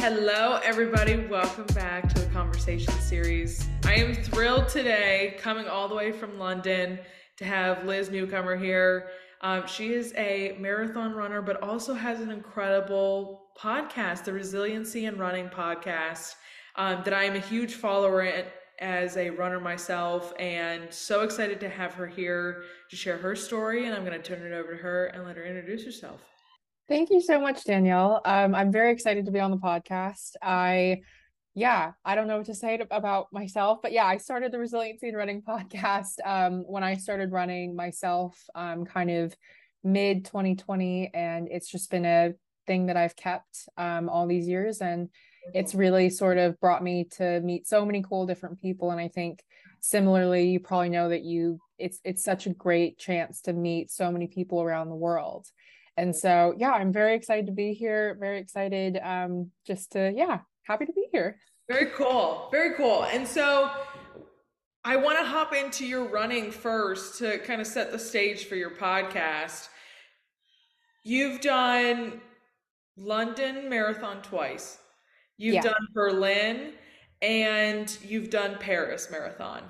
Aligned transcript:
Hello, 0.00 0.60
everybody. 0.62 1.26
Welcome 1.26 1.66
back 1.74 2.08
to 2.14 2.20
the 2.20 2.30
conversation 2.30 2.94
series. 3.00 3.66
I 3.84 3.94
am 3.94 4.14
thrilled 4.14 4.68
today, 4.68 5.36
coming 5.40 5.66
all 5.66 5.88
the 5.88 5.96
way 5.96 6.12
from 6.12 6.38
London, 6.38 7.00
to 7.36 7.44
have 7.44 7.84
Liz 7.84 8.08
Newcomer 8.08 8.56
here. 8.56 9.08
Um, 9.40 9.66
she 9.66 9.92
is 9.92 10.14
a 10.16 10.56
marathon 10.60 11.14
runner, 11.14 11.42
but 11.42 11.60
also 11.64 11.94
has 11.94 12.20
an 12.20 12.30
incredible 12.30 13.48
podcast, 13.60 14.22
the 14.22 14.32
Resiliency 14.32 15.06
in 15.06 15.18
Running 15.18 15.48
podcast, 15.48 16.36
um, 16.76 17.02
that 17.04 17.12
I 17.12 17.24
am 17.24 17.34
a 17.34 17.40
huge 17.40 17.74
follower 17.74 18.22
in, 18.22 18.44
as 18.78 19.16
a 19.16 19.30
runner 19.30 19.58
myself, 19.58 20.32
and 20.38 20.94
so 20.94 21.22
excited 21.22 21.58
to 21.58 21.68
have 21.68 21.94
her 21.94 22.06
here 22.06 22.62
to 22.90 22.94
share 22.94 23.18
her 23.18 23.34
story. 23.34 23.86
And 23.86 23.96
I'm 23.96 24.04
going 24.04 24.16
to 24.16 24.22
turn 24.22 24.46
it 24.46 24.54
over 24.54 24.76
to 24.76 24.80
her 24.80 25.06
and 25.06 25.24
let 25.24 25.36
her 25.36 25.44
introduce 25.44 25.84
herself. 25.84 26.20
Thank 26.88 27.10
you 27.10 27.20
so 27.20 27.38
much, 27.38 27.64
Danielle. 27.64 28.22
Um, 28.24 28.54
I'm 28.54 28.72
very 28.72 28.92
excited 28.92 29.26
to 29.26 29.30
be 29.30 29.40
on 29.40 29.50
the 29.50 29.58
podcast. 29.58 30.36
I, 30.40 31.02
yeah, 31.54 31.92
I 32.02 32.14
don't 32.14 32.26
know 32.26 32.38
what 32.38 32.46
to 32.46 32.54
say 32.54 32.80
about 32.90 33.26
myself, 33.30 33.80
but 33.82 33.92
yeah, 33.92 34.06
I 34.06 34.16
started 34.16 34.52
the 34.52 34.58
Resiliency 34.58 35.08
in 35.08 35.14
Running 35.14 35.42
podcast 35.48 36.14
um, 36.24 36.64
when 36.66 36.82
I 36.82 36.96
started 36.96 37.30
running 37.30 37.76
myself, 37.76 38.42
um, 38.54 38.86
kind 38.86 39.10
of 39.10 39.36
mid 39.84 40.24
2020, 40.24 41.10
and 41.12 41.48
it's 41.50 41.70
just 41.70 41.90
been 41.90 42.06
a 42.06 42.32
thing 42.66 42.86
that 42.86 42.96
I've 42.96 43.16
kept 43.16 43.68
um, 43.76 44.08
all 44.08 44.26
these 44.26 44.48
years, 44.48 44.80
and 44.80 45.10
it's 45.52 45.74
really 45.74 46.08
sort 46.08 46.38
of 46.38 46.58
brought 46.58 46.82
me 46.82 47.04
to 47.18 47.40
meet 47.40 47.66
so 47.68 47.84
many 47.84 48.02
cool 48.02 48.24
different 48.24 48.62
people. 48.62 48.92
And 48.92 49.00
I 49.00 49.08
think 49.08 49.44
similarly, 49.80 50.48
you 50.48 50.58
probably 50.58 50.88
know 50.88 51.10
that 51.10 51.22
you 51.22 51.58
it's 51.78 52.00
it's 52.02 52.24
such 52.24 52.46
a 52.46 52.54
great 52.54 52.96
chance 52.96 53.42
to 53.42 53.52
meet 53.52 53.90
so 53.90 54.10
many 54.10 54.26
people 54.26 54.62
around 54.62 54.88
the 54.88 54.96
world 54.96 55.46
and 55.98 56.14
so 56.14 56.54
yeah 56.56 56.70
i'm 56.70 56.92
very 56.92 57.14
excited 57.14 57.46
to 57.46 57.52
be 57.52 57.74
here 57.74 58.16
very 58.20 58.38
excited 58.38 58.98
um 59.02 59.50
just 59.66 59.92
to 59.92 60.12
yeah 60.16 60.38
happy 60.62 60.84
to 60.84 60.92
be 60.92 61.08
here. 61.12 61.38
Very 61.66 61.90
cool 61.92 62.48
very 62.50 62.74
cool. 62.76 63.04
And 63.04 63.26
so 63.26 63.70
i 64.84 64.96
want 64.96 65.18
to 65.18 65.24
hop 65.24 65.52
into 65.52 65.84
your 65.84 66.08
running 66.08 66.50
first 66.50 67.18
to 67.18 67.38
kind 67.38 67.60
of 67.60 67.66
set 67.66 67.90
the 67.90 67.98
stage 67.98 68.46
for 68.46 68.54
your 68.54 68.70
podcast. 68.70 69.68
You've 71.04 71.40
done 71.40 72.20
london 72.96 73.68
marathon 73.68 74.22
twice. 74.22 74.78
You've 75.36 75.56
yeah. 75.56 75.62
done 75.62 75.88
berlin 75.92 76.74
and 77.22 77.98
you've 78.02 78.30
done 78.30 78.56
paris 78.60 79.08
marathon. 79.10 79.64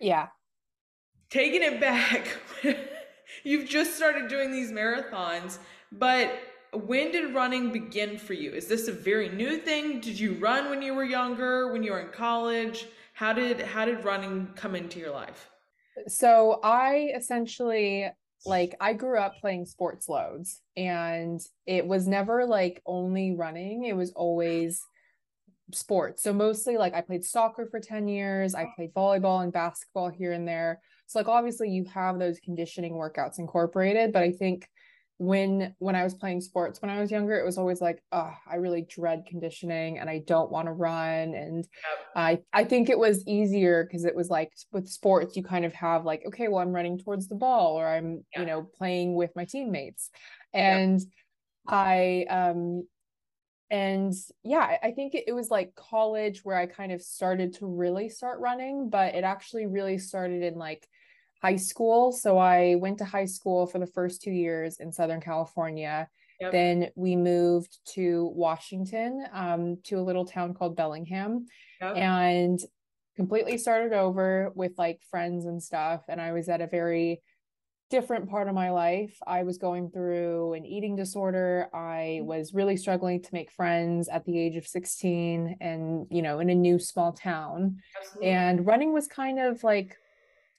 Yeah. 0.00 0.28
Taking 1.28 1.62
it 1.62 1.80
back 1.80 2.28
you've 3.44 3.68
just 3.68 3.96
started 3.96 4.28
doing 4.28 4.50
these 4.50 4.70
marathons, 4.72 5.58
but 5.92 6.38
when 6.72 7.10
did 7.10 7.34
running 7.34 7.72
begin 7.72 8.18
for 8.18 8.34
you? 8.34 8.52
Is 8.52 8.66
this 8.66 8.88
a 8.88 8.92
very 8.92 9.28
new 9.28 9.58
thing? 9.58 10.00
Did 10.00 10.18
you 10.18 10.34
run 10.34 10.70
when 10.70 10.82
you 10.82 10.94
were 10.94 11.04
younger, 11.04 11.72
when 11.72 11.82
you 11.82 11.92
were 11.92 12.00
in 12.00 12.08
college? 12.08 12.86
How 13.14 13.32
did 13.32 13.60
how 13.60 13.86
did 13.86 14.04
running 14.04 14.48
come 14.56 14.74
into 14.74 14.98
your 14.98 15.10
life? 15.10 15.48
So 16.08 16.60
I 16.62 17.12
essentially 17.16 18.10
like 18.44 18.76
I 18.80 18.92
grew 18.92 19.18
up 19.18 19.40
playing 19.40 19.64
sports 19.66 20.08
loads 20.08 20.60
and 20.76 21.40
it 21.66 21.86
was 21.86 22.06
never 22.06 22.44
like 22.44 22.82
only 22.84 23.34
running, 23.34 23.84
it 23.84 23.96
was 23.96 24.12
always 24.12 24.82
sports. 25.72 26.22
So 26.22 26.32
mostly 26.32 26.76
like 26.76 26.94
I 26.94 27.00
played 27.00 27.24
soccer 27.24 27.66
for 27.66 27.80
10 27.80 28.08
years, 28.08 28.54
I 28.54 28.68
played 28.76 28.92
volleyball 28.94 29.42
and 29.42 29.52
basketball 29.52 30.10
here 30.10 30.32
and 30.32 30.46
there. 30.46 30.80
So 31.06 31.18
like 31.18 31.28
obviously 31.28 31.70
you 31.70 31.84
have 31.92 32.18
those 32.18 32.38
conditioning 32.40 32.94
workouts 32.94 33.38
incorporated, 33.38 34.12
but 34.12 34.22
I 34.22 34.32
think 34.32 34.68
when 35.18 35.74
when 35.78 35.94
I 35.94 36.04
was 36.04 36.12
playing 36.14 36.42
sports 36.42 36.82
when 36.82 36.90
I 36.90 37.00
was 37.00 37.10
younger, 37.10 37.38
it 37.38 37.44
was 37.44 37.56
always 37.56 37.80
like, 37.80 38.02
oh, 38.12 38.34
I 38.46 38.56
really 38.56 38.82
dread 38.82 39.24
conditioning 39.26 39.98
and 39.98 40.10
I 40.10 40.18
don't 40.26 40.50
want 40.50 40.66
to 40.66 40.72
run. 40.72 41.34
And. 41.34 41.66
I 42.16 42.38
I 42.52 42.64
think 42.64 42.88
it 42.88 42.98
was 42.98 43.26
easier 43.26 43.84
because 43.84 44.06
it 44.06 44.16
was 44.16 44.30
like 44.30 44.50
with 44.72 44.88
sports, 44.88 45.36
you 45.36 45.42
kind 45.42 45.66
of 45.66 45.74
have 45.74 46.06
like, 46.06 46.22
okay, 46.26 46.48
well, 46.48 46.60
I'm 46.60 46.72
running 46.72 46.98
towards 46.98 47.28
the 47.28 47.34
ball 47.34 47.78
or 47.78 47.86
I'm, 47.86 48.24
you 48.34 48.46
know, 48.46 48.62
playing 48.62 49.14
with 49.14 49.30
my 49.36 49.44
teammates. 49.44 50.10
And 50.54 50.98
yep. 51.00 51.08
I 51.68 52.26
um 52.30 52.86
and 53.70 54.14
yeah 54.44 54.76
i 54.82 54.90
think 54.92 55.14
it, 55.14 55.34
was 55.34 55.50
like 55.50 55.74
college 55.74 56.44
where 56.44 56.56
i 56.56 56.66
kind 56.66 56.92
of 56.92 57.02
started 57.02 57.52
to 57.52 57.66
really 57.66 58.08
start 58.08 58.38
running 58.38 58.88
but 58.88 59.14
it 59.14 59.24
actually 59.24 59.66
really 59.66 59.98
started 59.98 60.42
in 60.42 60.54
like 60.54 60.86
high 61.42 61.56
school 61.56 62.12
so 62.12 62.38
i 62.38 62.76
went 62.76 62.98
to 62.98 63.04
high 63.04 63.24
school 63.24 63.66
for 63.66 63.78
the 63.78 63.86
first 63.86 64.22
two 64.22 64.30
years 64.30 64.78
in 64.78 64.92
southern 64.92 65.20
california 65.20 66.08
yep. 66.40 66.52
then 66.52 66.88
we 66.94 67.16
moved 67.16 67.78
to 67.84 68.30
washington 68.34 69.24
um, 69.32 69.76
to 69.82 69.98
a 69.98 70.02
little 70.02 70.24
town 70.24 70.54
called 70.54 70.76
bellingham 70.76 71.46
yep. 71.80 71.96
and 71.96 72.60
completely 73.16 73.58
started 73.58 73.92
over 73.92 74.52
with 74.54 74.72
like 74.78 75.00
friends 75.10 75.44
and 75.46 75.60
stuff 75.60 76.02
and 76.08 76.20
i 76.20 76.32
was 76.32 76.48
at 76.48 76.60
a 76.60 76.66
very 76.68 77.20
different 77.88 78.28
part 78.28 78.48
of 78.48 78.54
my 78.54 78.70
life. 78.70 79.16
I 79.26 79.44
was 79.44 79.58
going 79.58 79.90
through 79.90 80.54
an 80.54 80.66
eating 80.66 80.96
disorder. 80.96 81.68
I 81.72 82.18
mm-hmm. 82.18 82.26
was 82.26 82.54
really 82.54 82.76
struggling 82.76 83.22
to 83.22 83.28
make 83.32 83.50
friends 83.52 84.08
at 84.08 84.24
the 84.24 84.38
age 84.38 84.56
of 84.56 84.66
16 84.66 85.56
and, 85.60 86.06
you 86.10 86.22
know, 86.22 86.40
in 86.40 86.50
a 86.50 86.54
new 86.54 86.78
small 86.78 87.12
town. 87.12 87.78
Absolutely. 88.00 88.30
And 88.30 88.66
running 88.66 88.92
was 88.92 89.06
kind 89.06 89.38
of 89.38 89.62
like, 89.62 89.96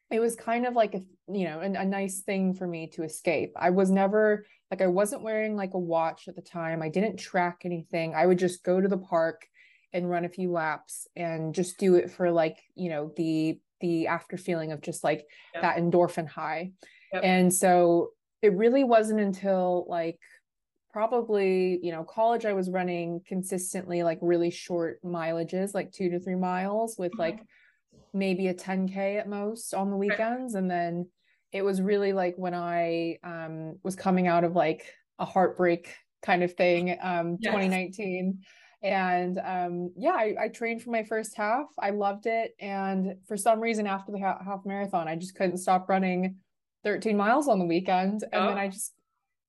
it 0.10 0.20
was 0.22 0.36
kind 0.36 0.66
of 0.66 0.74
like 0.74 0.96
a, 0.96 1.02
you 1.28 1.46
know, 1.46 1.60
a, 1.60 1.66
a 1.66 1.86
nice 1.86 2.22
thing 2.22 2.54
for 2.54 2.66
me 2.66 2.88
to 2.94 3.04
escape. 3.04 3.52
I 3.58 3.72
was 3.72 3.92
never 3.92 4.46
like, 4.72 4.82
I 4.82 4.88
wasn't 4.88 5.24
wearing 5.24 5.58
like 5.58 5.74
a 5.74 5.80
watch 5.80 6.30
at 6.30 6.36
the 6.36 6.42
time. 6.42 6.82
I 6.82 6.90
didn't 6.90 7.18
track 7.18 7.62
anything. 7.66 8.16
I 8.16 8.26
would 8.26 8.40
just 8.40 8.64
go 8.64 8.80
to 8.80 8.88
the 8.88 8.98
park 8.98 9.46
and 9.92 10.10
run 10.10 10.24
a 10.26 10.30
few 10.30 10.52
laps 10.52 11.08
and 11.16 11.54
just 11.54 11.78
do 11.78 11.96
it 11.96 12.10
for 12.10 12.32
like, 12.32 12.58
you 12.76 12.90
know, 12.90 13.12
the, 13.18 13.60
the 13.82 14.08
after 14.08 14.38
feeling 14.38 14.72
of 14.72 14.82
just 14.82 15.04
like 15.04 15.26
yep. 15.54 15.64
that 15.64 15.78
endorphin 15.78 16.28
high. 16.28 16.72
Yep. 17.14 17.22
And 17.24 17.54
so 17.54 18.12
it 18.42 18.54
really 18.54 18.84
wasn't 18.84 19.20
until 19.20 19.86
like 19.88 20.20
probably, 20.92 21.80
you 21.82 21.92
know, 21.92 22.04
college, 22.04 22.46
I 22.46 22.54
was 22.54 22.70
running 22.70 23.22
consistently 23.28 24.04
like 24.04 24.20
really 24.22 24.50
short 24.50 25.00
mileages, 25.04 25.74
like 25.74 25.92
two 25.92 26.10
to 26.10 26.20
three 26.20 26.36
miles 26.36 26.98
with 26.98 27.12
mm-hmm. 27.12 27.22
like 27.22 27.40
maybe 28.14 28.48
a 28.48 28.54
10K 28.54 29.20
at 29.20 29.30
most 29.30 29.74
on 29.74 29.90
the 29.90 29.98
weekends. 29.98 30.56
And 30.56 30.70
then 30.70 31.08
it 31.52 31.62
was 31.62 31.82
really 31.82 32.14
like 32.14 32.36
when 32.38 32.54
I 32.54 33.18
um, 33.24 33.78
was 33.84 33.96
coming 33.96 34.28
out 34.28 34.44
of 34.44 34.54
like 34.54 34.92
a 35.20 35.26
heartbreak 35.26 35.94
kind 36.22 36.44
of 36.44 36.54
thing, 36.54 36.98
um, 37.02 37.38
yes. 37.42 37.52
2019 37.54 38.40
and 38.84 39.40
um 39.44 39.92
yeah 39.98 40.12
I, 40.12 40.36
I, 40.40 40.48
trained 40.50 40.84
for 40.84 40.92
my 40.92 41.04
first 41.04 41.36
half 41.36 41.66
i 41.80 41.90
loved 41.90 42.28
it 42.28 42.54
and 42.60 43.16
for 43.28 43.36
some 43.36 43.60
reason 43.60 43.88
after 43.88 44.12
the 44.12 44.20
half 44.20 44.66
marathon 44.66 45.08
i 45.08 45.16
just 45.16 45.34
couldn't 45.34 45.58
stop 45.58 45.90
running 45.90 46.36
13 46.84 47.18
miles 47.18 47.48
on 47.48 47.60
the 47.60 47.66
weekend. 47.66 48.24
And 48.32 48.44
oh. 48.44 48.48
then 48.48 48.58
I 48.58 48.70
just, 48.70 48.94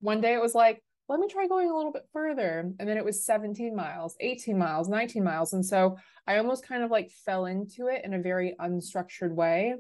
one 0.00 0.21
day 0.21 0.34
it 0.34 0.41
was 0.41 0.55
like, 0.55 0.83
let 1.09 1.21
me 1.21 1.28
try 1.28 1.47
going 1.47 1.71
a 1.71 1.77
little 1.77 1.93
bit 1.93 2.06
further. 2.12 2.71
And 2.78 2.89
then 2.89 2.99
it 2.99 3.05
was 3.05 3.25
17 3.25 3.75
miles, 3.75 4.15
18 4.21 4.59
miles, 4.59 4.89
19 4.89 5.25
miles. 5.25 5.55
And 5.55 5.65
so 5.65 5.97
I 6.27 6.37
almost 6.37 6.66
kind 6.66 6.83
of 6.83 6.91
like 6.91 7.11
fell 7.25 7.47
into 7.47 7.87
it 7.87 8.05
in 8.05 8.12
a 8.12 8.21
very 8.21 8.55
unstructured 8.61 9.33
way. 9.33 9.75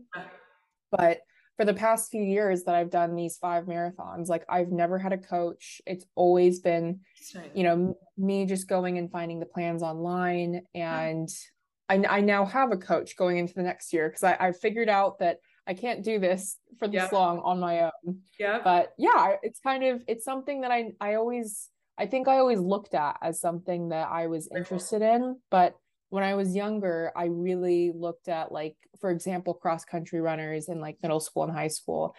But 0.90 1.20
for 1.58 1.66
the 1.66 1.74
past 1.74 2.10
few 2.10 2.22
years 2.22 2.62
that 2.64 2.74
I've 2.74 2.88
done 2.88 3.14
these 3.14 3.36
five 3.36 3.64
marathons, 3.64 4.28
like 4.28 4.44
I've 4.48 4.70
never 4.70 4.98
had 4.98 5.12
a 5.12 5.18
coach. 5.18 5.82
It's 5.86 6.06
always 6.14 6.60
been, 6.60 7.00
right. 7.34 7.50
you 7.54 7.64
know, 7.64 7.98
me 8.16 8.46
just 8.46 8.68
going 8.68 8.96
and 8.96 9.10
finding 9.10 9.38
the 9.38 9.46
plans 9.46 9.82
online. 9.82 10.62
And 10.74 11.28
I, 11.90 12.02
I 12.08 12.20
now 12.20 12.46
have 12.46 12.72
a 12.72 12.76
coach 12.76 13.16
going 13.16 13.36
into 13.36 13.54
the 13.54 13.62
next 13.62 13.92
year 13.92 14.08
because 14.08 14.22
I, 14.22 14.36
I 14.38 14.52
figured 14.52 14.88
out 14.88 15.18
that 15.18 15.38
I 15.68 15.74
can't 15.74 16.02
do 16.02 16.18
this 16.18 16.56
for 16.78 16.88
this 16.88 17.12
long 17.12 17.40
on 17.40 17.60
my 17.60 17.82
own. 17.82 18.20
Yeah. 18.40 18.60
But 18.64 18.92
yeah, 18.98 19.36
it's 19.42 19.60
kind 19.60 19.84
of 19.84 20.02
it's 20.08 20.24
something 20.24 20.62
that 20.62 20.70
I 20.70 20.92
I 21.00 21.14
always 21.14 21.68
I 21.98 22.06
think 22.06 22.26
I 22.26 22.38
always 22.38 22.58
looked 22.58 22.94
at 22.94 23.18
as 23.22 23.40
something 23.40 23.90
that 23.90 24.08
I 24.10 24.28
was 24.28 24.48
interested 24.54 25.02
in, 25.02 25.36
but 25.50 25.74
when 26.10 26.24
I 26.24 26.34
was 26.34 26.56
younger, 26.56 27.12
I 27.14 27.26
really 27.26 27.92
looked 27.94 28.28
at 28.28 28.50
like 28.50 28.76
for 28.98 29.10
example 29.10 29.52
cross 29.54 29.84
country 29.84 30.20
runners 30.20 30.68
in 30.68 30.80
like 30.80 30.96
middle 31.02 31.20
school 31.20 31.44
and 31.44 31.52
high 31.52 31.68
school 31.68 32.14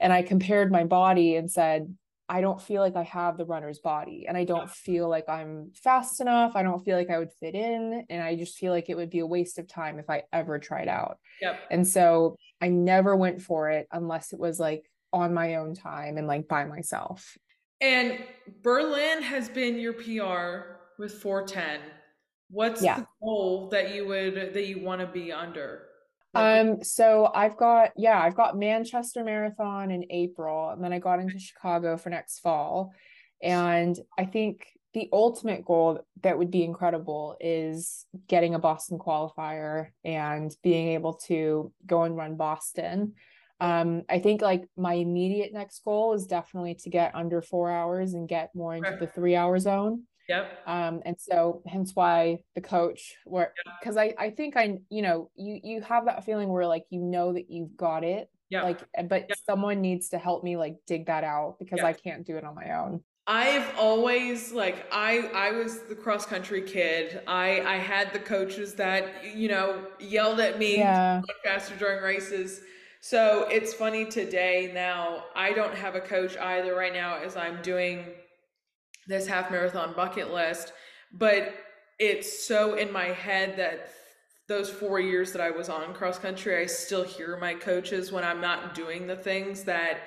and 0.00 0.12
I 0.12 0.22
compared 0.22 0.72
my 0.72 0.84
body 0.84 1.36
and 1.36 1.50
said 1.50 1.94
I 2.28 2.40
don't 2.40 2.60
feel 2.60 2.80
like 2.80 2.96
I 2.96 3.02
have 3.02 3.36
the 3.36 3.44
runner's 3.44 3.80
body 3.80 4.24
and 4.26 4.36
I 4.36 4.44
don't 4.44 4.70
feel 4.70 5.08
like 5.08 5.28
I'm 5.28 5.72
fast 5.74 6.20
enough. 6.20 6.52
I 6.56 6.62
don't 6.62 6.82
feel 6.82 6.96
like 6.96 7.10
I 7.10 7.18
would 7.18 7.32
fit 7.38 7.54
in. 7.54 8.06
And 8.08 8.22
I 8.22 8.34
just 8.34 8.56
feel 8.56 8.72
like 8.72 8.88
it 8.88 8.96
would 8.96 9.10
be 9.10 9.18
a 9.18 9.26
waste 9.26 9.58
of 9.58 9.68
time 9.68 9.98
if 9.98 10.08
I 10.08 10.22
ever 10.32 10.58
tried 10.58 10.88
out. 10.88 11.18
Yep. 11.42 11.60
And 11.70 11.86
so 11.86 12.36
I 12.62 12.68
never 12.68 13.14
went 13.14 13.42
for 13.42 13.70
it 13.70 13.86
unless 13.92 14.32
it 14.32 14.38
was 14.38 14.58
like 14.58 14.84
on 15.12 15.34
my 15.34 15.56
own 15.56 15.74
time 15.74 16.16
and 16.16 16.26
like 16.26 16.48
by 16.48 16.64
myself. 16.64 17.36
And 17.80 18.18
Berlin 18.62 19.22
has 19.22 19.50
been 19.50 19.78
your 19.78 19.92
PR 19.92 20.78
with 20.98 21.20
410. 21.20 21.80
What's 22.48 22.82
yeah. 22.82 23.00
the 23.00 23.06
goal 23.22 23.68
that 23.70 23.94
you 23.94 24.06
would 24.06 24.54
that 24.54 24.66
you 24.66 24.82
want 24.82 25.00
to 25.02 25.06
be 25.06 25.30
under? 25.30 25.82
Um, 26.34 26.82
so 26.82 27.30
I've 27.34 27.56
got 27.56 27.90
yeah, 27.96 28.20
I've 28.20 28.34
got 28.34 28.58
Manchester 28.58 29.24
Marathon 29.24 29.90
in 29.90 30.04
April, 30.10 30.70
and 30.70 30.82
then 30.82 30.92
I 30.92 30.98
got 30.98 31.20
into 31.20 31.38
Chicago 31.38 31.96
for 31.96 32.10
next 32.10 32.40
fall. 32.40 32.92
And 33.42 33.98
I 34.18 34.24
think 34.24 34.66
the 34.94 35.08
ultimate 35.12 35.64
goal 35.64 36.00
that 36.22 36.38
would 36.38 36.50
be 36.50 36.62
incredible 36.62 37.36
is 37.40 38.06
getting 38.28 38.54
a 38.54 38.58
Boston 38.58 38.98
qualifier 38.98 39.88
and 40.04 40.54
being 40.62 40.88
able 40.88 41.14
to 41.26 41.72
go 41.84 42.04
and 42.04 42.16
run 42.16 42.36
Boston. 42.36 43.14
Um, 43.60 44.02
I 44.08 44.20
think 44.20 44.40
like 44.40 44.64
my 44.76 44.94
immediate 44.94 45.52
next 45.52 45.84
goal 45.84 46.14
is 46.14 46.26
definitely 46.26 46.74
to 46.76 46.90
get 46.90 47.14
under 47.14 47.42
four 47.42 47.70
hours 47.70 48.14
and 48.14 48.28
get 48.28 48.50
more 48.54 48.74
into 48.74 48.96
the 48.98 49.06
three 49.06 49.36
hour 49.36 49.58
zone. 49.58 50.04
Yep. 50.28 50.62
Um, 50.66 51.02
and 51.04 51.16
so 51.18 51.62
hence 51.66 51.92
why 51.94 52.38
the 52.54 52.60
coach 52.60 53.14
where 53.24 53.52
because 53.80 53.96
I, 53.96 54.14
I 54.18 54.30
think 54.30 54.56
I 54.56 54.78
you 54.88 55.02
know, 55.02 55.30
you 55.36 55.60
you 55.62 55.80
have 55.82 56.06
that 56.06 56.24
feeling 56.24 56.48
where 56.48 56.66
like 56.66 56.84
you 56.90 57.00
know 57.00 57.32
that 57.32 57.50
you've 57.50 57.76
got 57.76 58.04
it. 58.04 58.30
Yeah. 58.48 58.62
Like 58.62 58.80
but 59.08 59.30
someone 59.44 59.80
needs 59.80 60.10
to 60.10 60.18
help 60.18 60.44
me 60.44 60.56
like 60.56 60.76
dig 60.86 61.06
that 61.06 61.24
out 61.24 61.56
because 61.58 61.80
I 61.80 61.92
can't 61.92 62.26
do 62.26 62.36
it 62.36 62.44
on 62.44 62.54
my 62.54 62.70
own. 62.78 63.02
I've 63.26 63.78
always 63.78 64.52
like 64.52 64.86
I 64.92 65.30
I 65.34 65.50
was 65.52 65.80
the 65.80 65.94
cross 65.94 66.26
country 66.26 66.62
kid. 66.62 67.22
I 67.26 67.60
I 67.62 67.76
had 67.76 68.12
the 68.12 68.18
coaches 68.18 68.74
that 68.74 69.34
you 69.34 69.48
know 69.48 69.86
yelled 69.98 70.40
at 70.40 70.58
me 70.58 70.78
yeah. 70.78 71.22
faster 71.42 71.74
during 71.76 72.02
races. 72.02 72.60
So 73.00 73.46
it's 73.50 73.74
funny 73.74 74.06
today 74.06 74.70
now 74.74 75.24
I 75.34 75.52
don't 75.52 75.74
have 75.74 75.94
a 75.94 76.00
coach 76.00 76.36
either 76.36 76.74
right 76.74 76.92
now 76.92 77.18
as 77.18 77.36
I'm 77.36 77.60
doing 77.62 78.06
this 79.06 79.26
half 79.26 79.50
marathon 79.50 79.92
bucket 79.94 80.32
list, 80.32 80.72
but 81.12 81.54
it's 81.98 82.46
so 82.46 82.74
in 82.74 82.90
my 82.92 83.06
head 83.06 83.56
that 83.56 83.90
those 84.48 84.68
4 84.70 85.00
years 85.00 85.32
that 85.32 85.40
I 85.40 85.50
was 85.50 85.68
on 85.68 85.94
cross 85.94 86.18
country 86.18 86.56
I 86.60 86.66
still 86.66 87.04
hear 87.04 87.36
my 87.38 87.54
coaches 87.54 88.12
when 88.12 88.24
I'm 88.24 88.40
not 88.40 88.74
doing 88.74 89.06
the 89.06 89.16
things 89.16 89.64
that 89.64 90.00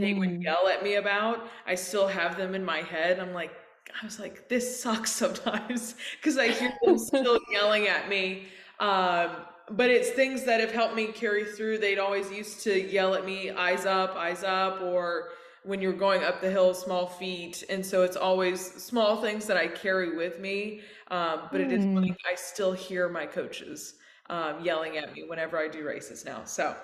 they 0.00 0.14
would 0.14 0.30
Mm. 0.30 0.42
yell 0.42 0.68
at 0.68 0.82
me 0.82 0.94
about. 0.96 1.48
I 1.66 1.74
still 1.74 2.06
have 2.08 2.36
them 2.36 2.54
in 2.54 2.64
my 2.64 2.78
head. 2.82 3.18
I'm 3.20 3.32
like, 3.34 3.52
I 4.00 4.04
was 4.04 4.18
like, 4.20 4.48
this 4.48 4.80
sucks 4.82 5.10
sometimes 5.22 5.94
because 6.16 6.38
I 6.38 6.48
hear 6.48 6.72
them 6.84 6.98
still 6.98 7.38
yelling 7.52 7.86
at 7.88 8.08
me. 8.08 8.48
Um, 8.80 9.46
but 9.70 9.90
it's 9.90 10.10
things 10.10 10.44
that 10.44 10.60
have 10.60 10.72
helped 10.72 10.94
me 10.96 11.08
carry 11.12 11.44
through. 11.44 11.78
They'd 11.78 11.98
always 11.98 12.30
used 12.30 12.62
to 12.64 12.80
yell 12.80 13.14
at 13.14 13.24
me, 13.24 13.50
eyes 13.50 13.86
up, 13.86 14.16
eyes 14.16 14.42
up, 14.42 14.80
or 14.82 15.30
when 15.64 15.80
you're 15.80 15.92
going 15.92 16.22
up 16.24 16.40
the 16.40 16.50
hill, 16.50 16.74
small 16.74 17.06
feet. 17.06 17.64
And 17.68 17.84
so 17.84 18.02
it's 18.02 18.16
always 18.16 18.60
small 18.60 19.20
things 19.20 19.46
that 19.46 19.56
I 19.56 19.68
carry 19.68 20.16
with 20.16 20.40
me. 20.40 20.80
Um, 21.10 21.48
but 21.52 21.60
it 21.60 21.72
is 21.72 21.84
funny, 21.94 22.10
Mm. 22.10 22.16
I 22.30 22.34
still 22.36 22.72
hear 22.72 23.08
my 23.08 23.26
coaches 23.26 23.94
um, 24.30 24.64
yelling 24.64 24.96
at 24.96 25.12
me 25.12 25.24
whenever 25.26 25.58
I 25.58 25.68
do 25.68 25.84
races 25.84 26.24
now. 26.24 26.44
So 26.44 26.76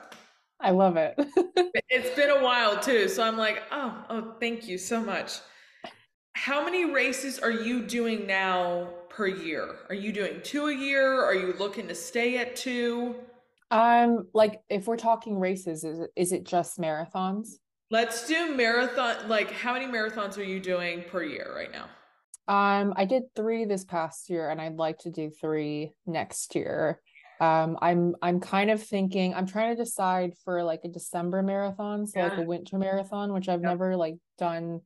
I 0.61 0.71
love 0.71 0.97
it. 0.99 1.15
it's 1.89 2.15
been 2.17 2.31
a 2.31 2.43
while 2.43 2.79
too, 2.81 3.09
so 3.09 3.23
I'm 3.23 3.37
like, 3.37 3.63
oh, 3.71 4.05
oh, 4.11 4.35
thank 4.41 4.67
you 4.69 4.79
so 4.79 5.01
much. 5.01 5.33
How 6.35 6.65
many 6.65 6.85
races 6.85 7.39
are 7.39 7.51
you 7.51 7.83
doing 7.83 8.27
now 8.27 8.89
per 9.09 9.27
year? 9.27 9.77
Are 9.89 9.95
you 9.95 10.13
doing 10.13 10.41
two 10.43 10.67
a 10.69 10.73
year? 10.75 11.23
Are 11.25 11.35
you 11.35 11.55
looking 11.59 11.89
to 11.89 11.95
stay 11.95 12.39
at 12.39 12.57
two? 12.57 13.17
um 13.73 14.29
like 14.33 14.61
if 14.69 14.87
we're 14.87 14.97
talking 14.97 15.39
races 15.41 15.83
is 15.83 15.99
it, 15.99 16.11
is 16.15 16.33
it 16.33 16.45
just 16.45 16.79
marathons? 16.79 17.55
Let's 17.91 18.27
do 18.27 18.55
marathon. 18.55 19.29
Like, 19.29 19.53
how 19.53 19.73
many 19.73 19.87
marathons 19.87 20.37
are 20.39 20.43
you 20.43 20.59
doing 20.61 21.05
per 21.05 21.23
year 21.23 21.53
right 21.55 21.71
now? 21.71 21.89
Um, 22.49 22.95
I 22.97 23.05
did 23.05 23.25
three 23.35 23.65
this 23.65 23.85
past 23.85 24.29
year, 24.29 24.51
and 24.51 24.61
I'd 24.61 24.77
like 24.77 24.99
to 25.01 25.11
do 25.11 25.31
three 25.31 25.93
next 26.05 26.55
year. 26.55 27.01
Um, 27.41 27.77
I'm 27.83 28.17
I'm 28.23 28.41
kind 28.41 28.71
of 28.71 28.83
thinking 28.83 29.35
I'm 29.35 29.47
trying 29.47 29.77
to 29.77 29.83
decide 29.83 30.33
for 30.45 30.63
like 30.63 30.81
a 30.85 30.89
December 30.89 31.43
marathon, 31.43 32.07
so 32.07 32.21
like 32.21 32.39
a 32.39 32.43
winter 32.43 32.79
marathon, 32.79 33.33
which 33.33 33.49
I've 33.49 33.61
Yeah. 33.61 33.69
never 33.71 33.97
like 33.97 34.17
done 34.39 34.81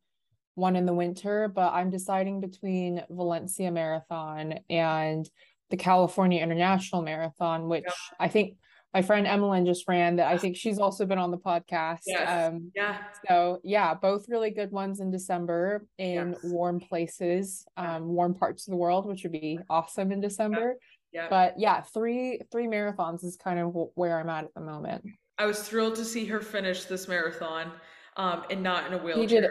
one 0.56 0.74
in 0.76 0.84
the 0.84 0.92
winter, 0.94 1.48
but 1.48 1.72
I'm 1.72 1.90
deciding 1.90 2.40
between 2.40 3.02
Valencia 3.08 3.70
Marathon 3.70 4.58
and 4.68 5.28
the 5.70 5.76
California 5.76 6.42
International 6.42 7.02
Marathon, 7.02 7.68
which 7.68 7.84
Yeah. 7.86 7.92
I 8.18 8.28
think 8.28 8.56
my 8.92 9.02
friend 9.02 9.26
Emmeline 9.26 9.66
just 9.66 9.86
ran 9.86 10.16
that 10.16 10.26
I 10.32 10.36
think 10.36 10.56
she's 10.56 10.78
also 10.78 11.06
been 11.06 11.18
on 11.18 11.30
the 11.30 11.38
podcast. 11.38 12.00
Yes. 12.06 12.48
Um, 12.52 12.72
Yeah. 12.74 12.98
so 13.28 13.60
yeah, 13.62 13.94
both 13.94 14.28
really 14.28 14.50
good 14.50 14.72
ones 14.72 15.00
in 15.00 15.10
December 15.10 15.86
in 15.98 16.32
Yes. 16.32 16.40
warm 16.44 16.80
places, 16.80 17.64
um, 17.76 18.08
warm 18.08 18.34
parts 18.34 18.66
of 18.66 18.72
the 18.72 18.76
world, 18.76 19.06
which 19.06 19.22
would 19.22 19.32
be 19.32 19.58
awesome 19.68 20.10
in 20.12 20.20
December. 20.20 20.74
Yeah. 21.12 21.28
But 21.30 21.54
yeah, 21.58 21.82
three 21.82 22.40
three 22.50 22.66
marathons 22.66 23.24
is 23.24 23.36
kind 23.36 23.58
of 23.60 23.74
where 23.94 24.18
I'm 24.18 24.28
at 24.28 24.44
at 24.44 24.54
the 24.54 24.60
moment. 24.60 25.04
I 25.38 25.46
was 25.46 25.66
thrilled 25.66 25.94
to 25.96 26.04
see 26.04 26.26
her 26.26 26.40
finish 26.40 26.84
this 26.84 27.08
marathon, 27.08 27.72
um, 28.16 28.44
and 28.50 28.62
not 28.62 28.86
in 28.86 28.92
a 28.92 28.98
He 28.98 29.04
wheelchair. 29.04 29.40
did 29.42 29.50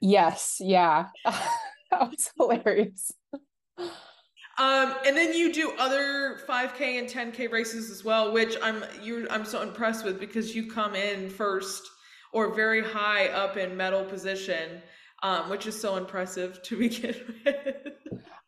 Yes, 0.00 0.58
yeah. 0.60 1.08
That 1.90 2.10
was 2.10 2.30
hilarious. 2.38 3.12
Um, 4.58 4.94
and 5.06 5.16
then 5.16 5.32
you 5.32 5.52
do 5.52 5.72
other 5.78 6.40
5K 6.48 6.98
and 6.98 7.08
10K 7.08 7.50
races 7.50 7.90
as 7.90 8.04
well, 8.04 8.32
which 8.32 8.56
I'm 8.62 8.84
you 9.02 9.26
I'm 9.30 9.44
so 9.44 9.62
impressed 9.62 10.04
with 10.04 10.20
because 10.20 10.54
you 10.54 10.70
come 10.70 10.94
in 10.94 11.30
first 11.30 11.82
or 12.32 12.54
very 12.54 12.82
high 12.82 13.28
up 13.28 13.56
in 13.56 13.76
medal 13.76 14.04
position, 14.04 14.82
um, 15.22 15.48
which 15.48 15.66
is 15.66 15.78
so 15.80 15.96
impressive 15.96 16.62
to 16.64 16.78
begin 16.78 17.14
with. 17.44 17.66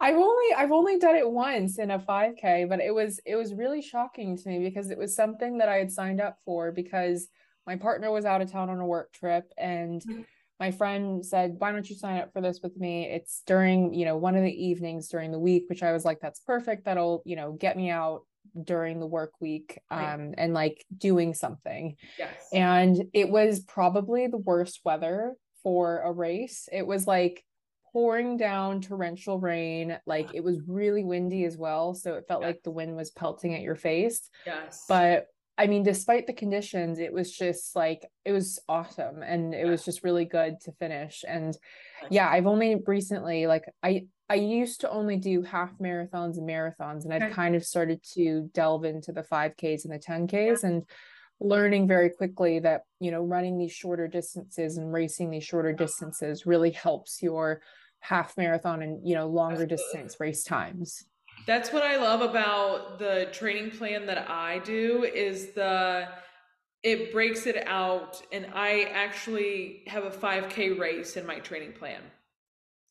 I've 0.01 0.17
only 0.17 0.55
I've 0.55 0.73
only 0.73 0.99
done 0.99 1.17
it 1.17 1.31
once 1.31 1.79
in 1.79 1.91
a 1.91 1.99
5K, 1.99 2.69
but 2.69 2.81
it 2.81 2.95
was 2.95 3.21
it 3.25 3.37
was 3.37 3.55
really 3.55 3.81
shocking 3.81 4.37
to 4.37 4.49
me 4.49 4.59
because 4.59 4.91
it 4.91 4.99
was 4.99 5.17
something 5.17 5.59
that 5.59 5.71
I 5.71 5.77
had 5.77 5.91
signed 5.91 6.21
up 6.21 6.39
for 6.45 6.71
because 6.71 7.29
my 7.67 7.77
partner 7.77 8.11
was 8.11 8.27
out 8.27 8.43
of 8.43 8.53
town 8.53 8.69
on 8.69 8.79
a 8.79 8.87
work 8.87 9.13
trip 9.15 9.51
and 9.57 10.03
Mhm. 10.03 10.27
My 10.61 10.71
friend 10.71 11.25
said, 11.25 11.57
"Why 11.59 11.73
don't 11.73 11.89
you 11.89 11.97
sign 11.97 12.21
up 12.21 12.33
for 12.33 12.41
this 12.41 12.61
with 12.63 12.77
me? 12.77 13.07
It's 13.07 13.43
during, 13.47 13.93
you 13.95 14.05
know, 14.05 14.17
one 14.17 14.37
of 14.37 14.43
the 14.43 14.65
evenings 14.67 15.09
during 15.09 15.33
the 15.33 15.39
week," 15.39 15.65
which 15.69 15.83
I 15.83 15.93
was 15.93 16.05
like, 16.05 16.21
"That's 16.21 16.41
perfect. 16.41 16.85
That'll, 16.85 17.23
you 17.25 17.37
know, 17.37 17.53
get 17.53 17.77
me 17.77 17.91
out 17.91 18.23
during 18.63 19.01
the 19.01 19.07
work 19.07 19.33
week 19.41 19.81
Right. 19.91 20.13
um 20.15 20.35
and 20.39 20.55
like 20.55 20.85
doing 20.97 21.35
something." 21.35 21.97
Yes. 22.19 22.49
And 22.53 23.05
it 23.13 23.31
was 23.31 23.61
probably 23.61 24.27
the 24.29 24.39
worst 24.39 24.81
weather 24.85 25.35
for 25.63 26.01
a 26.01 26.13
race. 26.13 26.69
It 26.71 26.87
was 26.87 27.07
like 27.07 27.45
pouring 27.93 28.37
down 28.37 28.81
torrential 28.81 29.39
rain. 29.39 29.99
Like 30.07 30.35
it 30.35 30.43
was 30.45 30.61
really 30.67 31.05
windy 31.05 31.45
as 31.45 31.57
well. 31.57 31.95
So 31.95 32.15
it 32.15 32.27
felt 32.29 32.43
Yeah. 32.43 32.49
like 32.49 32.63
the 32.65 32.71
wind 32.73 32.97
was 32.97 33.11
pelting 33.13 33.55
at 33.55 33.63
your 33.63 33.77
face. 33.77 34.29
Yes. 34.45 34.85
But 34.89 35.27
I 35.57 35.69
mean, 35.69 35.85
despite 35.85 36.27
the 36.27 36.33
conditions, 36.33 36.99
it 36.99 37.13
was 37.13 37.31
just 37.31 37.77
like, 37.77 38.05
it 38.25 38.33
was 38.33 38.59
awesome. 38.69 39.23
And 39.23 39.55
it 39.55 39.67
was 39.67 39.85
just 39.85 40.03
really 40.03 40.25
good 40.25 40.61
to 40.63 40.73
finish. 40.73 41.25
And 41.27 41.57
yeah, 42.11 42.29
I've 42.29 42.47
only 42.47 42.77
recently, 42.87 43.47
like, 43.47 43.65
I, 43.83 44.07
I 44.29 44.35
used 44.35 44.81
to 44.81 44.91
only 44.91 45.17
do 45.17 45.43
half 45.43 45.71
marathons 45.79 46.39
and 46.39 46.49
marathons, 46.49 47.05
and 47.05 47.13
I've 47.13 47.33
kind 47.33 47.55
of 47.55 47.65
started 47.65 48.03
to 48.15 48.51
delve 48.53 48.85
into 48.85 49.13
the 49.13 49.23
5Ks 49.23 49.85
and 49.85 49.93
the 49.93 49.99
10Ks 49.99 50.65
and 50.65 50.83
learning 51.41 51.87
very 51.87 52.11
quickly 52.11 52.59
that, 52.61 52.83
you 53.01 53.11
know, 53.11 53.23
running 53.23 53.59
these 53.59 53.73
shorter 53.73 54.09
distances 54.09 54.77
and 54.77 54.93
racing 54.93 55.31
these 55.31 55.45
shorter 55.45 55.73
distances 55.73 56.47
really 56.47 56.71
helps 56.71 57.23
your 57.23 57.61
half 58.01 58.37
marathon 58.37 58.83
and, 58.83 59.07
you 59.07 59.15
know, 59.15 59.29
longer 59.29 59.67
distance 59.67 60.17
race 60.19 60.43
times. 60.43 61.05
That's 61.47 61.73
what 61.73 61.83
I 61.83 61.97
love 61.97 62.23
about 62.23 62.99
the 62.99 63.29
training 63.33 63.71
plan 63.73 64.07
that 64.07 64.31
I 64.31 64.59
do 64.61 65.05
is 65.05 65.53
the 65.53 66.09
it 66.83 67.13
breaks 67.13 67.47
it 67.47 67.67
out 67.67 68.23
and 68.33 68.47
I 68.55 68.83
actually 68.85 69.85
have 69.89 70.05
a 70.05 70.11
5k 70.11 70.79
race 70.79 71.17
in 71.17 71.27
my 71.27 71.41
training 71.41 71.73
plan 71.75 72.03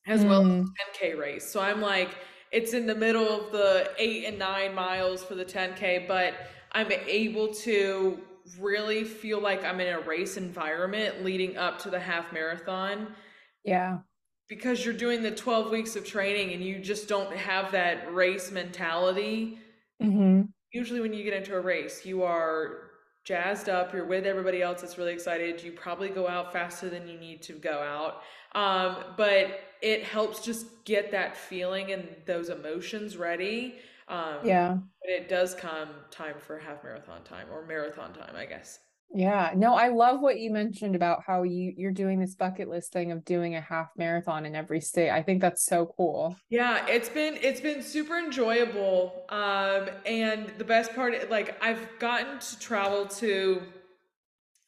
as 0.07 0.25
well 0.27 0.41
as 0.41 0.53
Mm. 0.55 0.75
10k 1.01 1.19
race. 1.19 1.45
So 1.49 1.61
I'm 1.61 1.81
like 1.81 2.17
it's 2.51 2.73
in 2.73 2.87
the 2.87 2.95
middle 2.95 3.27
of 3.47 3.51
the 3.51 3.91
8 3.97 4.25
and 4.25 4.39
9 4.39 4.73
miles 4.75 5.23
for 5.23 5.35
the 5.35 5.45
10k, 5.45 6.07
but 6.07 6.35
I'm 6.73 6.91
able 6.91 7.53
to 7.55 8.21
really 8.59 9.03
feel 9.05 9.39
like 9.41 9.63
I'm 9.65 9.79
in 9.81 9.93
a 9.93 10.01
race 10.01 10.37
environment 10.37 11.23
leading 11.23 11.57
up 11.57 11.79
to 11.81 11.89
the 11.91 11.99
half 11.99 12.33
marathon 12.33 13.15
Yeah. 13.63 14.03
Because 14.47 14.83
you're 14.85 14.93
doing 14.93 15.23
the 15.23 15.31
12 15.31 15.71
weeks 15.71 15.95
of 15.95 16.05
training 16.05 16.53
and 16.53 16.63
you 16.63 16.79
just 16.79 17.07
don't 17.07 17.35
have 17.35 17.71
that 17.71 18.13
race 18.13 18.51
mentality 18.51 19.59
hmm 19.99 20.53
usually 20.71 20.99
when 20.99 21.13
you 21.13 21.23
get 21.23 21.33
into 21.33 21.55
a 21.55 21.59
race 21.61 22.05
you 22.05 22.23
are 22.23 22.89
jazzed 23.25 23.69
up 23.69 23.93
you're 23.93 24.05
with 24.05 24.25
everybody 24.25 24.61
else 24.61 24.81
that's 24.81 24.97
really 24.97 25.13
excited 25.13 25.61
you 25.63 25.71
probably 25.71 26.09
go 26.09 26.27
out 26.27 26.51
faster 26.51 26.89
than 26.89 27.07
you 27.07 27.17
need 27.17 27.41
to 27.41 27.53
go 27.53 27.79
out. 27.79 28.21
Um, 28.55 29.15
but 29.17 29.61
it 29.81 30.03
helps 30.03 30.41
just 30.45 30.67
get 30.85 31.11
that 31.11 31.35
feeling 31.35 31.91
and 31.91 32.07
those 32.25 32.49
emotions 32.49 33.17
ready 33.17 33.75
um, 34.07 34.39
Yeah. 34.43 34.77
but 35.01 35.09
it 35.09 35.29
does 35.29 35.55
come 35.55 35.89
time 36.11 36.35
for 36.39 36.59
half 36.59 36.83
marathon 36.83 37.23
time 37.23 37.47
or 37.51 37.65
marathon 37.65 38.13
time 38.13 38.35
i 38.35 38.45
guess 38.45 38.79
Yeah, 39.15 39.51
no, 39.55 39.75
I 39.75 39.89
love 39.89 40.21
what 40.21 40.39
you 40.39 40.51
mentioned 40.51 40.95
about 40.95 41.21
how 41.25 41.43
you 41.43 41.73
you're 41.77 41.91
doing 41.91 42.19
this 42.19 42.35
bucket 42.35 42.67
list 42.67 42.91
thing 42.91 43.11
of 43.11 43.23
doing 43.25 43.55
a 43.55 43.61
half 43.61 43.89
marathon 43.95 44.45
in 44.45 44.55
every 44.55 44.81
state. 44.81 45.11
I 45.11 45.21
think 45.21 45.39
that's 45.41 45.63
so 45.65 45.93
cool. 45.97 46.35
Yeah, 46.49 46.85
it's 46.87 47.09
been 47.09 47.37
it's 47.41 47.61
been 47.61 47.83
super 47.83 48.17
enjoyable. 48.17 49.25
Um, 49.29 49.89
and 50.05 50.51
the 50.57 50.63
best 50.63 50.95
part, 50.95 51.29
like 51.29 51.63
I've 51.63 51.87
gotten 51.99 52.39
to 52.39 52.59
travel 52.59 53.05
to 53.05 53.61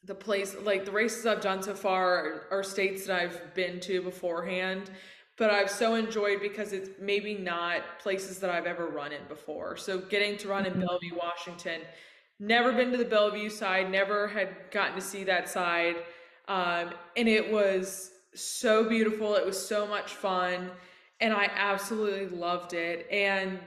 the 0.04 0.14
place, 0.14 0.54
like 0.62 0.84
the 0.84 0.92
races 0.92 1.26
I've 1.26 1.40
done 1.40 1.60
so 1.62 1.74
far 1.74 2.14
are, 2.14 2.44
are 2.52 2.62
states 2.62 3.06
that 3.06 3.20
I've 3.20 3.54
been 3.54 3.80
to 3.80 4.00
beforehand. 4.00 4.90
but 5.36 5.50
I've 5.50 5.70
so 5.70 5.94
enjoyed 5.94 6.40
because 6.40 6.72
it's 6.72 6.90
maybe 7.00 7.34
not 7.34 7.98
places 7.98 8.38
that 8.38 8.50
I've 8.50 8.66
ever 8.66 8.86
run 8.86 9.12
in 9.12 9.22
before. 9.28 9.76
So 9.76 9.98
getting 9.98 10.38
to 10.38 10.48
run 10.48 10.64
in 10.66 10.72
mm-hmm. 10.72 10.82
Bellevue, 10.82 11.16
Washington, 11.16 11.82
never 12.38 12.72
been 12.72 12.90
to 12.92 12.96
the 12.96 13.04
Bellevue 13.04 13.50
side, 13.50 13.90
never 13.90 14.28
had 14.28 14.70
gotten 14.70 14.94
to 14.94 15.00
see 15.00 15.24
that 15.24 15.48
side. 15.48 15.96
Um, 16.48 16.90
and 17.16 17.28
it 17.28 17.50
was 17.50 18.10
so 18.34 18.88
beautiful. 18.88 19.34
It 19.34 19.44
was 19.44 19.58
so 19.58 19.86
much 19.86 20.12
fun. 20.14 20.70
And 21.20 21.32
I 21.32 21.50
absolutely 21.54 22.36
loved 22.36 22.74
it. 22.74 23.06
And 23.10 23.58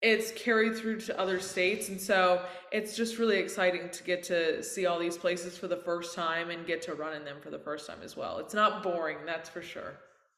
it's 0.00 0.30
carried 0.32 0.76
through 0.76 1.00
to 1.00 1.18
other 1.18 1.40
states. 1.40 1.88
And 1.88 2.00
so 2.00 2.44
it's 2.70 2.94
just 2.94 3.18
really 3.18 3.38
exciting 3.38 3.88
to 3.90 4.04
get 4.04 4.22
to 4.24 4.62
see 4.62 4.86
all 4.86 4.98
these 4.98 5.16
places 5.16 5.56
for 5.56 5.66
the 5.66 5.78
first 5.78 6.14
time 6.14 6.50
and 6.50 6.66
get 6.66 6.82
to 6.82 6.94
run 6.94 7.16
in 7.16 7.24
them 7.24 7.38
for 7.40 7.50
the 7.50 7.58
first 7.58 7.86
time 7.86 7.98
as 8.04 8.16
well. 8.16 8.38
It's 8.38 8.54
not 8.54 8.82
boring, 8.82 9.18
that's 9.24 9.48
for 9.48 9.62
sure. 9.62 9.94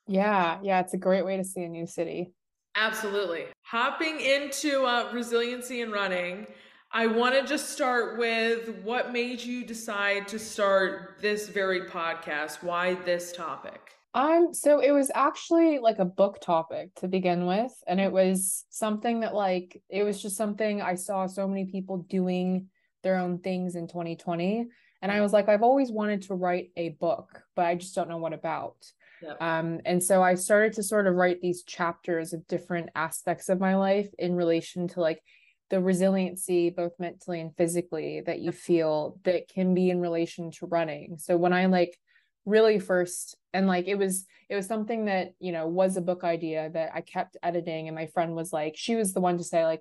Yeah, 0.07 0.61
yeah, 0.63 0.81
it's 0.81 0.95
a 0.95 0.99
great 0.99 1.25
way 1.25 1.37
to 1.37 1.45
see 1.45 1.65
a 1.65 1.69
new 1.69 1.87
city. 1.87 2.31
Absolutely. 2.77 3.47
Hopping 3.63 4.21
into 4.21 4.85
uh, 4.85 5.11
resiliency 5.13 5.81
in 5.81 5.91
running, 5.91 6.47
I 6.93 7.07
want 7.07 7.35
to 7.35 7.47
just 7.47 7.71
start 7.71 8.19
with 8.19 8.69
what 8.83 9.13
made 9.13 9.43
you 9.43 9.65
decide 9.65 10.29
to 10.29 10.39
start 10.39 11.17
this 11.21 11.49
very 11.49 11.83
podcast? 11.83 12.63
Why 12.63 12.95
this 12.95 13.33
topic? 13.33 13.81
Um, 14.15 14.55
so 14.55 14.81
it 14.81 14.93
was 14.93 15.11
actually 15.15 15.79
like 15.79 15.99
a 15.99 16.07
book 16.07 16.41
topic 16.41 16.95
to 16.97 17.09
begin 17.09 17.45
with, 17.45 17.73
and 17.87 18.01
it 18.01 18.11
was 18.11 18.65
something 18.71 19.21
that 19.21 19.35
like 19.35 19.83
it 19.91 20.05
was 20.05 20.23
just 20.23 20.37
something 20.37 20.81
I 20.81 20.95
saw 20.95 21.27
so 21.27 21.47
many 21.47 21.67
people 21.67 21.99
doing 22.09 22.69
their 23.03 23.17
own 23.17 23.41
things 23.41 23.77
in 23.77 23.89
2020, 23.89 24.67
and 25.03 25.13
I 25.13 25.21
was 25.21 25.35
like, 25.35 25.51
I've 25.51 25.63
always 25.63 25.93
wanted 25.93 26.23
to 26.23 26.35
write 26.35 26.71
a 26.77 26.91
book, 26.91 27.43
but 27.55 27.67
I 27.67 27.75
just 27.75 27.95
don't 27.95 28.09
know 28.09 28.17
what 28.17 28.33
about. 28.33 28.91
Yep. 29.23 29.43
Um, 29.43 29.81
and 29.85 30.03
so 30.03 30.23
I 30.23 30.35
started 30.35 30.73
to 30.75 30.83
sort 30.83 31.07
of 31.07 31.15
write 31.15 31.41
these 31.41 31.63
chapters 31.63 32.33
of 32.33 32.47
different 32.47 32.91
aspects 32.95 33.49
of 33.49 33.61
my 33.61 33.77
life 33.77 34.09
in 34.19 34.35
relation 34.35 34.89
to 34.89 35.01
like 35.01 35.23
the 35.71 35.81
resiliency, 35.81 36.71
both 36.71 36.93
mentally 36.99 37.41
and 37.41 37.57
physically, 37.57 38.23
that 38.27 38.41
you 38.41 38.53
feel 38.53 39.19
that 39.25 39.49
can 39.49 39.75
be 39.75 39.91
in 39.91 40.01
relation 40.01 40.51
to 40.53 40.67
running. 40.67 41.19
So 41.19 41.37
when 41.37 41.53
I 41.53 41.67
like 41.67 41.97
really 42.45 42.79
first 42.79 43.37
and 43.53 43.67
like 43.67 43.89
it 43.89 43.97
was 43.97 44.25
it 44.49 44.55
was 44.55 44.67
something 44.67 45.07
that 45.07 45.33
you 45.41 45.51
know 45.51 45.67
was 45.67 45.97
a 45.97 46.01
book 46.01 46.23
idea 46.23 46.71
that 46.71 46.91
I 46.95 47.01
kept 47.01 47.37
editing 47.43 47.89
and 47.89 47.97
my 47.97 48.07
friend 48.07 48.37
was 48.37 48.53
like 48.53 48.75
she 48.77 48.95
was 48.95 49.13
the 49.13 49.21
one 49.21 49.37
to 49.39 49.43
say 49.43 49.65
like 49.65 49.81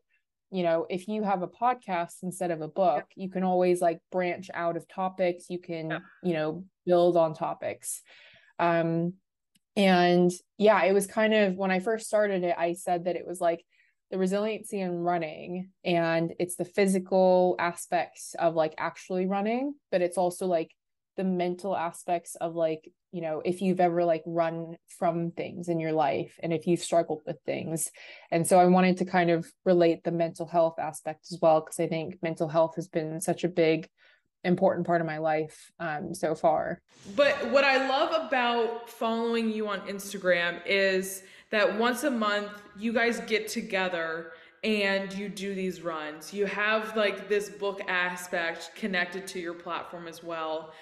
you 0.50 0.64
know 0.64 0.88
if 0.90 1.08
you 1.08 1.22
have 1.22 1.44
a 1.44 1.48
podcast 1.48 2.24
instead 2.24 2.50
of 2.50 2.62
a 2.62 2.68
book 2.68 3.04
you 3.16 3.30
can 3.30 3.44
always 3.44 3.82
like 3.82 4.00
branch 4.12 4.50
out 4.52 4.78
of 4.78 4.88
topics 4.88 5.46
you 5.48 5.60
can 5.60 5.92
yeah. 5.92 6.00
you 6.24 6.34
know 6.34 6.66
build 6.88 7.18
on 7.18 7.36
topics 7.36 8.02
um 8.58 9.14
and 9.76 10.32
yeah, 10.58 10.84
it 10.84 10.94
was 10.94 11.08
kind 11.08 11.34
of 11.34 11.56
when 11.56 11.72
I 11.72 11.80
first 11.80 12.08
started 12.08 12.44
it, 12.44 12.56
I 12.58 12.74
said 12.74 13.06
that 13.06 13.16
it 13.16 13.28
was 13.28 13.42
like 13.42 13.66
the 14.12 14.18
resiliency 14.18 14.80
in 14.80 14.92
running 14.92 15.70
and 15.84 16.34
it's 16.40 16.56
the 16.56 16.66
physical 16.66 17.56
aspects 17.60 18.36
of 18.38 18.56
like 18.56 18.76
actually 18.78 19.26
running, 19.26 19.74
but 19.92 20.02
it's 20.02 20.18
also 20.18 20.46
like 20.46 20.72
the 21.18 21.24
mental 21.24 21.76
aspects 21.76 22.36
of 22.36 22.56
like, 22.56 22.90
you 23.12 23.22
know, 23.22 23.42
if 23.46 23.62
you've 23.62 23.80
ever 23.80 24.04
like 24.04 24.24
run 24.26 24.76
from 25.00 25.32
things 25.32 25.70
in 25.70 25.80
your 25.80 25.94
life 25.94 26.38
and 26.44 26.54
if 26.54 26.68
you've 26.68 26.82
struggled 26.82 27.22
with 27.26 27.38
things. 27.46 27.90
And 28.32 28.46
so 28.46 28.60
I 28.60 28.66
wanted 28.66 28.98
to 28.98 29.06
kind 29.06 29.32
of 29.32 29.50
relate 29.64 30.04
the 30.04 30.12
mental 30.12 30.46
health 30.46 30.78
aspect 30.78 31.28
as 31.32 31.40
well, 31.42 31.62
because 31.62 31.80
I 31.80 31.88
think 31.88 32.22
mental 32.22 32.50
health 32.50 32.76
has 32.76 32.88
been 32.88 33.22
such 33.22 33.44
a 33.44 33.50
big 33.50 33.88
important 34.44 34.86
part 34.86 35.02
of 35.02 35.08
my 35.08 35.18
life 35.18 35.72
um, 35.80 36.14
so 36.14 36.36
far. 36.36 36.82
But 37.16 37.50
what 37.50 37.64
I 37.64 37.88
love 37.88 38.28
about 38.28 38.90
following 38.90 39.52
you 39.52 39.68
on 39.68 39.80
Instagram 39.88 40.60
is 40.68 41.24
that 41.56 41.78
once 41.78 42.04
a 42.04 42.12
month 42.12 42.52
you 42.78 42.92
guys 42.92 43.20
get 43.22 43.48
together 43.48 44.32
and 44.64 45.14
you 45.14 45.30
do 45.30 45.54
these 45.54 45.82
runs. 45.82 46.34
You 46.34 46.46
have 46.48 46.98
like 46.98 47.30
this 47.30 47.50
book 47.50 47.82
aspect 47.88 48.72
connected 48.76 49.28
to 49.28 49.40
your 49.40 49.54
platform 49.54 50.08
as 50.08 50.24
well. 50.24 50.74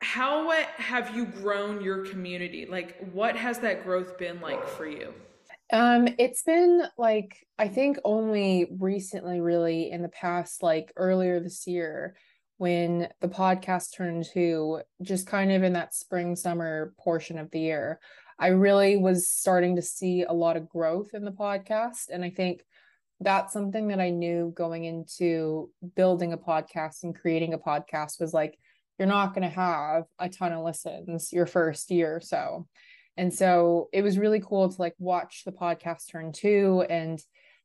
How 0.00 0.50
have 0.76 1.14
you 1.14 1.26
grown 1.26 1.82
your 1.82 2.06
community? 2.06 2.66
Like 2.66 2.96
what 3.12 3.36
has 3.36 3.58
that 3.60 3.84
growth 3.84 4.18
been 4.18 4.40
like 4.40 4.66
for 4.66 4.86
you? 4.86 5.12
Um, 5.72 6.08
it's 6.18 6.42
been 6.42 6.82
like 6.96 7.46
I 7.58 7.68
think 7.68 7.98
only 8.04 8.68
recently, 8.78 9.40
really, 9.40 9.90
in 9.90 10.02
the 10.02 10.08
past, 10.08 10.62
like 10.62 10.92
earlier 10.96 11.40
this 11.40 11.66
year, 11.66 12.16
when 12.56 13.08
the 13.20 13.28
podcast 13.28 13.94
turned 13.94 14.24
to 14.32 14.80
just 15.02 15.26
kind 15.26 15.52
of 15.52 15.62
in 15.62 15.74
that 15.74 15.94
spring 15.94 16.36
summer 16.36 16.94
portion 16.98 17.38
of 17.38 17.50
the 17.50 17.60
year 17.60 18.00
i 18.38 18.48
really 18.48 18.96
was 18.96 19.30
starting 19.30 19.76
to 19.76 19.82
see 19.82 20.22
a 20.22 20.32
lot 20.32 20.56
of 20.56 20.68
growth 20.68 21.10
in 21.14 21.24
the 21.24 21.30
podcast 21.30 22.08
and 22.10 22.24
i 22.24 22.30
think 22.30 22.62
that's 23.20 23.52
something 23.52 23.88
that 23.88 24.00
i 24.00 24.10
knew 24.10 24.52
going 24.56 24.84
into 24.84 25.70
building 25.96 26.32
a 26.32 26.38
podcast 26.38 27.02
and 27.02 27.18
creating 27.18 27.54
a 27.54 27.58
podcast 27.58 28.20
was 28.20 28.32
like 28.32 28.58
you're 28.98 29.08
not 29.08 29.34
going 29.34 29.48
to 29.48 29.54
have 29.54 30.04
a 30.18 30.28
ton 30.28 30.52
of 30.52 30.64
listens 30.64 31.32
your 31.32 31.46
first 31.46 31.90
year 31.90 32.16
or 32.16 32.20
so 32.20 32.66
and 33.16 33.34
so 33.34 33.88
it 33.92 34.02
was 34.02 34.18
really 34.18 34.40
cool 34.40 34.68
to 34.68 34.80
like 34.80 34.94
watch 34.98 35.42
the 35.44 35.52
podcast 35.52 36.10
turn 36.10 36.32
to 36.32 36.84
and 36.88 37.20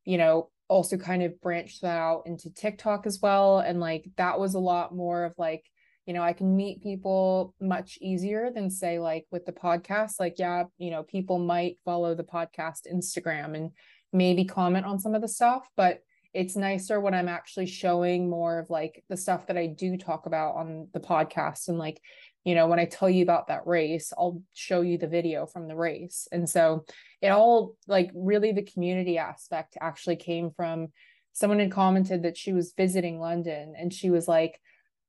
you 0.06 0.18
know 0.18 0.50
also 0.74 0.98
kind 0.98 1.22
of 1.22 1.40
branch 1.40 1.82
that 1.82 1.98
out 1.98 2.24
into 2.26 2.52
TikTok 2.52 3.06
as 3.06 3.20
well. 3.22 3.60
And 3.60 3.80
like 3.80 4.10
that 4.18 4.40
was 4.40 4.56
a 4.56 4.60
lot 4.60 4.96
more 4.96 5.24
of 5.24 5.36
like, 5.38 5.64
you 6.06 6.14
know, 6.14 6.22
I 6.22 6.34
can 6.34 6.56
meet 6.56 6.84
people 6.84 7.54
much 7.62 7.98
easier 8.02 8.52
than 8.54 8.70
say 8.70 9.00
like 9.00 9.26
with 9.32 9.46
the 9.46 9.54
podcast. 9.54 10.20
Like, 10.20 10.36
yeah, 10.38 10.66
you 10.78 10.92
know, 10.92 11.04
people 11.04 11.40
might 11.40 11.78
follow 11.86 12.14
the 12.16 12.24
podcast 12.24 12.92
Instagram 12.92 13.56
and 13.56 13.72
maybe 14.12 14.46
comment 14.46 14.86
on 14.86 15.00
some 15.00 15.16
of 15.16 15.22
the 15.22 15.28
stuff, 15.28 15.68
but 15.76 16.00
it's 16.34 16.56
nicer 16.56 17.00
when 17.00 17.14
I'm 17.14 17.30
actually 17.30 17.68
showing 17.68 18.30
more 18.30 18.60
of 18.60 18.70
like 18.70 19.04
the 19.08 19.18
stuff 19.18 19.48
that 19.48 19.58
I 19.58 19.68
do 19.68 19.98
talk 19.98 20.26
about 20.26 20.56
on 20.56 20.88
the 20.94 21.00
podcast 21.00 21.68
and 21.68 21.78
like 21.78 22.02
you 22.44 22.56
know 22.56 22.68
when 22.68 22.80
i 22.80 22.86
tell 22.86 23.10
you 23.10 23.24
about 23.24 23.48
that 23.48 23.66
race 23.66 24.12
i'll 24.18 24.42
show 24.54 24.82
you 24.82 24.98
the 24.98 25.08
video 25.08 25.46
from 25.46 25.68
the 25.68 25.76
race 25.76 26.28
and 26.32 26.50
so 26.50 26.86
it 27.22 27.30
all 27.30 27.76
like 27.88 28.12
really 28.14 28.52
the 28.52 28.64
community 28.64 29.18
aspect 29.18 29.78
actually 29.80 30.16
came 30.16 30.52
from 30.52 30.88
someone 31.32 31.60
had 31.60 31.72
commented 31.72 32.24
that 32.24 32.38
she 32.38 32.54
was 32.54 32.74
visiting 32.76 33.20
london 33.20 33.74
and 33.78 33.94
she 33.94 34.10
was 34.10 34.28
like 34.28 34.60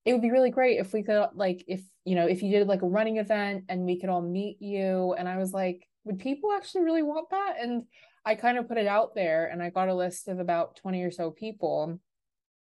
it 0.04 0.12
would 0.12 0.22
be 0.22 0.30
really 0.30 0.50
great 0.50 0.78
if 0.78 0.92
we 0.92 1.02
could 1.02 1.28
like 1.34 1.64
if 1.66 1.82
you 2.04 2.14
know 2.14 2.26
if 2.26 2.42
you 2.42 2.50
did 2.50 2.68
like 2.68 2.82
a 2.82 2.86
running 2.86 3.16
event 3.16 3.64
and 3.68 3.84
we 3.84 3.98
could 3.98 4.10
all 4.10 4.22
meet 4.22 4.60
you. 4.60 5.14
And 5.18 5.28
i 5.28 5.36
was 5.36 5.52
like 5.52 5.86
would 6.04 6.18
people 6.18 6.52
actually 6.52 6.84
really 6.84 7.02
want 7.02 7.30
that? 7.30 7.56
And 7.60 7.84
i 8.24 8.34
kind 8.34 8.58
of 8.58 8.68
put 8.68 8.78
it 8.78 8.86
out 8.86 9.14
there 9.14 9.46
and 9.46 9.62
i 9.62 9.70
got 9.70 9.88
a 9.88 9.94
list 9.94 10.28
of 10.28 10.38
about 10.38 10.76
20 10.76 11.02
or 11.02 11.10
so 11.10 11.30
people. 11.30 11.98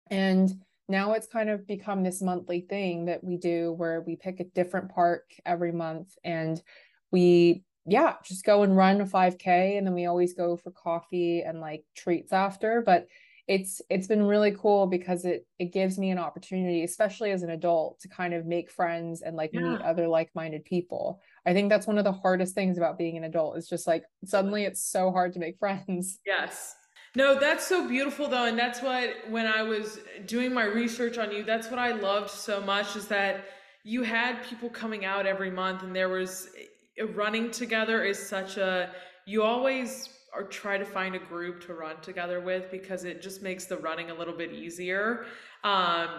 And 0.09 0.51
now 0.89 1.13
it's 1.13 1.27
kind 1.27 1.50
of 1.50 1.65
become 1.67 2.03
this 2.03 2.21
monthly 2.21 2.62
thing 2.62 3.05
that 3.05 3.23
we 3.23 3.38
do 3.38 3.73
where 3.73 4.01
we 4.01 4.15
pick 4.15 4.39
a 4.39 4.45
different 4.45 4.89
park 4.93 5.23
every 5.45 5.71
month 5.71 6.15
and 6.23 6.62
we 7.12 7.63
yeah 7.85 8.15
just 8.23 8.45
go 8.45 8.63
and 8.63 8.77
run 8.77 9.01
a 9.01 9.05
5k 9.05 9.77
and 9.77 9.85
then 9.85 9.93
we 9.93 10.05
always 10.05 10.33
go 10.33 10.55
for 10.55 10.71
coffee 10.71 11.41
and 11.41 11.59
like 11.59 11.83
treats 11.95 12.31
after. 12.31 12.81
But 12.85 13.07
it's 13.47 13.81
it's 13.89 14.07
been 14.07 14.23
really 14.23 14.51
cool 14.51 14.88
because 14.88 15.25
it 15.25 15.45
it 15.59 15.73
gives 15.73 15.97
me 16.00 16.12
an 16.12 16.17
opportunity 16.17 16.83
especially 16.83 17.31
as 17.31 17.43
an 17.43 17.50
adult 17.50 18.00
to 18.00 18.07
kind 18.07 18.33
of 18.33 18.45
make 18.45 18.71
friends 18.71 19.21
and 19.21 19.35
like 19.35 19.51
yeah. 19.53 19.62
meet 19.62 19.81
other 19.81 20.07
like-minded 20.07 20.63
people 20.63 21.19
i 21.45 21.51
think 21.51 21.69
that's 21.69 21.85
one 21.85 21.97
of 21.97 22.05
the 22.05 22.12
hardest 22.12 22.55
things 22.55 22.77
about 22.77 22.97
being 22.97 23.17
an 23.17 23.25
adult 23.25 23.57
is 23.57 23.67
just 23.67 23.85
like 23.85 24.05
suddenly 24.23 24.63
it's 24.63 24.81
so 24.81 25.12
hard 25.12 25.33
to 25.33 25.39
make 25.39 25.57
friends 25.59 26.19
yes 26.25 26.75
no, 27.15 27.39
that's 27.39 27.65
so 27.67 27.88
beautiful 27.88 28.27
though. 28.27 28.45
And 28.45 28.57
that's 28.57 28.81
what, 28.81 29.13
when 29.29 29.45
I 29.45 29.62
was 29.62 30.00
doing 30.25 30.53
my 30.53 30.65
research 30.65 31.17
on 31.17 31.31
you, 31.31 31.43
that's 31.43 31.69
what 31.69 31.79
I 31.79 31.91
loved 31.91 32.29
so 32.29 32.59
much 32.62 32.95
is 32.95 33.07
that 33.07 33.45
you 33.83 34.01
had 34.01 34.43
people 34.43 34.69
coming 34.69 35.05
out 35.05 35.25
every 35.27 35.51
month 35.51 35.83
and 35.83 35.95
there 35.95 36.09
was 36.09 36.50
eh, 36.97 37.03
running 37.13 37.51
together 37.51 38.03
is 38.03 38.17
such 38.17 38.57
a, 38.57 38.89
you 39.25 39.43
always 39.43 40.09
or 40.35 40.43
try 40.43 40.77
to 40.77 40.85
find 40.85 41.15
a 41.15 41.19
group 41.19 41.65
to 41.65 41.73
run 41.73 41.95
together 42.01 42.39
with 42.39 42.71
because 42.71 43.03
it 43.03 43.21
just 43.21 43.41
makes 43.41 43.65
the 43.65 43.77
running 43.77 44.09
a 44.09 44.13
little 44.13 44.35
bit 44.35 44.51
easier. 44.51 45.25
Um, 45.63 46.09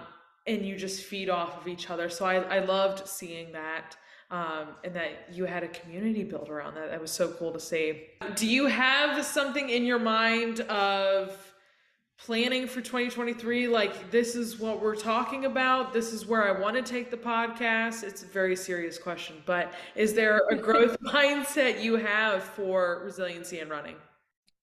and 0.47 0.64
you 0.64 0.76
just 0.76 1.04
feed 1.04 1.28
off 1.30 1.61
of 1.61 1.68
each 1.68 1.90
other. 1.90 2.09
So 2.09 2.25
I, 2.25 2.37
I 2.37 2.59
loved 2.61 3.09
seeing 3.09 3.52
that 3.52 3.97
um, 4.30 4.68
and 4.83 4.94
that 4.94 5.28
you 5.33 5.44
had 5.44 5.62
a 5.62 5.68
community 5.68 6.25
built 6.25 6.49
around 6.49 6.75
that. 6.75 6.90
That 6.90 7.00
was 7.00 7.11
so 7.11 7.28
cool 7.28 7.52
to 7.52 7.61
see. 7.61 8.06
Do 8.37 8.47
you 8.47 8.66
have 8.66 9.25
something 9.25 9.68
in 9.71 9.85
your 9.85 9.99
mind 9.99 10.61
of 10.61 11.44
planning 12.25 12.66
for 12.66 12.81
2023? 12.81 13.69
Like, 13.69 14.11
this 14.11 14.35
is 14.35 14.59
what 14.59 14.81
we're 14.81 14.97
talking 14.97 15.45
about. 15.45 15.93
This 15.93 16.12
is 16.12 16.26
where 16.26 16.43
I 16.43 16.59
want 16.59 16.75
to 16.75 16.83
take 16.83 17.11
the 17.11 17.16
podcast. 17.16 18.02
It's 18.02 18.23
a 18.23 18.26
very 18.26 18.57
serious 18.57 18.99
question, 18.99 19.37
but 19.45 19.75
is 19.95 20.14
there 20.14 20.40
a 20.50 20.57
growth 20.57 20.97
mindset 21.07 21.83
you 21.83 21.97
have 21.97 22.43
for 22.43 23.02
resiliency 23.04 23.61
in 23.61 23.69
running? 23.69 23.97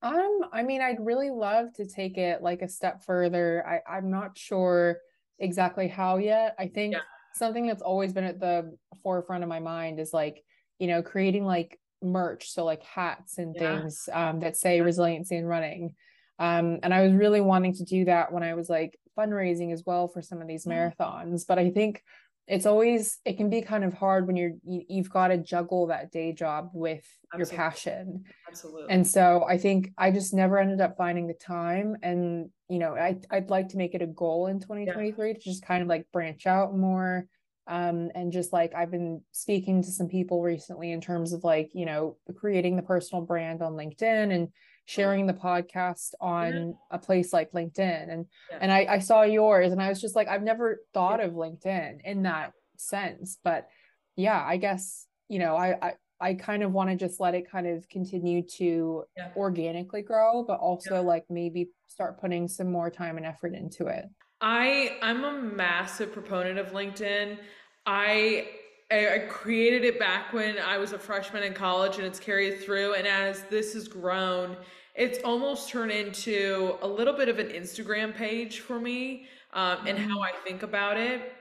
Um, 0.01 0.39
I 0.51 0.63
mean, 0.63 0.81
I'd 0.81 0.99
really 0.99 1.29
love 1.29 1.71
to 1.75 1.85
take 1.85 2.17
it 2.17 2.41
like 2.41 2.63
a 2.63 2.67
step 2.67 3.03
further. 3.03 3.63
I, 3.67 3.97
I'm 3.97 4.09
not 4.09 4.35
sure 4.35 4.97
exactly 5.37 5.87
how 5.87 6.17
yet. 6.17 6.55
I 6.57 6.67
think 6.67 6.93
yeah 6.93 6.99
something 7.33 7.65
that's 7.65 7.81
always 7.81 8.11
been 8.11 8.25
at 8.25 8.41
the 8.41 8.75
forefront 9.01 9.41
of 9.41 9.47
my 9.47 9.59
mind 9.59 10.01
is 10.01 10.11
like 10.11 10.43
you 10.79 10.87
know 10.87 11.01
creating 11.01 11.45
like 11.45 11.79
merch, 12.01 12.51
so 12.51 12.65
like 12.65 12.83
hats 12.83 13.37
and 13.37 13.55
Yeah. 13.55 13.61
things 13.61 14.09
um, 14.11 14.39
that 14.41 14.57
say 14.57 14.81
resiliency 14.81 15.37
in 15.37 15.45
running. 15.45 15.95
Um, 16.41 16.79
and 16.81 16.91
I 16.91 17.03
was 17.03 17.13
really 17.13 17.39
wanting 17.39 17.75
to 17.75 17.83
do 17.85 18.05
that 18.05 18.33
when 18.33 18.41
I 18.41 18.55
was 18.55 18.67
like 18.67 18.97
fundraising 19.17 19.71
as 19.71 19.83
well 19.85 20.07
for 20.07 20.23
some 20.23 20.41
of 20.41 20.47
these 20.47 20.65
Mhm. 20.65 20.95
marathons. 20.97 21.45
But 21.47 21.59
I 21.59 21.69
think 21.69 22.03
it's 22.47 22.65
always 22.65 23.19
it 23.25 23.37
can 23.37 23.51
be 23.51 23.61
kind 23.61 23.83
of 23.83 23.93
hard 23.93 24.25
when 24.25 24.35
you're 24.35 24.53
you, 24.63 24.81
you've 24.89 25.11
got 25.11 25.27
to 25.27 25.37
juggle 25.37 25.87
that 25.87 26.11
day 26.11 26.33
job 26.33 26.71
with 26.73 27.05
your 27.37 27.45
passion. 27.45 28.25
Absolutely. 28.47 28.89
And 28.89 29.07
so 29.07 29.45
I 29.47 29.59
think 29.59 29.91
I 29.99 30.09
just 30.09 30.33
never 30.33 30.57
ended 30.57 30.81
up 30.81 30.97
finding 30.97 31.27
the 31.27 31.35
time. 31.35 31.97
And, 32.01 32.49
you 32.69 32.79
know, 32.79 32.95
I, 32.95 33.19
I'd 33.29 33.51
like 33.51 33.69
to 33.69 33.77
make 33.77 33.93
it 33.93 34.01
a 34.01 34.07
goal 34.07 34.47
in 34.47 34.59
2023 34.59 35.35
to 35.35 35.39
just 35.39 35.63
kind 35.63 35.83
of 35.83 35.87
like 35.87 36.11
branch 36.11 36.47
out 36.47 36.75
more. 36.75 37.27
Um, 37.67 38.09
and 38.15 38.31
just 38.31 38.51
like 38.51 38.73
I've 38.73 38.89
been 38.89 39.21
speaking 39.31 39.83
to 39.83 39.91
some 39.91 40.07
people 40.07 40.41
recently 40.41 40.91
in 40.91 41.01
terms 41.01 41.33
of 41.33 41.43
like, 41.43 41.69
you 41.73 41.85
know, 41.85 42.17
creating 42.35 42.75
the 42.75 42.81
personal 42.81 43.23
brand 43.23 43.61
on 43.61 43.73
LinkedIn 43.73 44.33
and 44.33 44.49
sharing 44.85 45.27
the 45.27 45.33
podcast 45.33 46.13
on 46.19 46.75
a 46.89 46.99
place 46.99 47.31
like 47.33 47.51
LinkedIn. 47.51 48.11
And 48.11 48.25
Yeah. 48.49 48.57
and 48.61 48.71
I, 48.71 48.85
I 48.89 48.99
saw 48.99 49.23
yours 49.23 49.71
and 49.71 49.81
I 49.81 49.89
was 49.89 50.01
just 50.01 50.15
like, 50.15 50.27
I've 50.27 50.43
never 50.43 50.81
thought 50.93 51.19
of 51.23 51.33
LinkedIn 51.33 52.01
in 52.03 52.23
that 52.23 52.53
sense. 52.77 53.37
But 53.43 53.67
yeah, 54.15 54.43
I 54.45 54.57
guess, 54.57 55.07
you 55.29 55.39
know, 55.39 55.55
I 55.55 55.75
I, 55.81 55.93
I 56.19 56.33
kind 56.35 56.61
of 56.63 56.71
want 56.71 56.89
to 56.89 56.95
just 56.95 57.19
let 57.19 57.33
it 57.35 57.49
kind 57.49 57.67
of 57.67 57.87
continue 57.89 58.43
to 58.57 59.03
Yeah. 59.17 59.29
organically 59.35 60.01
grow, 60.01 60.43
but 60.43 60.59
also 60.59 61.01
like 61.01 61.25
maybe 61.29 61.69
start 61.87 62.19
putting 62.19 62.47
some 62.47 62.71
more 62.71 62.89
time 62.89 63.17
and 63.17 63.25
effort 63.25 63.53
into 63.55 63.87
it. 63.87 64.05
I 64.41 64.97
I'm 65.01 65.23
a 65.23 65.41
massive 65.41 66.11
proponent 66.11 66.57
of 66.59 66.67
LinkedIn. 66.71 67.37
I 67.85 68.49
I 68.91 69.15
I 69.15 69.19
created 69.19 69.83
it 69.85 69.99
back 69.99 70.33
when 70.33 70.57
I 70.59 70.77
was 70.77 70.91
a 70.93 70.99
freshman 70.99 71.43
in 71.43 71.53
college 71.53 71.97
and 71.97 72.05
it's 72.05 72.19
carried 72.19 72.59
through 72.61 72.95
and 72.95 73.07
as 73.07 73.43
this 73.43 73.73
has 73.73 73.87
grown, 73.87 74.57
it's 74.95 75.19
almost 75.23 75.69
turned 75.69 75.91
into 75.91 76.77
a 76.81 76.87
little 76.87 77.13
bit 77.13 77.29
of 77.29 77.39
an 77.39 77.47
Instagram 77.47 78.13
page 78.15 78.59
for 78.59 78.79
me 78.79 79.27
um, 79.53 79.87
and 79.87 79.97
how 79.97 80.17
Mm. 80.19 80.25
I 80.25 80.31
think 80.43 80.63
about 80.63 80.97
it. 80.97 81.33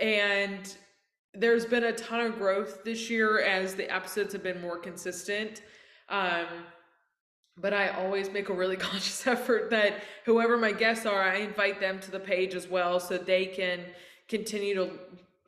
And 0.00 0.74
there's 1.34 1.66
been 1.66 1.84
a 1.84 1.92
ton 1.92 2.20
of 2.20 2.38
growth 2.38 2.84
this 2.84 3.10
year 3.10 3.40
as 3.40 3.74
the 3.74 3.92
episodes 3.92 4.32
have 4.32 4.42
been 4.42 4.60
more 4.60 4.78
consistent. 4.78 5.62
Um, 6.08 6.46
but 7.56 7.72
I 7.72 7.88
always 7.88 8.30
make 8.30 8.48
a 8.48 8.52
really 8.52 8.76
conscious 8.88 9.26
effort 9.26 9.70
that 9.70 10.02
whoever 10.24 10.56
my 10.56 10.72
guests 10.72 11.06
are, 11.06 11.22
I 11.22 11.36
invite 11.36 11.80
them 11.80 12.00
to 12.00 12.10
the 12.10 12.20
page 12.20 12.54
as 12.54 12.68
well 12.68 12.98
so 13.00 13.18
they 13.18 13.46
can 13.46 13.80
continue 14.28 14.74
to 14.74 14.90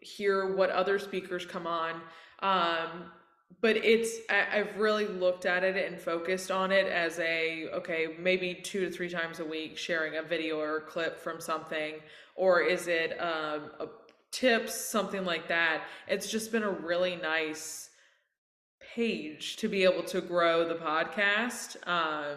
hear 0.07 0.55
what 0.55 0.71
other 0.71 0.99
speakers 0.99 1.45
come 1.45 1.67
on. 1.67 2.01
Um, 2.41 3.11
but 3.61 3.77
it's 3.77 4.19
I, 4.29 4.61
I've 4.61 4.77
really 4.77 5.07
looked 5.07 5.47
at 5.47 5.65
it 5.65 5.77
and 5.77 6.01
focused 6.01 6.51
on 6.51 6.73
it 6.73 6.87
as 6.87 7.19
a 7.19 7.69
okay, 7.75 8.09
maybe 8.19 8.55
two 8.55 8.85
to 8.85 8.91
three 8.91 9.09
times 9.09 9.41
a 9.41 9.45
week 9.45 9.79
sharing 9.79 10.17
a 10.17 10.23
video 10.23 10.59
or 10.59 10.79
a 10.79 10.81
clip 10.83 11.19
from 11.19 11.41
something, 11.41 11.95
or 12.35 12.61
is 12.61 12.89
it 12.89 13.21
um, 13.21 13.71
a 13.81 13.87
tips, 14.37 14.75
something 14.75 15.25
like 15.25 15.49
that. 15.49 15.85
It's 16.07 16.31
just 16.31 16.53
been 16.53 16.63
a 16.63 16.71
really 16.71 17.17
nice 17.17 17.89
page 18.95 19.57
to 19.57 19.69
be 19.69 19.85
able 19.85 20.03
to 20.05 20.21
grow 20.21 20.69
the 20.69 20.75
podcast 20.75 21.77
um, 21.89 22.37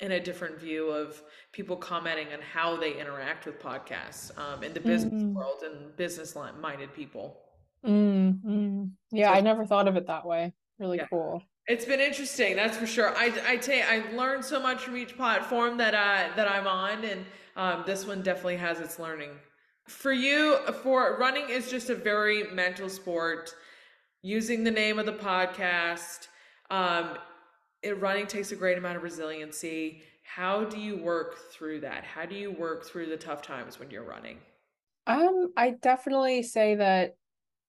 in 0.00 0.12
a 0.12 0.20
different 0.20 0.58
view 0.58 0.88
of 0.88 1.20
people 1.52 1.76
commenting 1.76 2.28
on 2.32 2.40
how 2.40 2.76
they 2.76 2.98
interact 2.98 3.44
with 3.46 3.60
podcasts 3.60 4.36
um, 4.38 4.62
in 4.64 4.72
the 4.72 4.80
business 4.80 5.22
Mm. 5.22 5.34
world 5.34 5.62
and 5.62 5.94
business 5.96 6.34
minded 6.34 6.92
people. 6.94 7.38
Mm, 7.84 8.40
mm. 8.42 8.90
Yeah, 9.10 9.28
So- 9.32 9.34
I 9.38 9.40
never 9.42 9.66
thought 9.66 9.86
of 9.86 9.96
it 9.96 10.06
that 10.06 10.24
way. 10.26 10.52
Really 10.78 10.98
Yeah. 10.98 11.06
cool. 11.08 11.42
It's 11.68 11.84
been 11.84 12.00
interesting, 12.00 12.56
that's 12.56 12.76
for 12.76 12.86
sure. 12.86 13.14
I 13.16 13.32
I 13.46 13.56
tell 13.56 13.76
you, 13.76 13.84
I've 13.84 14.12
learned 14.14 14.44
so 14.44 14.58
much 14.60 14.82
from 14.82 14.96
each 14.96 15.14
platform 15.16 15.76
that 15.76 15.94
I 15.94 16.30
that 16.34 16.48
I'm 16.48 16.66
on, 16.66 17.04
and 17.04 17.24
um, 17.54 17.84
this 17.86 18.04
one 18.04 18.22
definitely 18.22 18.56
has 18.56 18.80
its 18.80 18.98
learning. 18.98 19.30
For 19.86 20.10
you, 20.12 20.56
for 20.82 21.16
running 21.18 21.48
is 21.50 21.70
just 21.70 21.88
a 21.90 21.94
very 21.94 22.44
mental 22.44 22.88
sport. 22.88 23.54
Using 24.22 24.64
the 24.64 24.70
name 24.72 24.98
of 24.98 25.06
the 25.06 25.12
podcast, 25.12 26.28
um, 26.70 27.16
it, 27.82 28.00
running 28.00 28.26
takes 28.26 28.50
a 28.52 28.56
great 28.56 28.78
amount 28.78 28.96
of 28.96 29.02
resiliency. 29.04 30.02
How 30.36 30.64
do 30.64 30.78
you 30.78 30.96
work 30.96 31.36
through 31.50 31.80
that? 31.80 32.04
How 32.04 32.24
do 32.24 32.34
you 32.34 32.50
work 32.50 32.84
through 32.84 33.06
the 33.06 33.18
tough 33.18 33.42
times 33.42 33.78
when 33.78 33.90
you're 33.90 34.02
running? 34.04 34.40
Um, 35.06 35.52
I 35.56 35.70
definitely 35.70 36.42
say 36.42 36.76
that 36.76 37.16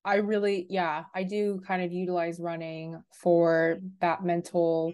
I 0.06 0.16
really, 0.18 0.68
yeah, 0.70 1.06
I 1.16 1.24
do 1.24 1.62
kind 1.66 1.84
of 1.84 1.92
utilize 1.92 2.40
running 2.40 3.04
for 3.14 3.80
that 4.02 4.24
mental 4.24 4.94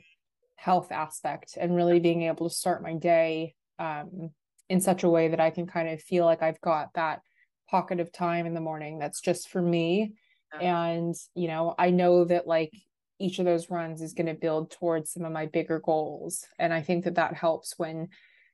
health 0.55 0.91
aspect 0.91 1.57
and 1.59 1.75
really 1.75 1.99
being 1.99 2.23
able 2.23 2.49
to 2.49 2.55
start 2.55 2.83
my 2.83 2.93
day 2.93 3.55
um 3.79 4.31
in 4.69 4.81
such 4.81 5.03
a 5.03 5.09
way 5.09 5.29
that 5.29 5.39
I 5.39 5.51
can 5.51 5.67
kind 5.67 5.89
of 5.89 6.01
feel 6.01 6.25
like 6.25 6.43
I've 6.43 6.61
got 6.61 6.93
that 6.95 7.21
pocket 7.69 7.99
of 7.99 8.11
time 8.11 8.45
in 8.45 8.53
the 8.53 8.61
morning 8.61 8.99
that's 8.99 9.21
just 9.21 9.49
for 9.49 9.61
me. 9.61 10.15
Yeah. 10.53 10.61
And, 10.65 11.15
you 11.35 11.47
know, 11.47 11.75
I 11.79 11.91
know 11.91 12.25
that 12.25 12.47
like 12.47 12.73
each 13.19 13.39
of 13.39 13.45
those 13.45 13.69
runs 13.69 14.01
is 14.01 14.13
going 14.13 14.27
to 14.27 14.33
build 14.33 14.71
towards 14.71 15.11
some 15.11 15.25
of 15.25 15.31
my 15.31 15.45
bigger 15.45 15.79
goals. 15.79 16.45
And 16.57 16.73
I 16.73 16.81
think 16.81 17.03
that 17.03 17.15
that 17.15 17.33
helps 17.33 17.77
when 17.77 18.09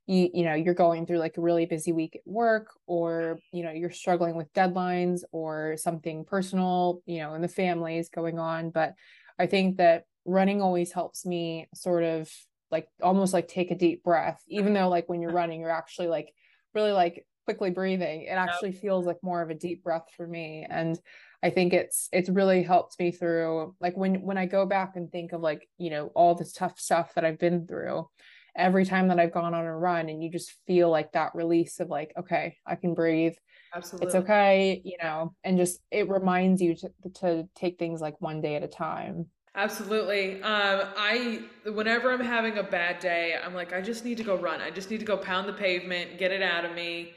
you 0.07 0.29
you 0.33 0.43
know 0.43 0.53
you're 0.53 0.73
going 0.75 1.05
through 1.05 1.17
like 1.17 1.37
a 1.37 1.41
really 1.41 1.65
busy 1.65 1.91
week 1.91 2.15
at 2.15 2.21
work 2.31 2.67
or 2.85 3.39
you 3.51 3.63
know 3.63 3.71
you're 3.71 3.91
struggling 3.91 4.35
with 4.35 4.53
deadlines 4.53 5.21
or 5.31 5.75
something 5.77 6.23
personal 6.23 7.01
you 7.07 7.19
know 7.19 7.33
in 7.33 7.41
the 7.41 7.47
family 7.47 7.97
is 7.97 8.09
going 8.09 8.37
on. 8.39 8.69
But 8.69 8.93
i 9.39 9.47
think 9.47 9.77
that 9.77 10.05
running 10.25 10.61
always 10.61 10.91
helps 10.91 11.25
me 11.25 11.67
sort 11.73 12.03
of 12.03 12.31
like 12.71 12.87
almost 13.01 13.33
like 13.33 13.47
take 13.47 13.71
a 13.71 13.75
deep 13.75 14.03
breath. 14.03 14.41
Even 14.47 14.73
though 14.73 14.89
like 14.89 15.09
when 15.09 15.21
you're 15.21 15.31
running 15.31 15.61
you're 15.61 15.71
actually 15.71 16.07
like 16.07 16.33
really 16.73 16.91
like 16.91 17.25
quickly 17.45 17.69
breathing 17.69 18.23
it 18.23 18.31
actually 18.31 18.71
feels 18.71 19.05
like 19.05 19.17
more 19.21 19.41
of 19.41 19.49
a 19.49 19.55
deep 19.55 19.83
breath 19.83 20.07
for 20.17 20.27
me 20.27 20.65
and 20.69 20.99
i 21.43 21.49
think 21.49 21.73
it's 21.73 22.09
it's 22.11 22.29
really 22.29 22.63
helped 22.63 22.99
me 22.99 23.11
through 23.11 23.73
like 23.79 23.95
when 23.95 24.21
when 24.21 24.37
i 24.37 24.45
go 24.45 24.65
back 24.65 24.95
and 24.95 25.11
think 25.11 25.31
of 25.31 25.41
like 25.41 25.67
you 25.77 25.89
know 25.89 26.07
all 26.15 26.35
this 26.35 26.51
tough 26.51 26.79
stuff 26.79 27.13
that 27.13 27.23
i've 27.23 27.39
been 27.39 27.65
through 27.65 28.07
every 28.55 28.85
time 28.85 29.09
that 29.09 29.19
I've 29.19 29.33
gone 29.33 29.53
on 29.53 29.65
a 29.65 29.77
run 29.77 30.09
and 30.09 30.23
you 30.23 30.31
just 30.31 30.53
feel 30.65 30.89
like 30.89 31.11
that 31.11 31.35
release 31.35 31.79
of 31.79 31.89
like, 31.89 32.13
okay, 32.17 32.57
I 32.65 32.75
can 32.75 32.93
breathe. 32.93 33.33
Absolutely. 33.75 34.07
It's 34.07 34.15
okay, 34.15 34.81
you 34.85 34.97
know, 35.01 35.33
and 35.43 35.57
just 35.57 35.79
it 35.91 36.09
reminds 36.09 36.61
you 36.61 36.75
to 36.75 36.91
to 37.15 37.49
take 37.55 37.77
things 37.77 37.99
like 37.99 38.21
one 38.21 38.41
day 38.41 38.55
at 38.55 38.63
a 38.63 38.67
time. 38.67 39.25
Absolutely. 39.53 40.41
Um, 40.41 40.87
I 40.97 41.41
whenever 41.65 42.11
I'm 42.11 42.21
having 42.21 42.57
a 42.57 42.63
bad 42.63 42.99
day, 42.99 43.35
I'm 43.43 43.53
like, 43.53 43.73
I 43.73 43.81
just 43.81 44.05
need 44.05 44.17
to 44.17 44.23
go 44.23 44.37
run. 44.37 44.61
I 44.61 44.69
just 44.69 44.89
need 44.89 44.99
to 45.01 45.05
go 45.05 45.17
pound 45.17 45.49
the 45.49 45.53
pavement, 45.53 46.17
get 46.17 46.31
it 46.31 46.41
out 46.41 46.63
of 46.63 46.73
me, 46.73 47.13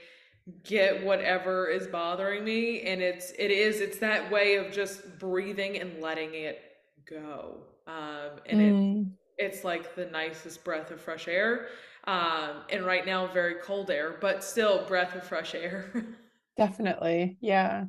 get 0.65 1.05
whatever 1.05 1.69
is 1.69 1.87
bothering 1.87 2.45
me. 2.45 2.83
And 2.83 3.01
it's 3.03 3.33
it 3.39 3.51
is 3.51 3.81
it's 3.81 3.99
that 3.99 4.31
way 4.31 4.57
of 4.57 4.73
just 4.73 5.19
breathing 5.19 5.79
and 5.79 6.01
letting 6.01 6.35
it 6.35 6.61
go. 7.09 7.59
Um, 7.87 8.41
and 8.47 8.61
it 8.61 8.77
Mm, 8.77 9.13
it's 9.39 9.65
like 9.65 9.95
the 9.95 10.07
nicest 10.07 10.65
breath 10.65 10.91
of 10.91 11.01
fresh 11.01 11.29
air. 11.29 11.69
Um, 12.05 12.63
and 12.71 12.85
right 12.85 13.05
now, 13.07 13.27
very 13.27 13.57
cold 13.63 13.91
air, 13.91 14.17
but 14.21 14.43
still 14.43 14.87
breath 14.87 15.15
of 15.15 15.25
fresh 15.25 15.55
air. 15.55 15.93
definitely. 16.57 17.37
Yeah. 17.41 17.87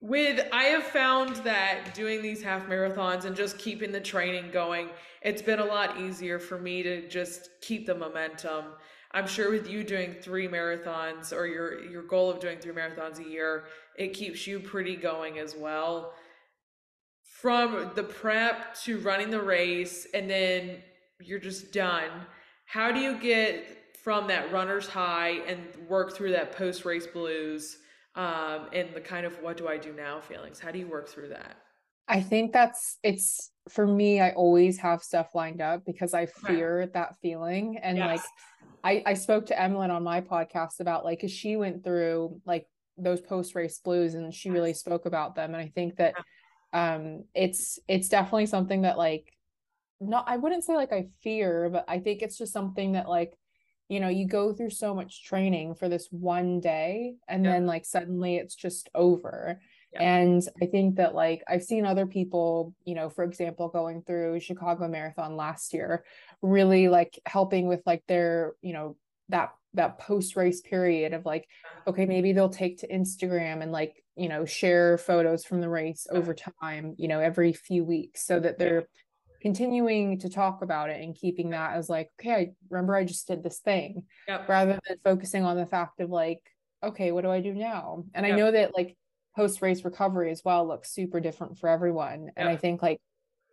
With 0.00 0.46
I 0.52 0.64
have 0.64 0.84
found 0.84 1.36
that 1.36 1.94
doing 1.94 2.20
these 2.20 2.42
half 2.42 2.66
marathons 2.66 3.24
and 3.24 3.34
just 3.34 3.58
keeping 3.58 3.90
the 3.90 4.00
training 4.00 4.50
going, 4.50 4.90
it's 5.22 5.40
been 5.40 5.60
a 5.60 5.64
lot 5.64 5.98
easier 5.98 6.38
for 6.38 6.58
me 6.58 6.82
to 6.82 7.08
just 7.08 7.48
keep 7.62 7.86
the 7.86 7.94
momentum. 7.94 8.66
I'm 9.14 9.26
sure 9.26 9.50
with 9.50 9.68
you 9.68 9.84
doing 9.84 10.14
three 10.20 10.48
marathons 10.48 11.32
or 11.32 11.46
your 11.46 11.82
your 11.84 12.02
goal 12.02 12.30
of 12.30 12.40
doing 12.40 12.58
three 12.58 12.74
marathons 12.74 13.24
a 13.24 13.28
year, 13.28 13.64
it 13.96 14.12
keeps 14.12 14.46
you 14.46 14.60
pretty 14.60 14.96
going 14.96 15.38
as 15.38 15.54
well. 15.56 16.12
From 17.22 17.92
the 17.94 18.02
prep 18.02 18.74
to 18.82 18.98
running 18.98 19.30
the 19.30 19.42
race 19.42 20.06
and 20.12 20.28
then 20.28 20.78
you're 21.20 21.38
just 21.38 21.72
done. 21.72 22.10
How 22.66 22.90
do 22.92 23.00
you 23.00 23.16
get 23.18 23.96
from 24.02 24.26
that 24.28 24.52
runner's 24.52 24.88
high 24.88 25.40
and 25.46 25.60
work 25.88 26.14
through 26.14 26.32
that 26.32 26.52
post 26.52 26.84
race 26.84 27.06
blues? 27.06 27.78
um, 28.16 28.68
and 28.72 28.94
the 28.94 29.00
kind 29.00 29.26
of 29.26 29.40
what 29.42 29.56
do 29.56 29.68
I 29.68 29.76
do 29.76 29.92
now 29.92 30.20
feelings. 30.20 30.60
How 30.60 30.70
do 30.70 30.78
you 30.78 30.86
work 30.86 31.08
through 31.08 31.28
that? 31.28 31.56
I 32.08 32.20
think 32.20 32.52
that's 32.52 32.98
it's 33.02 33.50
for 33.68 33.86
me, 33.86 34.20
I 34.20 34.30
always 34.32 34.78
have 34.78 35.02
stuff 35.02 35.34
lined 35.34 35.62
up 35.62 35.84
because 35.86 36.12
I 36.12 36.26
fear 36.26 36.86
that 36.92 37.16
feeling. 37.22 37.78
And 37.78 37.98
like 37.98 38.20
I, 38.82 39.02
I 39.06 39.14
spoke 39.14 39.46
to 39.46 39.60
Emlyn 39.60 39.90
on 39.90 40.02
my 40.02 40.20
podcast 40.20 40.80
about 40.80 41.04
like, 41.04 41.22
cause 41.22 41.30
she 41.30 41.56
went 41.56 41.82
through 41.82 42.40
like 42.44 42.66
those 42.98 43.20
post 43.22 43.54
race 43.54 43.78
blues 43.78 44.14
and 44.14 44.32
she 44.34 44.50
really 44.50 44.74
spoke 44.74 45.06
about 45.06 45.34
them. 45.34 45.54
And 45.54 45.62
I 45.62 45.72
think 45.74 45.96
that 45.96 46.14
um 46.72 47.24
it's 47.34 47.78
it's 47.88 48.08
definitely 48.08 48.46
something 48.46 48.82
that 48.82 48.98
like 48.98 49.32
not 50.00 50.24
I 50.28 50.36
wouldn't 50.36 50.64
say 50.64 50.76
like 50.76 50.92
I 50.92 51.06
fear, 51.22 51.70
but 51.70 51.84
I 51.88 52.00
think 52.00 52.20
it's 52.20 52.36
just 52.36 52.52
something 52.52 52.92
that 52.92 53.08
like, 53.08 53.32
you 53.88 54.00
know, 54.00 54.08
you 54.08 54.26
go 54.26 54.52
through 54.52 54.70
so 54.70 54.94
much 54.94 55.24
training 55.24 55.74
for 55.76 55.88
this 55.88 56.08
one 56.10 56.60
day 56.60 57.14
and 57.28 57.44
Yeah. 57.44 57.52
then 57.52 57.66
like 57.66 57.86
suddenly 57.86 58.36
it's 58.36 58.54
just 58.54 58.90
over. 58.94 59.60
And 60.00 60.36
it's 60.36 60.46
it's 60.46 60.54
definitely 60.54 60.54
something 60.54 60.54
that 60.54 60.54
like 60.54 60.54
Yeah. 60.54 60.62
And 60.62 60.62
I 60.62 60.66
think 60.66 60.96
that 60.96 61.14
like 61.14 61.42
I've 61.48 61.62
seen 61.62 61.86
other 61.86 62.06
people, 62.06 62.74
you 62.84 62.94
know, 62.94 63.08
for 63.08 63.24
example, 63.24 63.68
going 63.68 64.02
through 64.02 64.40
Chicago 64.40 64.88
Marathon 64.88 65.36
last 65.36 65.72
year, 65.72 66.04
really 66.42 66.88
like 66.88 67.18
helping 67.26 67.66
with 67.66 67.82
like 67.86 68.02
their, 68.06 68.54
you 68.60 68.72
know, 68.72 68.96
that 69.28 69.50
that 69.74 69.98
post 69.98 70.36
race 70.36 70.60
period 70.60 71.12
of 71.12 71.24
like 71.24 71.46
okay 71.86 72.06
maybe 72.06 72.32
they'll 72.32 72.48
take 72.48 72.78
to 72.78 72.88
instagram 72.88 73.62
and 73.62 73.72
like 73.72 74.02
you 74.16 74.28
know 74.28 74.44
share 74.44 74.96
photos 74.96 75.44
from 75.44 75.60
the 75.60 75.68
race 75.68 76.06
over 76.10 76.32
uh-huh. 76.32 76.50
time 76.60 76.94
you 76.96 77.08
know 77.08 77.20
every 77.20 77.52
few 77.52 77.84
weeks 77.84 78.24
so 78.24 78.40
that 78.40 78.58
they're 78.58 78.86
continuing 79.42 80.18
to 80.18 80.30
talk 80.30 80.62
about 80.62 80.88
it 80.88 81.02
and 81.02 81.16
keeping 81.16 81.50
that 81.50 81.74
as 81.74 81.88
like 81.88 82.10
okay 82.20 82.32
i 82.34 82.50
remember 82.70 82.94
i 82.94 83.04
just 83.04 83.26
did 83.26 83.42
this 83.42 83.58
thing 83.58 84.04
yep. 84.26 84.48
rather 84.48 84.78
than 84.88 84.96
focusing 85.04 85.44
on 85.44 85.56
the 85.56 85.66
fact 85.66 86.00
of 86.00 86.08
like 86.08 86.40
okay 86.82 87.12
what 87.12 87.22
do 87.22 87.30
i 87.30 87.40
do 87.40 87.52
now 87.52 88.04
and 88.14 88.24
yep. 88.24 88.34
i 88.34 88.38
know 88.38 88.50
that 88.50 88.74
like 88.74 88.96
post 89.36 89.62
race 89.62 89.84
recovery 89.84 90.30
as 90.30 90.42
well 90.44 90.66
looks 90.66 90.92
super 90.92 91.20
different 91.20 91.58
for 91.58 91.68
everyone 91.68 92.30
and 92.36 92.48
i 92.48 92.56
think 92.56 92.82
like 92.82 93.00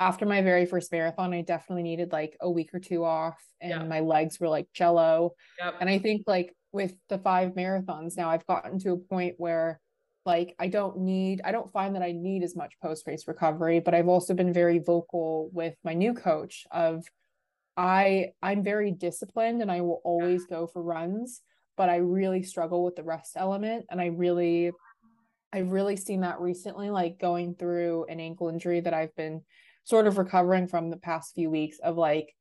after 0.01 0.25
my 0.25 0.41
very 0.41 0.65
first 0.65 0.91
marathon, 0.91 1.31
I 1.31 1.43
definitely 1.43 1.83
needed 1.83 2.11
like 2.11 2.35
a 2.41 2.49
week 2.49 2.73
or 2.73 2.79
two 2.79 3.05
off 3.05 3.39
and 3.61 3.69
yeah. 3.69 3.83
my 3.83 3.99
legs 3.99 4.39
were 4.39 4.49
like 4.49 4.67
jello. 4.73 5.35
Yep. 5.59 5.75
And 5.79 5.87
I 5.87 5.99
think 5.99 6.23
like 6.25 6.55
with 6.71 6.95
the 7.07 7.19
five 7.19 7.51
marathons 7.51 8.17
now, 8.17 8.31
I've 8.31 8.47
gotten 8.47 8.79
to 8.79 8.93
a 8.93 8.97
point 8.97 9.35
where 9.37 9.79
like 10.25 10.55
I 10.57 10.69
don't 10.69 11.01
need, 11.01 11.41
I 11.45 11.51
don't 11.51 11.71
find 11.71 11.95
that 11.95 12.01
I 12.01 12.13
need 12.13 12.41
as 12.41 12.55
much 12.55 12.73
post 12.81 13.05
race 13.05 13.27
recovery, 13.27 13.79
but 13.79 13.93
I've 13.93 14.07
also 14.07 14.33
been 14.33 14.51
very 14.51 14.79
vocal 14.79 15.51
with 15.53 15.75
my 15.83 15.93
new 15.93 16.15
coach 16.15 16.65
of 16.71 17.05
I 17.77 18.31
I'm 18.41 18.63
very 18.63 18.89
disciplined 18.89 19.61
and 19.61 19.71
I 19.71 19.81
will 19.81 20.01
always 20.03 20.47
go 20.47 20.65
for 20.65 20.81
runs, 20.81 21.41
but 21.77 21.89
I 21.89 21.97
really 21.97 22.41
struggle 22.41 22.83
with 22.83 22.95
the 22.95 23.03
rest 23.03 23.33
element 23.35 23.85
and 23.91 24.01
I 24.01 24.07
really 24.07 24.71
I've 25.53 25.71
really 25.71 25.95
seen 25.95 26.21
that 26.21 26.39
recently 26.39 26.89
like 26.89 27.19
going 27.19 27.55
through 27.55 28.05
an 28.09 28.19
ankle 28.19 28.49
injury 28.49 28.79
that 28.81 28.93
I've 28.93 29.15
been 29.15 29.41
sort 29.83 30.07
of 30.07 30.17
recovering 30.17 30.67
from 30.67 30.89
the 30.89 30.97
past 30.97 31.33
few 31.35 31.49
weeks 31.49 31.77
of 31.83 31.97
like 31.97 32.33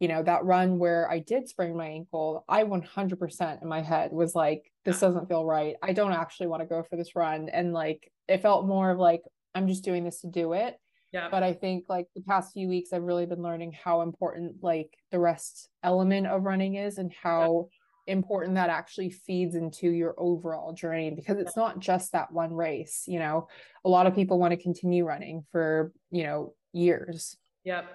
you 0.00 0.08
know 0.08 0.22
that 0.22 0.44
run 0.44 0.78
where 0.78 1.08
i 1.10 1.18
did 1.18 1.46
sprain 1.46 1.76
my 1.76 1.86
ankle 1.86 2.44
i 2.48 2.64
100% 2.64 3.62
in 3.62 3.68
my 3.68 3.82
head 3.82 4.10
was 4.12 4.34
like 4.34 4.70
this 4.84 4.98
doesn't 5.00 5.28
feel 5.28 5.44
right. 5.44 5.76
I 5.82 5.92
don't 5.92 6.12
actually 6.12 6.46
want 6.46 6.62
to 6.62 6.66
go 6.66 6.82
for 6.82 6.96
this 6.96 7.14
run. 7.14 7.48
And 7.50 7.72
like 7.72 8.10
it 8.28 8.42
felt 8.42 8.66
more 8.66 8.90
of 8.90 8.98
like 8.98 9.22
i'm 9.54 9.68
just 9.68 9.84
doing 9.84 10.04
this 10.04 10.20
to 10.22 10.26
do 10.26 10.52
it. 10.52 10.76
Yeah 11.12 11.28
but 11.30 11.42
i 11.42 11.52
think 11.52 11.84
like 11.88 12.06
the 12.14 12.22
past 12.22 12.52
few 12.52 12.68
weeks 12.68 12.92
i've 12.92 13.02
really 13.02 13.26
been 13.26 13.42
learning 13.42 13.72
how 13.72 14.02
important 14.02 14.62
like 14.62 14.90
the 15.10 15.18
rest 15.18 15.68
element 15.82 16.26
of 16.26 16.44
running 16.44 16.76
is 16.76 16.98
and 16.98 17.12
how 17.12 17.68
yeah. 17.68 17.79
Important 18.06 18.54
that 18.54 18.70
actually 18.70 19.10
feeds 19.10 19.54
into 19.54 19.90
your 19.90 20.14
overall 20.18 20.72
journey 20.72 21.10
because 21.10 21.38
it's 21.38 21.56
not 21.56 21.78
just 21.78 22.12
that 22.12 22.32
one 22.32 22.52
race 22.52 23.04
you 23.06 23.18
know 23.18 23.46
a 23.84 23.88
lot 23.88 24.06
of 24.06 24.14
people 24.14 24.38
want 24.38 24.52
to 24.52 24.56
continue 24.56 25.04
running 25.04 25.44
for 25.52 25.92
you 26.10 26.24
know 26.24 26.54
years. 26.72 27.36
Yep. 27.64 27.86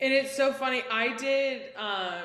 And 0.00 0.12
it's 0.12 0.36
so 0.36 0.52
funny. 0.52 0.82
I 0.90 1.16
did 1.16 1.74
um 1.76 2.24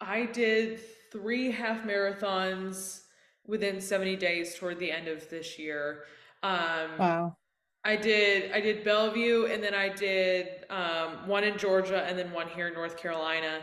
I 0.00 0.26
did 0.26 0.80
three 1.12 1.50
half 1.50 1.84
marathons 1.84 3.02
within 3.46 3.80
70 3.80 4.16
days 4.16 4.54
toward 4.56 4.78
the 4.78 4.90
end 4.90 5.08
of 5.08 5.28
this 5.28 5.58
year. 5.58 6.04
Um 6.42 6.98
Wow. 6.98 7.36
I 7.84 7.96
did 7.96 8.52
I 8.52 8.60
did 8.60 8.84
Bellevue 8.84 9.46
and 9.46 9.62
then 9.62 9.74
I 9.74 9.88
did 9.88 10.64
um 10.70 11.26
one 11.26 11.44
in 11.44 11.58
Georgia 11.58 12.04
and 12.04 12.18
then 12.18 12.32
one 12.32 12.48
here 12.48 12.68
in 12.68 12.74
North 12.74 12.96
Carolina. 12.96 13.60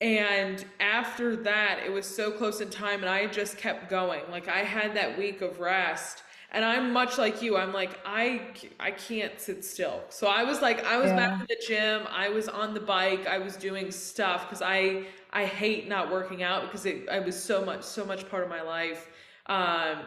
And 0.00 0.64
after 0.78 1.36
that, 1.36 1.80
it 1.84 1.92
was 1.92 2.06
so 2.06 2.30
close 2.30 2.60
in 2.60 2.70
time 2.70 3.00
and 3.00 3.08
I 3.08 3.26
just 3.26 3.58
kept 3.58 3.90
going. 3.90 4.22
Like 4.30 4.48
I 4.48 4.60
had 4.60 4.94
that 4.96 5.18
week 5.18 5.42
of 5.42 5.60
rest. 5.60 6.22
And 6.52 6.64
i'm 6.64 6.92
much 6.92 7.16
like 7.16 7.42
you. 7.42 7.56
I'm 7.56 7.72
like 7.72 8.00
i 8.04 8.40
i 8.80 8.90
can't 8.90 9.38
sit 9.38 9.64
still. 9.64 10.02
So 10.08 10.26
i 10.26 10.42
was 10.42 10.60
like 10.60 10.84
i 10.84 10.96
was 10.96 11.08
yeah. 11.08 11.16
back 11.16 11.40
in 11.40 11.46
the 11.48 11.56
gym. 11.64 12.02
I 12.10 12.28
was 12.28 12.48
on 12.48 12.74
the 12.74 12.80
bike. 12.80 13.28
I 13.28 13.38
was 13.38 13.56
doing 13.56 13.92
stuff 13.92 14.48
because 14.48 14.62
i 14.62 15.04
i 15.32 15.44
hate 15.44 15.86
not 15.86 16.10
working 16.10 16.42
out 16.42 16.62
because 16.62 16.86
it 16.86 17.08
i 17.08 17.20
was 17.20 17.40
so 17.40 17.64
much 17.64 17.82
so 17.82 18.04
much 18.04 18.28
part 18.28 18.42
of 18.42 18.48
my 18.48 18.62
life. 18.62 19.08
Um 19.46 19.98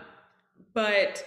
but 0.73 1.25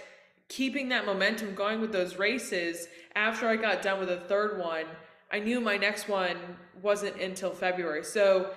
keeping 0.49 0.89
that 0.89 1.05
momentum 1.05 1.55
going 1.55 1.81
with 1.81 1.91
those 1.91 2.17
races 2.17 2.87
after 3.15 3.47
i 3.47 3.55
got 3.55 3.81
done 3.81 3.99
with 3.99 4.09
the 4.09 4.17
third 4.17 4.59
one 4.59 4.85
i 5.31 5.39
knew 5.39 5.59
my 5.59 5.77
next 5.77 6.07
one 6.07 6.37
wasn't 6.81 7.15
until 7.21 7.51
february 7.51 8.03
so 8.03 8.51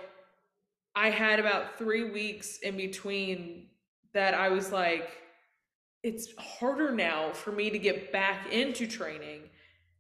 i 0.95 1.11
had 1.11 1.39
about 1.39 1.79
three 1.79 2.11
weeks 2.11 2.59
in 2.59 2.77
between 2.77 3.67
that 4.13 4.35
i 4.35 4.49
was 4.49 4.73
like 4.73 5.11
it's 6.03 6.29
harder 6.39 6.93
now 6.93 7.31
for 7.33 7.53
me 7.53 7.71
to 7.71 7.79
get 7.79 8.11
back 8.13 8.51
into 8.53 8.87
training 8.87 9.43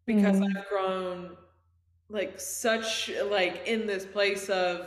because 0.07 0.37
mm. 0.37 0.57
I've 0.57 0.69
grown 0.69 1.37
like 2.09 2.41
such 2.41 3.11
like 3.31 3.67
in 3.67 3.87
this 3.87 4.05
place 4.05 4.49
of 4.49 4.87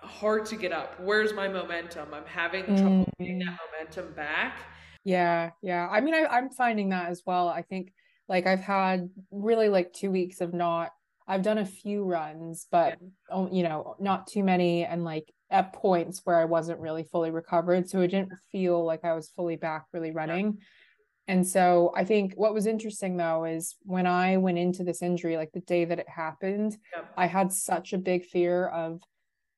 hard 0.00 0.46
to 0.46 0.56
get 0.56 0.72
up. 0.72 1.00
Where's 1.00 1.32
my 1.32 1.48
momentum? 1.48 2.12
I'm 2.12 2.26
having 2.26 2.64
trouble 2.64 3.06
mm. 3.06 3.10
getting 3.18 3.38
that 3.40 3.48
mm. 3.48 3.58
momentum 3.72 4.12
back. 4.14 4.58
Yeah, 5.04 5.50
yeah. 5.62 5.88
I 5.90 6.00
mean, 6.00 6.14
I, 6.14 6.26
I'm 6.26 6.50
finding 6.50 6.90
that 6.90 7.08
as 7.08 7.22
well. 7.24 7.48
I 7.48 7.62
think 7.62 7.92
like 8.28 8.46
I've 8.46 8.60
had 8.60 9.08
really 9.30 9.68
like 9.68 9.92
two 9.92 10.10
weeks 10.10 10.40
of 10.40 10.52
not. 10.52 10.90
I've 11.26 11.42
done 11.42 11.58
a 11.58 11.66
few 11.66 12.04
runs, 12.04 12.66
but 12.70 12.98
yeah. 13.00 13.08
Oh, 13.30 13.48
you 13.52 13.62
know, 13.62 13.96
not 14.00 14.26
too 14.26 14.42
many, 14.42 14.84
and 14.84 15.04
like 15.04 15.32
at 15.50 15.72
points 15.72 16.22
where 16.24 16.36
I 16.36 16.44
wasn't 16.44 16.80
really 16.80 17.04
fully 17.04 17.30
recovered. 17.30 17.88
So 17.88 18.00
it 18.00 18.08
didn't 18.08 18.32
feel 18.52 18.84
like 18.84 19.04
I 19.04 19.14
was 19.14 19.30
fully 19.30 19.56
back 19.56 19.86
really 19.92 20.10
running. 20.10 20.58
And 21.26 21.46
so 21.46 21.92
I 21.94 22.04
think 22.04 22.32
what 22.36 22.54
was 22.54 22.66
interesting 22.66 23.18
though 23.18 23.44
is 23.44 23.76
when 23.82 24.06
I 24.06 24.38
went 24.38 24.56
into 24.56 24.82
this 24.82 25.02
injury, 25.02 25.36
like 25.36 25.52
the 25.52 25.60
day 25.60 25.84
that 25.84 25.98
it 25.98 26.08
happened, 26.08 26.76
I 27.16 27.26
had 27.26 27.52
such 27.52 27.92
a 27.92 27.98
big 27.98 28.24
fear 28.24 28.66
of, 28.68 29.00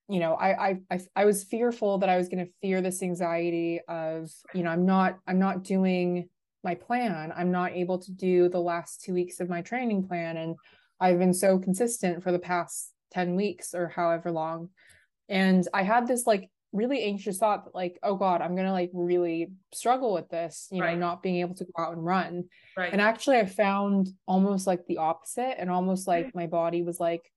you 0.09 0.19
know, 0.19 0.35
I, 0.35 0.71
I 0.71 0.81
I 0.91 1.01
I 1.15 1.25
was 1.25 1.45
fearful 1.45 1.99
that 1.99 2.09
I 2.09 2.17
was 2.17 2.29
going 2.29 2.45
to 2.45 2.53
fear 2.61 2.83
this 2.83 3.03
anxiety 3.03 3.81
of, 3.89 4.31
you 4.53 4.65
know, 4.65 4.71
I'm 4.71 4.85
not 4.85 5.19
I'm 5.29 5.39
not 5.39 5.63
doing 5.63 6.29
my 6.63 6.75
plan. 6.75 7.33
I'm 7.35 7.51
not 7.51 7.73
able 7.73 7.99
to 7.99 8.13
do 8.13 8.49
the 8.49 8.61
last 8.61 9.03
two 9.03 9.15
weeks 9.15 9.41
of 9.41 9.49
my 9.49 9.63
training 9.63 10.07
plan. 10.07 10.37
And 10.37 10.57
I've 11.01 11.19
been 11.19 11.35
so 11.35 11.59
consistent 11.59 12.23
for 12.23 12.33
the 12.33 12.39
past 12.39 12.93
10 13.13 13.35
weeks 13.35 13.75
or 13.75 13.89
however 13.89 14.31
long 14.31 14.71
and 15.31 15.67
I 15.73 15.85
had 15.85 16.09
this 16.09 16.27
like 16.27 16.51
really 16.73 17.05
anxious 17.05 17.39
thought 17.39 17.65
that 17.65 17.75
like, 17.75 17.99
oh 18.03 18.17
God, 18.17 18.43
I'm 18.43 18.57
gonna 18.57 18.73
like 18.73 18.91
really 18.93 19.53
struggle 19.73 20.13
with 20.13 20.29
this, 20.29 20.69
you 20.71 20.83
right. 20.83 20.95
know, 20.95 21.07
not 21.07 21.23
being 21.23 21.37
able 21.37 21.55
to 21.55 21.65
go 21.65 21.83
out 21.83 21.93
and 21.93 22.05
run. 22.05 22.45
Right. 22.77 22.93
And 22.93 23.01
actually 23.01 23.39
I 23.39 23.47
found 23.47 24.09
almost 24.27 24.67
like 24.67 24.87
the 24.87 24.99
opposite 24.99 25.59
and 25.59 25.71
almost 25.71 26.09
like 26.09 26.27
mm-hmm. 26.27 26.39
my 26.39 26.47
body 26.49 26.83
was 26.83 26.99
like, 26.99 27.33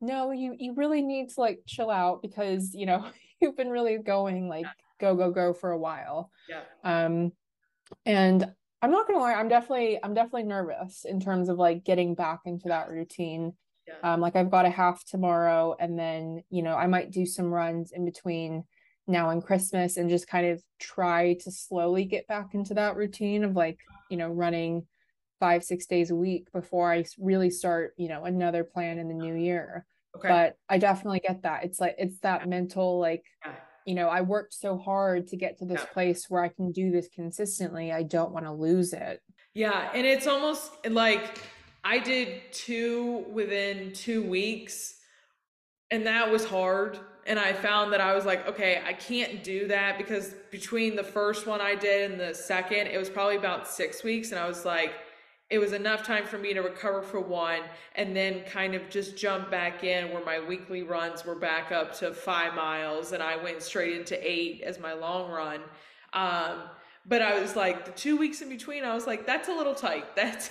no, 0.00 0.30
you 0.30 0.56
you 0.58 0.74
really 0.74 1.02
need 1.02 1.28
to 1.28 1.40
like 1.40 1.60
chill 1.66 1.90
out 1.90 2.22
because 2.22 2.74
you 2.74 2.86
know 2.86 3.06
you've 3.40 3.56
been 3.56 3.70
really 3.70 3.98
going 3.98 4.48
like 4.48 4.66
go 4.98 5.14
go 5.14 5.30
go 5.30 5.52
for 5.52 5.72
a 5.72 5.78
while. 5.78 6.30
Yeah. 6.48 6.62
Um 6.82 7.32
and 8.06 8.46
I'm 8.82 8.90
not 8.90 9.06
gonna 9.06 9.20
lie, 9.20 9.34
I'm 9.34 9.48
definitely 9.48 9.98
I'm 10.02 10.14
definitely 10.14 10.44
nervous 10.44 11.04
in 11.04 11.20
terms 11.20 11.48
of 11.48 11.58
like 11.58 11.84
getting 11.84 12.14
back 12.14 12.40
into 12.46 12.68
that 12.68 12.88
routine 12.88 13.52
yeah. 13.90 14.14
Um, 14.14 14.20
like 14.20 14.36
I've 14.36 14.50
got 14.50 14.66
a 14.66 14.70
half 14.70 15.04
tomorrow, 15.04 15.76
and 15.78 15.98
then 15.98 16.42
you 16.50 16.62
know 16.62 16.74
I 16.74 16.86
might 16.86 17.10
do 17.10 17.26
some 17.26 17.52
runs 17.52 17.92
in 17.92 18.04
between 18.04 18.64
now 19.06 19.30
and 19.30 19.44
Christmas, 19.44 19.96
and 19.96 20.10
just 20.10 20.28
kind 20.28 20.46
of 20.46 20.62
try 20.78 21.34
to 21.40 21.50
slowly 21.50 22.04
get 22.04 22.26
back 22.26 22.54
into 22.54 22.74
that 22.74 22.96
routine 22.96 23.44
of 23.44 23.54
like 23.54 23.78
you 24.10 24.16
know 24.16 24.28
running 24.28 24.86
five 25.38 25.64
six 25.64 25.86
days 25.86 26.10
a 26.10 26.16
week 26.16 26.52
before 26.52 26.92
I 26.92 27.04
really 27.18 27.50
start 27.50 27.94
you 27.96 28.08
know 28.08 28.24
another 28.24 28.64
plan 28.64 28.98
in 28.98 29.08
the 29.08 29.14
new 29.14 29.34
year. 29.34 29.86
Okay. 30.16 30.28
But 30.28 30.56
I 30.68 30.78
definitely 30.78 31.20
get 31.20 31.42
that. 31.42 31.64
It's 31.64 31.80
like 31.80 31.96
it's 31.98 32.18
that 32.20 32.48
mental 32.48 32.98
like. 32.98 33.24
Yeah. 33.44 33.52
You 33.86 33.94
know, 33.94 34.08
I 34.08 34.20
worked 34.20 34.54
so 34.54 34.76
hard 34.76 35.26
to 35.28 35.36
get 35.36 35.58
to 35.58 35.64
this 35.64 35.80
yeah. 35.80 35.92
place 35.92 36.28
where 36.28 36.42
I 36.42 36.48
can 36.48 36.72
do 36.72 36.90
this 36.90 37.08
consistently. 37.14 37.92
I 37.92 38.02
don't 38.02 38.32
want 38.32 38.46
to 38.46 38.52
lose 38.52 38.92
it. 38.92 39.22
Yeah. 39.54 39.90
And 39.94 40.06
it's 40.06 40.26
almost 40.26 40.72
like 40.88 41.38
I 41.82 41.98
did 41.98 42.52
two 42.52 43.24
within 43.32 43.92
two 43.92 44.22
weeks, 44.22 44.96
and 45.90 46.06
that 46.06 46.30
was 46.30 46.44
hard. 46.44 46.98
And 47.26 47.38
I 47.38 47.52
found 47.52 47.92
that 47.92 48.00
I 48.00 48.14
was 48.14 48.24
like, 48.24 48.46
okay, 48.48 48.82
I 48.84 48.92
can't 48.92 49.44
do 49.44 49.68
that 49.68 49.98
because 49.98 50.34
between 50.50 50.96
the 50.96 51.04
first 51.04 51.46
one 51.46 51.60
I 51.60 51.74
did 51.74 52.10
and 52.10 52.20
the 52.20 52.34
second, 52.34 52.88
it 52.88 52.98
was 52.98 53.10
probably 53.10 53.36
about 53.36 53.68
six 53.68 54.02
weeks. 54.02 54.30
And 54.30 54.40
I 54.40 54.48
was 54.48 54.64
like, 54.64 54.94
it 55.50 55.58
was 55.58 55.72
enough 55.72 56.04
time 56.04 56.24
for 56.24 56.38
me 56.38 56.54
to 56.54 56.60
recover 56.60 57.02
for 57.02 57.20
one 57.20 57.60
and 57.96 58.16
then 58.16 58.42
kind 58.44 58.74
of 58.74 58.88
just 58.88 59.16
jump 59.16 59.50
back 59.50 59.82
in 59.82 60.12
where 60.12 60.24
my 60.24 60.38
weekly 60.38 60.84
runs 60.84 61.24
were 61.24 61.34
back 61.34 61.72
up 61.72 61.92
to 61.98 62.14
five 62.14 62.54
miles 62.54 63.10
and 63.10 63.20
I 63.22 63.36
went 63.36 63.60
straight 63.60 63.96
into 63.96 64.16
eight 64.22 64.62
as 64.62 64.78
my 64.78 64.92
long 64.92 65.30
run. 65.30 65.60
Um, 66.12 66.62
but 67.04 67.20
I 67.20 67.40
was 67.40 67.56
like 67.56 67.84
the 67.84 67.90
two 67.90 68.16
weeks 68.16 68.42
in 68.42 68.48
between, 68.48 68.84
I 68.84 68.94
was 68.94 69.08
like, 69.08 69.26
that's 69.26 69.48
a 69.48 69.52
little 69.52 69.74
tight. 69.74 70.04
That's 70.14 70.50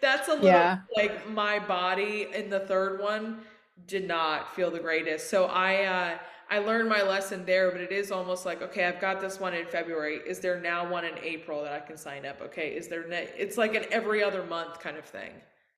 that's 0.00 0.28
a 0.28 0.32
little 0.32 0.46
yeah. 0.46 0.80
like 0.94 1.28
my 1.30 1.58
body 1.58 2.28
in 2.32 2.50
the 2.50 2.60
third 2.60 3.00
one 3.00 3.40
did 3.86 4.06
not 4.06 4.54
feel 4.54 4.70
the 4.70 4.78
greatest. 4.78 5.30
So 5.30 5.46
I 5.46 5.84
uh 5.84 6.18
I 6.48 6.58
learned 6.58 6.88
my 6.88 7.02
lesson 7.02 7.44
there, 7.44 7.70
but 7.70 7.80
it 7.80 7.90
is 7.90 8.12
almost 8.12 8.46
like, 8.46 8.62
okay, 8.62 8.84
I've 8.84 9.00
got 9.00 9.20
this 9.20 9.40
one 9.40 9.52
in 9.54 9.66
February. 9.66 10.20
Is 10.26 10.38
there 10.38 10.60
now 10.60 10.88
one 10.88 11.04
in 11.04 11.18
April 11.18 11.62
that 11.62 11.72
I 11.72 11.80
can 11.80 11.96
sign 11.96 12.24
up? 12.24 12.40
Okay, 12.40 12.68
is 12.68 12.88
there 12.88 13.06
ne- 13.08 13.30
it's 13.36 13.58
like 13.58 13.74
an 13.74 13.84
every 13.90 14.22
other 14.22 14.44
month 14.44 14.78
kind 14.78 14.96
of 14.96 15.04
thing. 15.04 15.32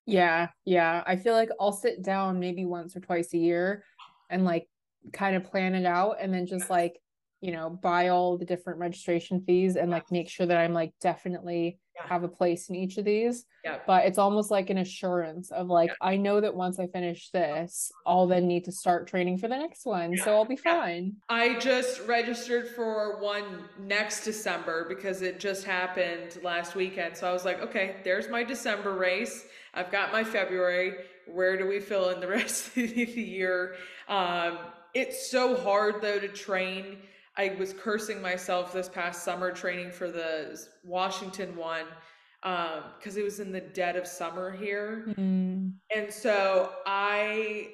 Yeah, 0.05 0.49
yeah. 0.65 1.03
I 1.05 1.15
feel 1.15 1.33
like 1.33 1.49
I'll 1.59 1.71
sit 1.71 2.03
down 2.03 2.39
maybe 2.39 2.65
once 2.65 2.95
or 2.95 2.99
twice 2.99 3.33
a 3.33 3.37
year 3.37 3.83
and 4.29 4.45
like 4.45 4.67
kind 5.13 5.35
of 5.35 5.43
plan 5.43 5.75
it 5.75 5.85
out 5.85 6.17
and 6.19 6.33
then 6.33 6.45
just 6.45 6.69
like, 6.69 6.99
you 7.41 7.51
know, 7.51 7.69
buy 7.69 8.09
all 8.09 8.37
the 8.37 8.45
different 8.45 8.79
registration 8.79 9.41
fees 9.45 9.75
and 9.75 9.89
like 9.89 10.11
make 10.11 10.29
sure 10.29 10.45
that 10.45 10.57
I'm 10.57 10.73
like 10.73 10.91
definitely 11.01 11.79
Yeah. 11.95 12.07
have 12.07 12.23
a 12.23 12.27
place 12.27 12.69
in 12.69 12.75
each 12.75 12.97
of 12.97 13.05
these. 13.05 13.45
Yeah. 13.63 13.79
But 13.87 14.05
it's 14.05 14.17
almost 14.17 14.51
like 14.51 14.69
an 14.69 14.77
assurance 14.77 15.51
of 15.51 15.67
like. 15.67 15.91
I 16.01 16.17
know 16.17 16.41
that 16.41 16.53
once 16.55 16.79
I 16.79 16.87
finish 16.87 17.29
this, 17.31 17.91
I'll 18.05 18.27
then 18.27 18.47
need 18.47 18.65
to 18.65 18.71
start 18.71 19.07
training 19.07 19.37
for 19.37 19.47
the 19.47 19.57
next 19.57 19.85
one. 19.85 20.15
So 20.17 20.35
I'll 20.35 20.45
be 20.45 20.55
fine. 20.57 21.15
I 21.29 21.57
just 21.59 22.05
registered 22.07 22.69
for 22.69 23.19
one 23.21 23.63
next 23.79 24.23
December 24.25 24.85
because 24.87 25.21
it 25.21 25.39
just 25.39 25.63
happened 25.65 26.39
last 26.43 26.75
weekend. 26.75 27.15
So 27.17 27.29
I 27.29 27.31
was 27.33 27.45
like, 27.45 27.61
okay, 27.61 27.97
there's 28.03 28.29
my 28.29 28.43
December 28.43 28.93
race. 28.95 29.45
I've 29.73 29.91
got 29.91 30.11
my 30.11 30.23
February. 30.23 30.95
Where 31.27 31.57
do 31.57 31.67
we 31.67 31.79
fill 31.79 32.09
in 32.09 32.19
the 32.19 32.27
rest 32.39 32.67
of 32.67 32.73
the 32.75 33.05
year? 33.05 33.75
Um, 34.09 34.57
it's 34.93 35.29
so 35.29 35.55
hard 35.55 36.01
though 36.01 36.19
to 36.19 36.27
train. 36.29 36.97
I 37.39 37.55
was 37.57 37.71
cursing 37.71 38.21
myself 38.21 38.73
this 38.73 38.89
past 38.89 39.23
summer 39.23 39.53
training 39.53 39.91
for 39.91 40.11
the 40.11 40.59
Washington 40.83 41.55
one 41.55 41.85
because 42.41 43.15
it 43.15 43.23
was 43.23 43.39
in 43.39 43.53
the 43.53 43.61
dead 43.61 43.95
of 43.95 44.05
summer 44.05 44.51
here. 44.51 45.05
Mm, 45.17 45.73
And 45.95 46.11
so 46.11 46.73
I 46.85 47.69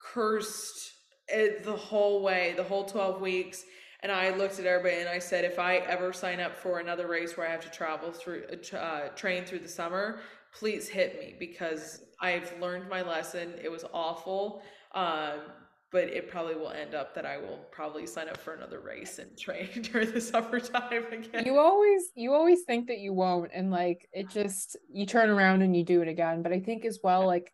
cursed 0.00 0.92
it 1.26 1.64
the 1.64 1.74
whole 1.74 2.22
way, 2.22 2.54
the 2.56 2.62
whole 2.62 2.84
12 2.84 3.20
weeks. 3.20 3.64
And 4.04 4.12
I 4.12 4.30
looked 4.30 4.60
at 4.60 4.64
everybody 4.66 5.00
and 5.00 5.08
I 5.08 5.18
said, 5.18 5.44
if 5.44 5.58
I 5.58 5.78
ever 5.78 6.12
sign 6.12 6.38
up 6.38 6.56
for 6.56 6.78
another 6.78 7.08
race 7.08 7.36
where 7.36 7.48
I 7.48 7.50
have 7.50 7.64
to 7.64 7.70
travel 7.70 8.12
through, 8.12 8.44
uh, 8.72 8.76
uh, 8.76 9.08
train 9.08 9.44
through 9.44 9.58
the 9.58 9.68
summer, 9.68 10.20
please 10.56 10.88
hit 10.88 11.18
me 11.18 11.34
because 11.36 12.02
I've 12.20 12.54
learned 12.60 12.88
my 12.88 13.02
lesson. 13.02 13.54
It 13.60 13.72
was 13.72 13.84
awful. 13.92 14.62
Um, 14.94 15.40
but 15.90 16.04
it 16.04 16.28
probably 16.30 16.54
will 16.54 16.70
end 16.70 16.94
up 16.94 17.14
that 17.14 17.24
I 17.24 17.38
will 17.38 17.58
probably 17.70 18.06
sign 18.06 18.28
up 18.28 18.36
for 18.38 18.54
another 18.54 18.80
race 18.80 19.18
and 19.18 19.36
train 19.38 19.68
during 19.82 20.12
the 20.12 20.20
summertime 20.20 21.04
again. 21.12 21.44
you 21.44 21.58
always 21.58 22.10
you 22.14 22.32
always 22.34 22.62
think 22.62 22.88
that 22.88 22.98
you 22.98 23.12
won't 23.12 23.50
and 23.54 23.70
like 23.70 24.08
it 24.12 24.28
just 24.28 24.76
you 24.92 25.06
turn 25.06 25.30
around 25.30 25.62
and 25.62 25.76
you 25.76 25.84
do 25.84 26.02
it 26.02 26.08
again. 26.08 26.42
But 26.42 26.52
i 26.52 26.60
think 26.60 26.84
as 26.84 26.98
well 27.02 27.26
like 27.26 27.52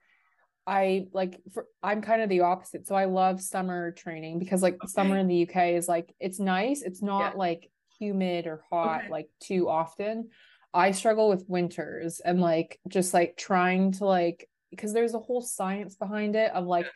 i 0.66 1.06
like 1.12 1.40
for, 1.52 1.66
i'm 1.82 2.00
kind 2.00 2.22
of 2.22 2.28
the 2.28 2.40
opposite. 2.40 2.86
So 2.86 2.94
i 2.94 3.04
love 3.04 3.40
summer 3.40 3.92
training 3.92 4.38
because 4.38 4.62
like 4.62 4.78
summer 4.86 5.16
in 5.18 5.28
the 5.28 5.46
uk 5.48 5.56
is 5.56 5.88
like 5.88 6.14
it's 6.18 6.40
nice. 6.40 6.82
It's 6.82 7.02
not 7.02 7.32
Yeah. 7.32 7.38
like 7.38 7.70
humid 7.98 8.46
or 8.46 8.62
hot 8.70 9.00
Okay. 9.00 9.08
like 9.10 9.28
too 9.40 9.68
often. 9.68 10.30
I 10.72 10.90
struggle 10.90 11.28
with 11.28 11.44
winters 11.46 12.18
and 12.18 12.40
like 12.40 12.80
just 12.88 13.14
like 13.14 13.36
trying 13.36 13.92
to 13.92 14.06
like 14.06 14.48
because 14.70 14.92
there's 14.92 15.14
a 15.14 15.20
whole 15.20 15.40
science 15.40 15.94
behind 15.94 16.34
it 16.34 16.50
of 16.50 16.66
like 16.66 16.88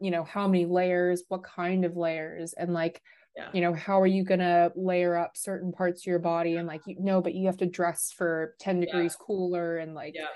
you 0.00 0.10
know 0.10 0.24
how 0.24 0.46
many 0.46 0.66
layers 0.66 1.22
what 1.28 1.42
kind 1.42 1.84
of 1.84 1.96
layers 1.96 2.52
and 2.54 2.72
like 2.74 3.00
Yeah. 3.36 3.48
you 3.52 3.60
know 3.60 3.72
how 3.74 4.00
are 4.00 4.06
you 4.06 4.24
gonna 4.24 4.70
layer 4.76 5.16
up 5.16 5.36
certain 5.36 5.72
parts 5.72 6.02
of 6.02 6.06
your 6.06 6.18
body 6.18 6.56
and 6.56 6.66
like 6.68 6.82
you 6.86 6.96
know 7.00 7.20
but 7.20 7.34
you 7.34 7.46
have 7.46 7.56
to 7.58 7.66
dress 7.66 8.12
for 8.16 8.54
10 8.60 8.80
Yeah. 8.82 8.86
degrees 8.86 9.16
cooler 9.16 9.78
and 9.78 9.94
like 9.94 10.14
Yeah. 10.14 10.26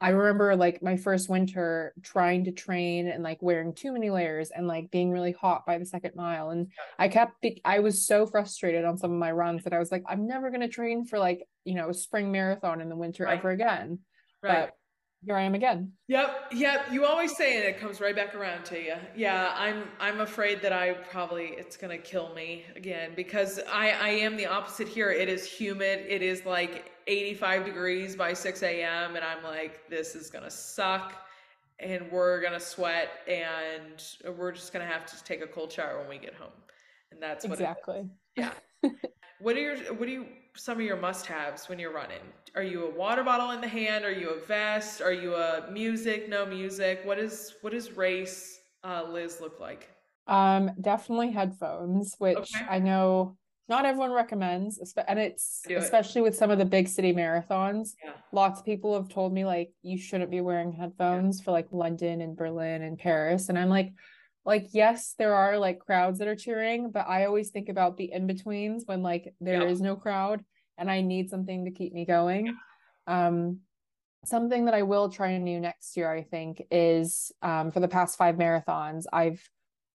i 0.00 0.10
remember 0.10 0.54
like 0.56 0.82
my 0.82 0.96
first 0.96 1.28
winter 1.28 1.92
trying 2.02 2.44
to 2.44 2.52
train 2.52 3.08
and 3.08 3.22
like 3.24 3.42
wearing 3.42 3.74
too 3.74 3.92
many 3.92 4.10
layers 4.10 4.50
and 4.50 4.66
like 4.68 4.90
being 4.90 5.10
really 5.10 5.32
hot 5.32 5.66
by 5.66 5.78
the 5.78 5.86
second 5.86 6.14
mile 6.14 6.50
and 6.50 6.68
i 6.98 7.08
kept 7.08 7.40
be- 7.40 7.60
i 7.64 7.78
was 7.80 8.06
so 8.06 8.24
frustrated 8.26 8.84
on 8.84 8.96
some 8.98 9.12
of 9.12 9.18
my 9.18 9.32
runs 9.32 9.64
that 9.64 9.72
i 9.72 9.78
was 9.78 9.90
like 9.90 10.04
i'm 10.08 10.26
never 10.26 10.50
gonna 10.50 10.68
train 10.68 11.04
for 11.04 11.18
like 11.18 11.42
you 11.64 11.74
know 11.74 11.88
a 11.90 11.94
spring 11.94 12.30
marathon 12.30 12.80
in 12.80 12.88
the 12.88 12.96
winter 12.96 13.24
Right. 13.24 13.38
ever 13.38 13.50
again 13.50 13.98
Right. 14.42 14.66
but 14.68 14.74
here 15.24 15.36
i 15.36 15.42
am 15.42 15.54
again 15.54 15.92
Yep, 16.08 16.52
yep. 16.52 16.86
You 16.90 17.04
always 17.04 17.36
say 17.36 17.58
it, 17.58 17.66
it 17.66 17.78
comes 17.78 18.00
right 18.00 18.16
back 18.16 18.34
around 18.34 18.64
to 18.66 18.82
you. 18.82 18.94
Yeah, 19.14 19.52
I'm 19.54 19.84
I'm 20.00 20.20
afraid 20.20 20.62
that 20.62 20.72
I 20.72 20.94
probably 20.94 21.48
it's 21.48 21.76
gonna 21.76 21.98
kill 21.98 22.32
me 22.32 22.64
again 22.76 23.12
because 23.14 23.60
I 23.70 23.90
I 23.90 24.08
am 24.08 24.38
the 24.38 24.46
opposite 24.46 24.88
here. 24.88 25.10
It 25.10 25.28
is 25.28 25.44
humid. 25.44 26.06
It 26.08 26.22
is 26.22 26.46
like 26.46 26.90
85 27.06 27.66
degrees 27.66 28.16
by 28.16 28.32
6 28.32 28.62
a.m. 28.62 29.16
and 29.16 29.24
I'm 29.24 29.44
like, 29.44 29.86
this 29.90 30.14
is 30.14 30.30
gonna 30.30 30.50
suck, 30.50 31.12
and 31.78 32.10
we're 32.10 32.40
gonna 32.40 32.58
sweat, 32.58 33.10
and 33.28 34.02
we're 34.38 34.52
just 34.52 34.72
gonna 34.72 34.86
have 34.86 35.04
to 35.04 35.22
take 35.24 35.42
a 35.42 35.46
cold 35.46 35.70
shower 35.70 35.98
when 35.98 36.08
we 36.08 36.16
get 36.16 36.32
home, 36.32 36.48
and 37.12 37.22
that's 37.22 37.44
what 37.44 37.60
it 37.60 37.64
is. 37.64 37.68
exactly 37.68 38.08
Yeah. 38.34 38.52
What 39.40 39.56
are 39.56 39.60
your 39.60 39.76
what 39.94 40.08
are 40.08 40.12
you 40.12 40.26
some 40.58 40.78
of 40.78 40.84
your 40.84 40.96
must-haves 40.96 41.68
when 41.68 41.78
you're 41.78 41.92
running? 41.92 42.20
Are 42.54 42.62
you 42.62 42.86
a 42.86 42.90
water 42.90 43.22
bottle 43.22 43.52
in 43.52 43.60
the 43.60 43.68
hand? 43.68 44.04
Are 44.04 44.12
you 44.12 44.30
a 44.30 44.40
vest? 44.46 45.00
Are 45.00 45.12
you 45.12 45.34
a 45.34 45.70
music, 45.70 46.28
no 46.28 46.44
music? 46.44 47.00
What 47.04 47.18
is 47.18 47.54
what 47.60 47.72
does 47.72 47.92
race 47.92 48.58
uh, 48.84 49.04
Liz 49.08 49.40
look 49.40 49.60
like? 49.60 49.88
Um, 50.26 50.70
definitely 50.80 51.30
headphones, 51.30 52.14
which 52.18 52.36
Okay. 52.36 52.64
I 52.68 52.78
know 52.80 53.36
not 53.68 53.84
everyone 53.84 54.12
recommends, 54.12 54.78
and 55.06 55.18
it's 55.18 55.62
Do 55.68 55.74
it. 55.74 55.78
especially 55.78 56.22
with 56.22 56.34
some 56.34 56.50
of 56.50 56.58
the 56.58 56.64
big 56.64 56.88
city 56.88 57.12
marathons. 57.12 57.90
Yeah. 58.02 58.12
Lots 58.32 58.60
of 58.60 58.66
people 58.66 58.94
have 58.94 59.08
told 59.10 59.32
me 59.32 59.44
like 59.44 59.70
you 59.82 59.98
shouldn't 59.98 60.30
be 60.30 60.40
wearing 60.40 60.72
headphones 60.72 61.40
for 61.42 61.52
like 61.52 61.68
London 61.70 62.20
and 62.22 62.36
Berlin 62.36 62.82
and 62.82 62.98
Paris, 62.98 63.48
and 63.48 63.58
I'm 63.58 63.68
like, 63.68 63.92
like 64.48 64.70
yes, 64.72 65.14
there 65.18 65.34
are 65.34 65.58
like 65.58 65.78
crowds 65.78 66.18
that 66.18 66.26
are 66.26 66.34
cheering, 66.34 66.90
but 66.90 67.06
I 67.06 67.26
always 67.26 67.50
think 67.50 67.68
about 67.68 67.98
the 67.98 68.10
in-betweens 68.10 68.84
when 68.86 69.02
like 69.02 69.34
there 69.42 69.60
is 69.68 69.80
Yeah. 69.80 69.88
no 69.88 69.96
crowd 69.96 70.42
and 70.78 70.90
I 70.90 71.02
need 71.02 71.28
something 71.28 71.66
to 71.66 71.70
keep 71.70 71.92
me 71.92 72.06
going. 72.06 72.56
Um, 73.06 73.58
something 74.24 74.64
that 74.64 74.72
I 74.72 74.84
will 74.84 75.10
try 75.10 75.32
and 75.32 75.44
do 75.44 75.60
next 75.60 75.98
year, 75.98 76.10
I 76.10 76.22
think, 76.22 76.62
is 76.70 77.30
um, 77.42 77.70
for 77.70 77.80
the 77.80 77.88
past 77.88 78.16
five 78.16 78.36
marathons, 78.36 79.04
I've 79.12 79.46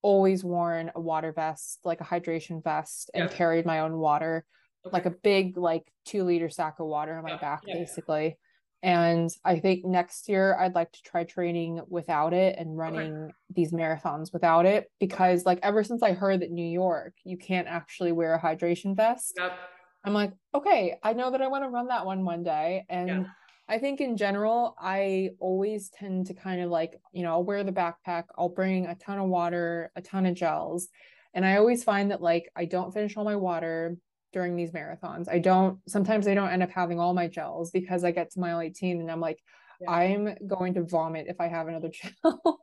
always 0.03 0.43
worn 0.43 0.91
a 0.93 1.01
water 1.01 1.31
vest, 1.31 1.79
like 1.83 2.01
a 2.01 2.05
hydration 2.05 2.63
vest, 2.63 3.09
and 3.15 3.27
Yeah. 3.27 3.35
carried 3.35 3.65
my 3.65 3.79
own 3.79 3.97
water, 3.97 4.45
like 4.91 5.07
a 5.07 5.11
big, 5.11 5.57
like 5.57 5.91
two 6.05 6.25
liter 6.25 6.49
sack 6.49 6.75
of 6.79 6.85
water 6.85 7.17
on 7.17 7.23
my 7.23 7.31
Yeah, 7.31 7.37
back, 7.37 7.61
basically. 7.65 8.37
And 8.83 9.29
I 9.45 9.59
think 9.59 9.85
next 9.85 10.27
year 10.27 10.57
I'd 10.59 10.75
like 10.75 10.91
to 10.91 11.01
try 11.03 11.23
training 11.23 11.79
without 11.87 12.33
it 12.33 12.57
and 12.59 12.77
running 12.77 13.31
these 13.49 13.71
marathons 13.71 14.33
without 14.33 14.65
it 14.65 14.91
because, 14.99 15.45
like, 15.45 15.59
ever 15.63 15.85
since 15.85 16.03
I 16.03 16.11
heard 16.11 16.41
that 16.41 16.51
New 16.51 16.67
York, 16.67 17.13
you 17.23 17.37
can't 17.37 17.69
actually 17.69 18.11
wear 18.11 18.33
a 18.35 18.39
hydration 18.41 18.93
vest, 18.95 19.35
Yep. 19.37 19.57
I'm 20.03 20.13
like, 20.13 20.33
okay, 20.53 20.97
I 21.01 21.13
know 21.13 21.31
that 21.31 21.41
I 21.41 21.47
want 21.47 21.63
to 21.63 21.69
run 21.69 21.87
that 21.87 22.05
one 22.05 22.25
one 22.25 22.43
day. 22.43 22.85
And 22.89 23.07
Yeah. 23.07 23.23
I 23.69 23.79
think 23.79 24.01
in 24.01 24.17
general, 24.17 24.75
I 24.77 25.29
always 25.39 25.89
tend 25.89 26.25
to 26.27 26.33
kind 26.33 26.61
of 26.61 26.69
like, 26.69 26.99
you 27.13 27.23
know, 27.23 27.31
I'll 27.31 27.43
wear 27.45 27.63
the 27.63 27.71
backpack, 27.71 28.25
I'll 28.37 28.49
bring 28.49 28.85
a 28.87 28.95
ton 28.95 29.17
of 29.17 29.29
water, 29.29 29.93
a 29.95 30.01
ton 30.01 30.25
of 30.25 30.35
gels. 30.35 30.89
And 31.33 31.45
I 31.45 31.55
always 31.55 31.85
find 31.85 32.11
that 32.11 32.21
like 32.21 32.51
I 32.53 32.65
don't 32.65 32.93
finish 32.93 33.15
all 33.15 33.23
my 33.23 33.37
water 33.37 33.95
during 34.33 34.55
these 34.55 34.71
marathons. 34.71 35.29
I 35.29 35.39
don't, 35.39 35.79
sometimes 35.87 36.27
I 36.27 36.33
don't 36.33 36.49
end 36.49 36.63
up 36.63 36.71
having 36.71 36.99
all 36.99 37.13
my 37.13 37.27
gels 37.27 37.71
because 37.71 38.03
I 38.03 38.11
get 38.11 38.31
to 38.31 38.39
mile 38.39 38.59
18 38.59 38.99
and 38.99 39.09
I'm 39.11 39.21
like, 39.21 39.39
Yeah. 39.79 39.91
I'm 39.91 40.35
going 40.47 40.73
to 40.73 40.83
vomit 40.83 41.27
if 41.29 41.39
I 41.39 41.47
have 41.47 41.67
another 41.67 41.89
gel. 42.23 42.59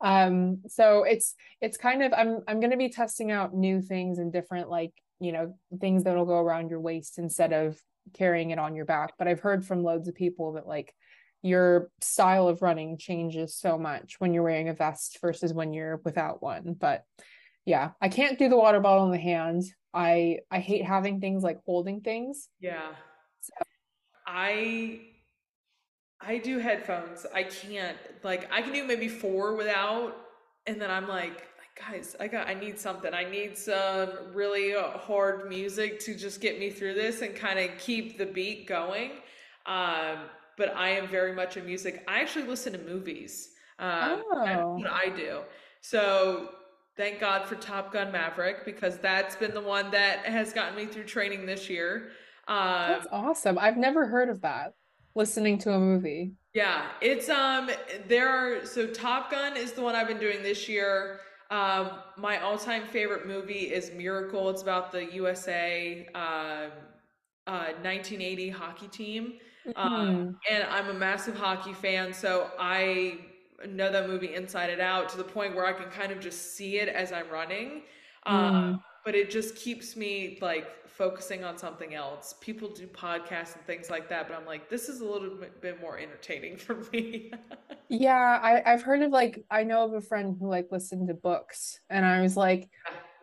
um, 0.00 0.62
so 0.66 1.04
it's 1.04 1.34
it's 1.60 1.76
kind 1.76 2.02
of 2.02 2.12
I'm 2.12 2.40
I'm 2.48 2.60
gonna 2.60 2.76
be 2.76 2.88
testing 2.88 3.30
out 3.30 3.54
new 3.54 3.80
things 3.82 4.18
and 4.18 4.32
different 4.32 4.70
like, 4.70 4.92
you 5.20 5.32
know, 5.32 5.54
things 5.80 6.04
that'll 6.04 6.24
go 6.26 6.38
around 6.38 6.70
your 6.70 6.80
waist 6.80 7.18
instead 7.18 7.52
of 7.52 7.78
carrying 8.14 8.50
it 8.50 8.58
on 8.58 8.74
your 8.74 8.86
back. 8.86 9.12
But 9.18 9.28
I've 9.28 9.40
heard 9.40 9.64
from 9.66 9.82
loads 9.82 10.08
of 10.08 10.14
people 10.14 10.52
that 10.54 10.66
like 10.66 10.94
your 11.42 11.90
style 12.00 12.48
of 12.48 12.62
running 12.62 12.98
changes 12.98 13.56
so 13.56 13.78
much 13.78 14.16
when 14.18 14.34
you're 14.34 14.42
wearing 14.42 14.68
a 14.68 14.74
vest 14.74 15.18
versus 15.20 15.52
when 15.52 15.72
you're 15.72 16.00
without 16.04 16.42
one. 16.42 16.74
But 16.78 17.04
yeah, 17.66 17.90
I 18.00 18.08
can't 18.08 18.38
do 18.38 18.48
the 18.48 18.56
water 18.56 18.80
bottle 18.80 19.04
in 19.06 19.12
the 19.12 19.18
hand. 19.18 19.62
I 19.92 20.38
I 20.50 20.60
hate 20.60 20.84
having 20.84 21.20
things 21.20 21.42
like 21.42 21.60
holding 21.64 22.00
things. 22.00 22.48
Yeah. 22.60 22.92
I 24.26 25.00
I 26.20 26.38
do 26.38 26.58
headphones. 26.58 27.26
I 27.34 27.44
can't 27.44 27.96
like 28.22 28.48
I 28.52 28.62
can 28.62 28.72
do 28.72 28.84
maybe 28.86 29.08
four 29.08 29.56
without, 29.56 30.16
and 30.66 30.80
then 30.80 30.90
I'm 30.90 31.08
like, 31.08 31.48
guys, 31.78 32.14
I 32.20 32.28
got 32.28 32.46
I 32.46 32.54
need 32.54 32.78
something. 32.78 33.12
I 33.14 33.24
need 33.24 33.56
some 33.56 34.10
really 34.32 34.72
hard 34.74 35.48
music 35.48 35.98
to 36.00 36.14
just 36.14 36.40
get 36.40 36.58
me 36.58 36.70
through 36.70 36.94
this 36.94 37.22
and 37.22 37.34
kind 37.34 37.58
of 37.58 37.76
keep 37.78 38.18
the 38.18 38.26
beat 38.26 38.66
going. 38.66 39.12
Um, 39.66 40.18
but 40.56 40.76
I 40.76 40.90
am 40.90 41.08
very 41.08 41.32
much 41.34 41.56
a 41.56 41.62
music. 41.62 42.04
I 42.06 42.20
actually 42.20 42.46
listen 42.46 42.72
to 42.74 42.78
movies. 42.78 43.50
Um, 43.78 44.22
that's 44.44 44.60
Oh. 44.60 44.74
what 44.76 44.90
I 44.90 45.08
do. 45.08 45.40
So 45.80 46.50
thank 46.96 47.20
God 47.20 47.46
for 47.46 47.56
Top 47.56 47.92
Gun 47.92 48.12
Maverick 48.12 48.64
because 48.64 48.98
that's 48.98 49.36
been 49.36 49.54
the 49.54 49.60
one 49.60 49.90
that 49.92 50.26
has 50.26 50.52
gotten 50.52 50.76
me 50.76 50.86
through 50.86 51.04
training 51.04 51.46
this 51.46 51.68
year. 51.70 52.10
Um, 52.48 52.88
That's 52.88 53.06
awesome. 53.12 53.58
I've 53.58 53.76
never 53.76 54.06
heard 54.06 54.28
of 54.28 54.40
that. 54.42 54.74
Listening 55.14 55.58
to 55.58 55.72
a 55.72 55.78
movie. 55.78 56.34
yeah, 56.54 56.90
it's 57.00 57.28
um 57.28 57.70
there 58.08 58.28
are 58.28 58.64
so 58.64 58.86
Top 58.86 59.30
Gun 59.30 59.56
is 59.56 59.72
the 59.72 59.82
one 59.82 59.94
I've 59.94 60.08
been 60.08 60.18
doing 60.20 60.42
this 60.42 60.68
year. 60.68 61.20
Um, 61.50 61.90
my 62.16 62.38
all-time 62.38 62.86
favorite 62.86 63.26
movie 63.26 63.72
is 63.72 63.90
Miracle. 63.92 64.50
It's 64.50 64.62
about 64.62 64.92
the 64.92 65.12
USA 65.14 66.06
uh, 66.14 66.68
uh, 67.46 67.72
1980 67.82 68.50
hockey 68.50 68.88
team. 68.88 69.34
hmm 69.66 69.72
Um, 69.76 70.36
and 70.50 70.64
I'm 70.64 70.88
a 70.88 70.94
massive 70.94 71.36
hockey 71.36 71.74
fan, 71.74 72.12
so 72.12 72.50
I 72.58 73.18
know 73.68 73.90
that 73.92 74.08
movie 74.08 74.34
inside 74.34 74.70
and 74.70 74.80
out 74.80 75.08
to 75.10 75.16
the 75.16 75.24
point 75.24 75.54
where 75.54 75.66
I 75.66 75.72
can 75.72 75.90
kind 75.90 76.12
of 76.12 76.20
just 76.20 76.54
see 76.56 76.78
it 76.78 76.88
as 76.88 77.12
I'm 77.12 77.28
running. 77.28 77.82
Um, 78.26 78.36
Mm. 78.36 78.82
but 79.04 79.14
it 79.14 79.30
just 79.30 79.56
keeps 79.56 79.96
me 79.96 80.38
like 80.42 80.66
focusing 80.88 81.42
on 81.44 81.56
something 81.56 81.94
else. 81.94 82.34
People 82.40 82.68
do 82.68 82.86
podcasts 82.86 83.56
and 83.56 83.64
things 83.66 83.88
like 83.88 84.08
that, 84.10 84.28
but 84.28 84.36
I'm 84.36 84.44
like, 84.46 84.68
this 84.68 84.88
is 84.90 85.00
a 85.00 85.04
little 85.06 85.38
bit 85.62 85.80
more 85.80 85.98
entertaining 85.98 86.56
for 86.58 86.76
me. 86.92 87.32
Yeah, 87.92 88.38
I, 88.40 88.62
I've 88.64 88.82
heard 88.82 89.02
of 89.02 89.10
like 89.10 89.44
I 89.50 89.64
know 89.64 89.84
of 89.84 89.94
a 89.94 90.00
friend 90.00 90.36
who 90.38 90.48
like 90.48 90.68
listened 90.70 91.08
to 91.08 91.14
books 91.14 91.80
and 91.90 92.06
I 92.06 92.20
was 92.20 92.36
like, 92.36 92.68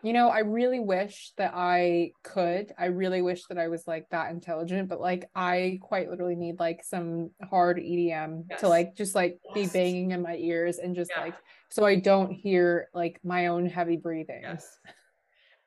you 0.08 0.14
know, 0.14 0.30
I 0.30 0.38
really 0.38 0.80
wish 0.80 1.32
that 1.36 1.52
I 1.54 2.12
could. 2.24 2.72
I 2.78 2.86
really 2.86 3.20
wish 3.20 3.42
that 3.50 3.58
I 3.58 3.68
was 3.68 3.86
like 3.86 4.06
that 4.10 4.30
intelligent, 4.30 4.88
but 4.88 5.02
like 5.02 5.28
I 5.34 5.78
quite 5.82 6.08
literally 6.08 6.34
need 6.34 6.58
like 6.58 6.82
some 6.82 7.28
hard 7.50 7.76
EDM 7.76 8.58
to 8.60 8.68
like 8.70 8.96
just 8.96 9.14
like 9.14 9.38
be 9.52 9.66
banging 9.66 10.12
in 10.12 10.22
my 10.22 10.34
ears 10.36 10.78
and 10.78 10.96
just 10.96 11.10
Yeah. 11.14 11.24
like 11.24 11.34
so 11.68 11.84
I 11.84 11.96
don't 11.96 12.30
hear 12.32 12.88
like 12.94 13.20
my 13.22 13.48
own 13.48 13.66
heavy 13.66 13.98
breathing. 13.98 14.40
Yes. 14.44 14.78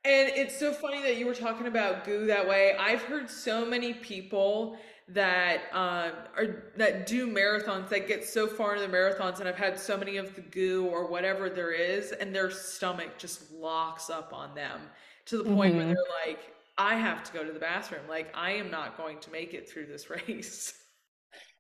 And 0.05 0.29
it's 0.29 0.57
so 0.57 0.73
funny 0.73 1.03
that 1.03 1.17
you 1.17 1.27
were 1.27 1.35
talking 1.35 1.67
about 1.67 2.03
goo 2.03 2.25
that 2.25 2.47
way. 2.47 2.75
I've 2.79 3.03
heard 3.03 3.29
so 3.29 3.63
many 3.63 3.93
people 3.93 4.75
that 5.13 5.63
um 5.73 6.13
are 6.37 6.71
that 6.75 7.05
do 7.07 7.27
marathons 7.27 7.89
that 7.89 8.07
get 8.07 8.23
so 8.23 8.47
far 8.47 8.75
into 8.75 8.87
the 8.87 8.93
marathons 8.93 9.39
and 9.39 9.47
I've 9.49 9.57
had 9.57 9.79
so 9.79 9.97
many 9.97 10.17
of 10.17 10.35
the 10.35 10.41
goo 10.41 10.85
or 10.87 11.07
whatever 11.07 11.49
there 11.49 11.71
is 11.71 12.11
and 12.11 12.33
their 12.35 12.51
stomach 12.51 13.17
just 13.17 13.51
locks 13.51 14.09
up 14.09 14.33
on 14.33 14.53
them 14.55 14.81
to 15.25 15.37
the 15.37 15.45
point 15.45 15.75
where 15.75 15.85
hmm 15.85 15.93
they're 15.93 16.27
like 16.27 16.55
I 16.77 16.95
have 16.95 17.23
to 17.25 17.33
go 17.33 17.43
to 17.43 17.51
the 17.51 17.59
bathroom. 17.59 18.07
Like 18.07 18.31
I 18.35 18.51
am 18.51 18.71
not 18.71 18.97
going 18.97 19.19
to 19.19 19.31
make 19.31 19.53
it 19.53 19.69
through 19.69 19.87
this 19.87 20.09
race. 20.09 20.73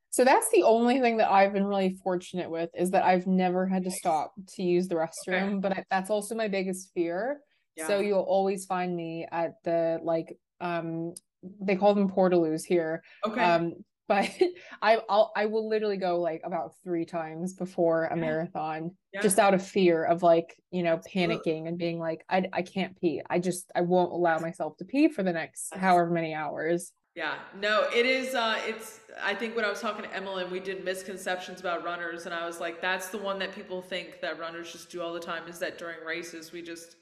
So 0.09 0.25
that's 0.25 0.49
the 0.49 0.63
only 0.63 0.99
thing 0.99 1.17
that 1.17 1.31
I've 1.31 1.53
been 1.53 1.65
really 1.65 1.93
fortunate 2.03 2.49
with 2.49 2.69
is 2.75 2.91
that 2.91 3.03
I've 3.03 3.27
never 3.27 3.65
had 3.65 3.85
to 3.85 3.91
stop 3.91 4.33
to 4.55 4.63
use 4.63 4.87
the 4.89 4.95
Okay. 5.21 5.51
restroom, 5.51 5.61
but 5.61 5.71
I, 5.71 5.85
that's 5.89 6.09
also 6.09 6.35
my 6.35 6.49
biggest 6.49 6.93
fear. 6.93 7.41
So 7.77 7.99
you'll 7.99 8.19
always 8.19 8.65
find 8.65 8.95
me 8.95 9.25
at 9.31 9.63
the 9.63 9.99
like 10.03 10.37
um 10.59 11.13
they 11.43 11.75
call 11.75 11.93
them 11.95 12.09
portaloos 12.09 12.63
here. 12.65 13.03
Okay. 13.25 13.41
Um 13.41 13.73
but 14.07 14.29
I 14.81 14.99
I'll 15.09 15.31
I 15.35 15.45
will 15.45 15.67
literally 15.69 15.97
go 15.97 16.19
like 16.19 16.41
about 16.43 16.73
three 16.83 17.05
times 17.05 17.53
before 17.53 18.05
a 18.05 18.15
Yeah. 18.15 18.21
marathon 18.21 18.91
Yeah. 19.13 19.21
just 19.21 19.39
out 19.39 19.53
of 19.53 19.65
fear 19.65 20.03
of 20.03 20.23
like, 20.23 20.55
you 20.71 20.83
know, 20.83 20.97
panicking 20.97 21.67
and 21.67 21.77
being 21.77 21.99
like 21.99 22.23
I 22.29 22.47
I 22.51 22.61
can't 22.61 22.99
pee. 22.99 23.21
I 23.29 23.39
just 23.39 23.71
I 23.75 23.81
won't 23.81 24.11
allow 24.11 24.39
myself 24.39 24.77
to 24.77 24.85
pee 24.85 25.07
for 25.09 25.23
the 25.23 25.33
next 25.33 25.73
however 25.75 26.09
many 26.09 26.33
hours. 26.33 26.93
Yeah, 27.13 27.39
no, 27.59 27.89
it 27.93 28.05
is. 28.05 28.33
Uh, 28.35 28.57
it's. 28.65 29.01
I 29.21 29.35
think 29.35 29.53
when 29.53 29.65
I 29.65 29.69
was 29.69 29.81
talking 29.81 30.03
to 30.05 30.15
Emily, 30.15 30.45
we 30.45 30.61
did 30.61 30.85
misconceptions 30.85 31.59
about 31.59 31.83
runners, 31.83 32.25
and 32.25 32.33
I 32.33 32.45
was 32.45 32.61
like, 32.61 32.79
"That's 32.81 33.09
the 33.09 33.17
one 33.17 33.37
that 33.39 33.53
people 33.53 33.81
think 33.81 34.21
that 34.21 34.39
runners 34.39 34.71
just 34.71 34.89
do 34.89 35.01
all 35.01 35.11
the 35.11 35.19
time. 35.19 35.45
Is 35.49 35.59
that 35.59 35.77
during 35.77 36.05
races 36.05 36.53
we 36.53 36.61
just 36.61 36.95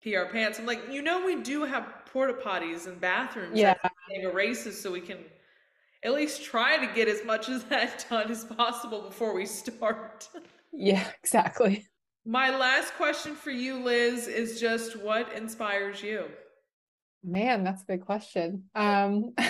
pee 0.00 0.16
our 0.16 0.26
pants?" 0.26 0.58
I'm 0.58 0.66
like, 0.66 0.82
you 0.90 1.02
know, 1.02 1.24
we 1.24 1.42
do 1.42 1.64
have 1.64 1.86
porta 2.06 2.34
potties 2.34 2.86
and 2.86 3.00
bathrooms 3.00 3.58
Yeah. 3.58 3.70
at 3.70 3.82
the 3.82 3.90
beginning 4.08 4.26
of 4.28 4.34
races, 4.34 4.80
so 4.80 4.90
we 4.90 5.00
can 5.00 5.18
at 6.02 6.12
least 6.12 6.42
try 6.42 6.78
to 6.84 6.92
get 6.94 7.08
as 7.08 7.24
much 7.24 7.48
of 7.48 7.68
that 7.68 8.06
done 8.10 8.30
as 8.30 8.44
possible 8.44 9.02
before 9.02 9.34
we 9.34 9.46
start. 9.46 10.28
Yeah, 10.72 11.04
exactly. 11.22 11.86
My 12.24 12.56
last 12.56 12.94
question 12.94 13.34
for 13.34 13.50
you, 13.50 13.82
Liz, 13.82 14.26
is 14.28 14.60
just 14.60 14.96
what 15.02 15.32
inspires 15.32 16.02
you? 16.02 16.26
Man, 17.22 17.64
that's 17.64 17.82
a 17.82 17.86
big 17.86 18.04
question. 18.04 18.64
Um, 18.74 19.34
I, 19.38 19.44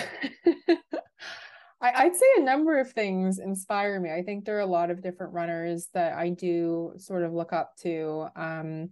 I'd 1.81 2.15
say 2.15 2.25
a 2.37 2.41
number 2.41 2.79
of 2.79 2.91
things 2.91 3.39
inspire 3.39 3.99
me. 3.99 4.11
I 4.11 4.21
think 4.23 4.45
there 4.45 4.57
are 4.57 4.61
a 4.61 4.65
lot 4.65 4.91
of 4.91 5.01
different 5.01 5.33
runners 5.33 5.87
that 5.93 6.13
I 6.13 6.29
do 6.29 6.93
sort 6.97 7.23
of 7.23 7.33
look 7.33 7.53
up 7.53 7.75
to. 7.81 8.27
Um, 8.35 8.89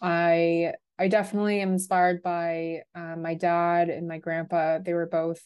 I 0.00 0.74
I 0.98 1.08
definitely 1.08 1.60
am 1.60 1.72
inspired 1.72 2.22
by 2.22 2.82
uh, 2.94 3.16
my 3.16 3.34
dad 3.34 3.88
and 3.90 4.06
my 4.06 4.18
grandpa. 4.18 4.78
They 4.78 4.94
were 4.94 5.06
both 5.06 5.40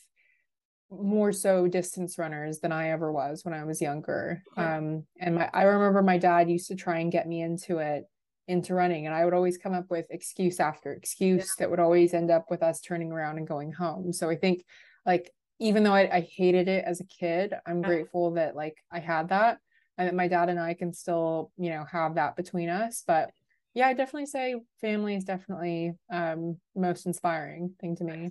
more 0.91 1.33
so 1.33 1.69
distance 1.69 2.19
runners 2.19 2.61
than 2.61 2.73
I 2.73 2.91
ever 2.91 3.13
was 3.13 3.45
when 3.45 3.55
I 3.55 3.65
was 3.65 3.81
younger. 3.81 4.43
Um, 4.57 5.07
and 5.21 5.35
my 5.35 5.51
I 5.53 5.63
remember 5.65 6.03
my 6.03 6.19
dad 6.19 6.51
used 6.51 6.69
to 6.69 6.77
try 6.77 6.99
and 6.99 7.13
get 7.13 7.29
me 7.29 7.43
into 7.43 7.79
it, 7.79 8.05
into 8.47 8.75
running, 8.75 9.07
and 9.07 9.15
I 9.15 9.25
would 9.25 9.35
always 9.35 9.59
come 9.59 9.75
up 9.75 9.91
with 9.91 10.07
excuse 10.11 10.61
after 10.61 10.91
Yeah. 10.93 10.97
excuse 10.99 11.55
that 11.57 11.71
would 11.71 11.81
always 11.81 12.15
end 12.15 12.31
up 12.31 12.47
with 12.51 12.63
us 12.63 12.81
turning 12.81 13.13
around 13.13 13.39
and 13.39 13.47
going 13.47 13.73
home. 13.73 14.13
So 14.13 14.31
I 14.31 14.37
think 14.37 14.65
like 15.05 15.31
even 15.61 15.83
though 15.83 15.95
I, 15.95 16.17
I 16.17 16.21
hated 16.21 16.69
it 16.69 16.85
as 16.85 17.01
a 17.01 17.07
kid, 17.07 17.55
I'm 17.67 17.83
Yeah. 17.83 17.89
grateful 17.89 18.33
that 18.33 18.57
like 18.57 18.77
I 18.91 19.01
had 19.01 19.29
that 19.29 19.59
and 19.99 20.09
that 20.09 20.15
my 20.15 20.29
dad 20.29 20.49
and 20.49 20.61
I 20.61 20.75
can 20.75 20.93
still, 20.93 21.53
you 21.59 21.71
know, 21.71 21.85
have 21.91 22.15
that 22.15 22.37
between 22.37 22.69
us. 22.69 23.03
But 23.07 23.31
yeah, 23.79 23.87
I 23.87 23.93
definitely 23.93 24.27
say 24.27 24.57
family 24.81 25.15
is 25.15 25.23
definitely 25.23 25.93
um 26.11 26.57
most 26.75 27.07
inspiring 27.07 27.75
thing 27.81 27.95
to 27.97 28.05
me. 28.05 28.31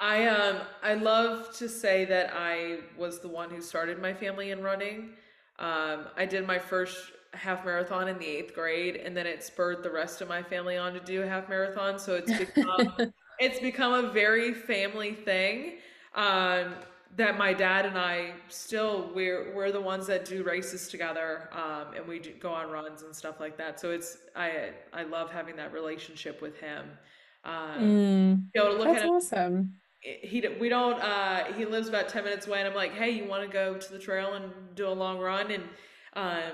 I 0.00 0.26
um 0.28 0.62
I 0.82 0.94
love 0.94 1.54
to 1.58 1.68
say 1.68 2.06
that 2.06 2.30
I 2.34 2.78
was 2.96 3.20
the 3.20 3.28
one 3.28 3.50
who 3.50 3.60
started 3.60 4.00
my 4.00 4.14
family 4.14 4.52
in 4.52 4.62
running. 4.62 5.10
Um, 5.58 6.06
I 6.16 6.24
did 6.24 6.46
my 6.46 6.58
first 6.58 6.96
half 7.34 7.66
marathon 7.66 8.08
in 8.08 8.18
the 8.18 8.26
eighth 8.26 8.54
grade, 8.54 8.96
and 8.96 9.14
then 9.14 9.26
it 9.26 9.42
spurred 9.42 9.82
the 9.82 9.90
rest 9.90 10.22
of 10.22 10.28
my 10.28 10.42
family 10.42 10.78
on 10.78 10.94
to 10.94 11.00
do 11.00 11.22
a 11.22 11.26
half 11.26 11.50
marathon. 11.50 11.98
So 11.98 12.14
it's 12.14 12.32
become 12.32 12.94
it's 13.38 13.60
become 13.60 14.06
a 14.06 14.10
very 14.10 14.54
family 14.54 15.12
thing. 15.12 15.74
Um, 16.14 16.76
that 17.16 17.38
my 17.38 17.52
dad 17.52 17.86
and 17.86 17.96
I 17.98 18.34
still 18.48 19.10
we're 19.14 19.54
we're 19.54 19.72
the 19.72 19.80
ones 19.80 20.06
that 20.08 20.24
do 20.24 20.42
races 20.42 20.88
together, 20.88 21.48
um, 21.52 21.94
and 21.94 22.06
we 22.06 22.18
do 22.18 22.32
go 22.34 22.50
on 22.52 22.70
runs 22.70 23.02
and 23.02 23.14
stuff 23.14 23.40
like 23.40 23.56
that. 23.58 23.80
So 23.80 23.90
it's 23.90 24.18
I 24.34 24.72
I 24.92 25.04
love 25.04 25.30
having 25.30 25.56
that 25.56 25.72
relationship 25.72 26.42
with 26.42 26.58
him. 26.58 26.86
Um, 27.44 27.80
Mm, 27.80 28.50
to 28.56 28.72
look 28.72 28.92
that's 28.92 28.94
at 28.94 29.02
him 29.04 29.10
awesome. 29.16 29.80
he 30.00 30.42
we 30.60 30.68
don't 30.68 31.00
uh 31.00 31.44
he 31.54 31.64
lives 31.64 31.88
about 31.88 32.08
10 32.08 32.24
minutes 32.24 32.46
away 32.46 32.58
and 32.60 32.68
I'm 32.68 32.74
like 32.74 32.92
hey 32.92 33.10
you 33.10 33.26
want 33.26 33.42
to 33.44 33.48
go 33.52 33.76
to 33.76 33.92
the 33.92 33.98
trail 33.98 34.34
and 34.34 34.52
do 34.74 34.86
a 34.88 34.90
long 34.90 35.18
run 35.18 35.50
and 35.50 35.64
um 36.14 36.52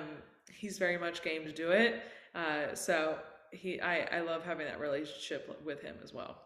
he's 0.50 0.78
very 0.78 0.98
much 0.98 1.22
game 1.22 1.44
to 1.44 1.52
do 1.52 1.70
it 1.70 2.02
uh 2.34 2.74
so 2.74 3.18
he 3.50 3.80
I 3.80 4.18
I 4.18 4.20
love 4.20 4.44
having 4.44 4.66
that 4.66 4.80
relationship 4.80 5.60
with 5.64 5.82
him 5.82 5.96
as 6.02 6.12
well 6.14 6.38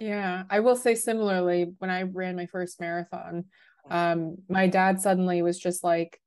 Yeah, 0.00 0.44
I 0.48 0.60
will 0.60 0.76
say 0.76 0.94
similarly, 0.94 1.72
when 1.78 1.90
I 1.90 2.02
ran 2.02 2.34
my 2.34 2.46
first 2.46 2.80
marathon, 2.80 3.44
um, 3.90 4.38
my 4.48 4.66
dad 4.66 5.00
suddenly 5.00 5.42
was 5.42 5.58
just 5.58 5.84
like 5.84 6.18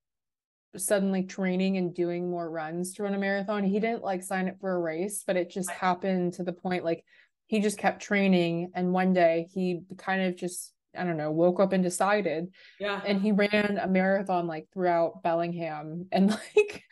suddenly 0.77 1.23
training 1.23 1.77
and 1.77 1.93
doing 1.93 2.29
more 2.29 2.49
runs 2.49 2.93
to 2.93 3.03
run 3.03 3.13
a 3.13 3.17
marathon. 3.17 3.63
He 3.63 3.79
didn't 3.79 4.03
like 4.03 4.23
sign 4.23 4.47
up 4.47 4.59
for 4.59 4.75
a 4.75 4.79
race, 4.79 5.23
but 5.25 5.37
it 5.37 5.49
just 5.49 5.69
happened 5.71 6.33
to 6.33 6.43
the 6.43 6.53
point 6.53 6.85
like 6.85 7.03
he 7.47 7.59
just 7.59 7.77
kept 7.77 8.01
training 8.01 8.71
and 8.73 8.93
one 8.93 9.13
day 9.13 9.47
he 9.53 9.81
kind 9.97 10.21
of 10.23 10.35
just 10.35 10.71
I 10.95 11.03
don't 11.03 11.17
know, 11.17 11.31
woke 11.31 11.59
up 11.59 11.73
and 11.73 11.83
decided 11.83 12.53
yeah. 12.79 13.01
and 13.03 13.19
he 13.19 13.31
ran 13.31 13.79
a 13.81 13.87
marathon 13.87 14.45
like 14.45 14.67
throughout 14.71 15.23
Bellingham 15.23 16.07
and 16.11 16.29
like 16.55 16.83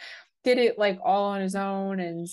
did 0.44 0.58
it 0.58 0.80
like 0.80 0.98
all 1.04 1.26
on 1.26 1.42
his 1.42 1.56
own 1.56 2.00
and 2.00 2.28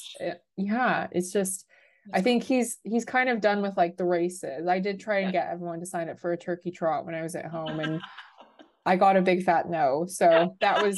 yeah 0.57 1.09
it's 1.13 1.31
just 1.31 1.67
I 2.13 2.21
think 2.23 2.43
he's 2.43 2.79
he's 2.85 3.05
kind 3.05 3.29
of 3.29 3.41
done 3.41 3.63
with 3.63 3.77
like 3.77 3.97
the 3.97 4.05
races. 4.05 4.67
I 4.67 4.79
did 4.79 5.01
try 5.01 5.21
and 5.21 5.33
get 5.33 5.49
everyone 5.49 5.81
to 5.81 5.87
sign 5.87 6.09
up 6.09 6.19
for 6.19 6.33
a 6.33 6.37
turkey 6.39 6.71
trot 6.71 7.05
when 7.05 7.15
I 7.15 7.23
was 7.23 7.35
at 7.35 7.47
home 7.47 7.81
and 7.81 8.01
I 8.87 8.97
got 8.97 9.17
a 9.17 9.23
big 9.23 9.45
fat 9.45 9.69
no. 9.69 10.07
So 10.09 10.57
that 10.61 10.83
was 10.83 10.97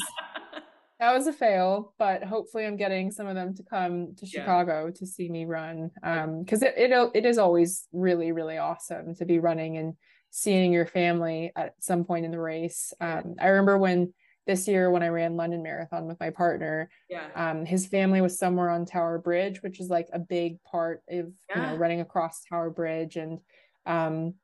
that 0.99 1.13
was 1.13 1.27
a 1.27 1.33
fail, 1.33 1.93
but 1.97 2.23
hopefully 2.23 2.65
I'm 2.65 2.77
getting 2.77 3.11
some 3.11 3.27
of 3.27 3.35
them 3.35 3.53
to 3.55 3.63
come 3.63 4.15
to 4.17 4.25
Yeah. 4.25 4.41
Chicago 4.41 4.91
to 4.91 5.05
see 5.05 5.29
me 5.29 5.45
run. 5.45 5.91
Um 6.03 6.43
because 6.43 6.61
it, 6.61 6.73
it 6.77 6.91
it 7.13 7.25
is 7.25 7.37
always 7.37 7.87
really 7.91 8.31
really 8.31 8.57
awesome 8.57 9.15
to 9.15 9.25
be 9.25 9.39
running 9.39 9.77
and 9.77 9.95
seeing 10.29 10.71
your 10.71 10.85
family 10.85 11.51
at 11.57 11.73
some 11.79 12.05
point 12.05 12.25
in 12.25 12.31
the 12.31 12.39
race. 12.39 12.93
Um 13.01 13.35
I 13.39 13.47
remember 13.47 13.77
when 13.77 14.13
this 14.47 14.67
year 14.67 14.89
when 14.91 15.03
I 15.03 15.09
ran 15.09 15.35
London 15.37 15.61
Marathon 15.63 16.07
with 16.07 16.19
my 16.19 16.29
partner, 16.31 16.89
yeah. 17.09 17.27
um 17.35 17.65
his 17.65 17.85
family 17.87 18.21
was 18.21 18.39
somewhere 18.39 18.69
on 18.69 18.85
Tower 18.85 19.19
Bridge, 19.19 19.61
which 19.61 19.79
is 19.79 19.89
like 19.89 20.07
a 20.13 20.19
big 20.19 20.61
part 20.63 21.03
of, 21.09 21.25
you 21.55 21.55
know, 21.61 21.75
running 21.75 22.01
across 22.01 22.41
Tower 22.49 22.69
Bridge. 22.69 23.17
And 23.17 23.39
um 23.85 24.35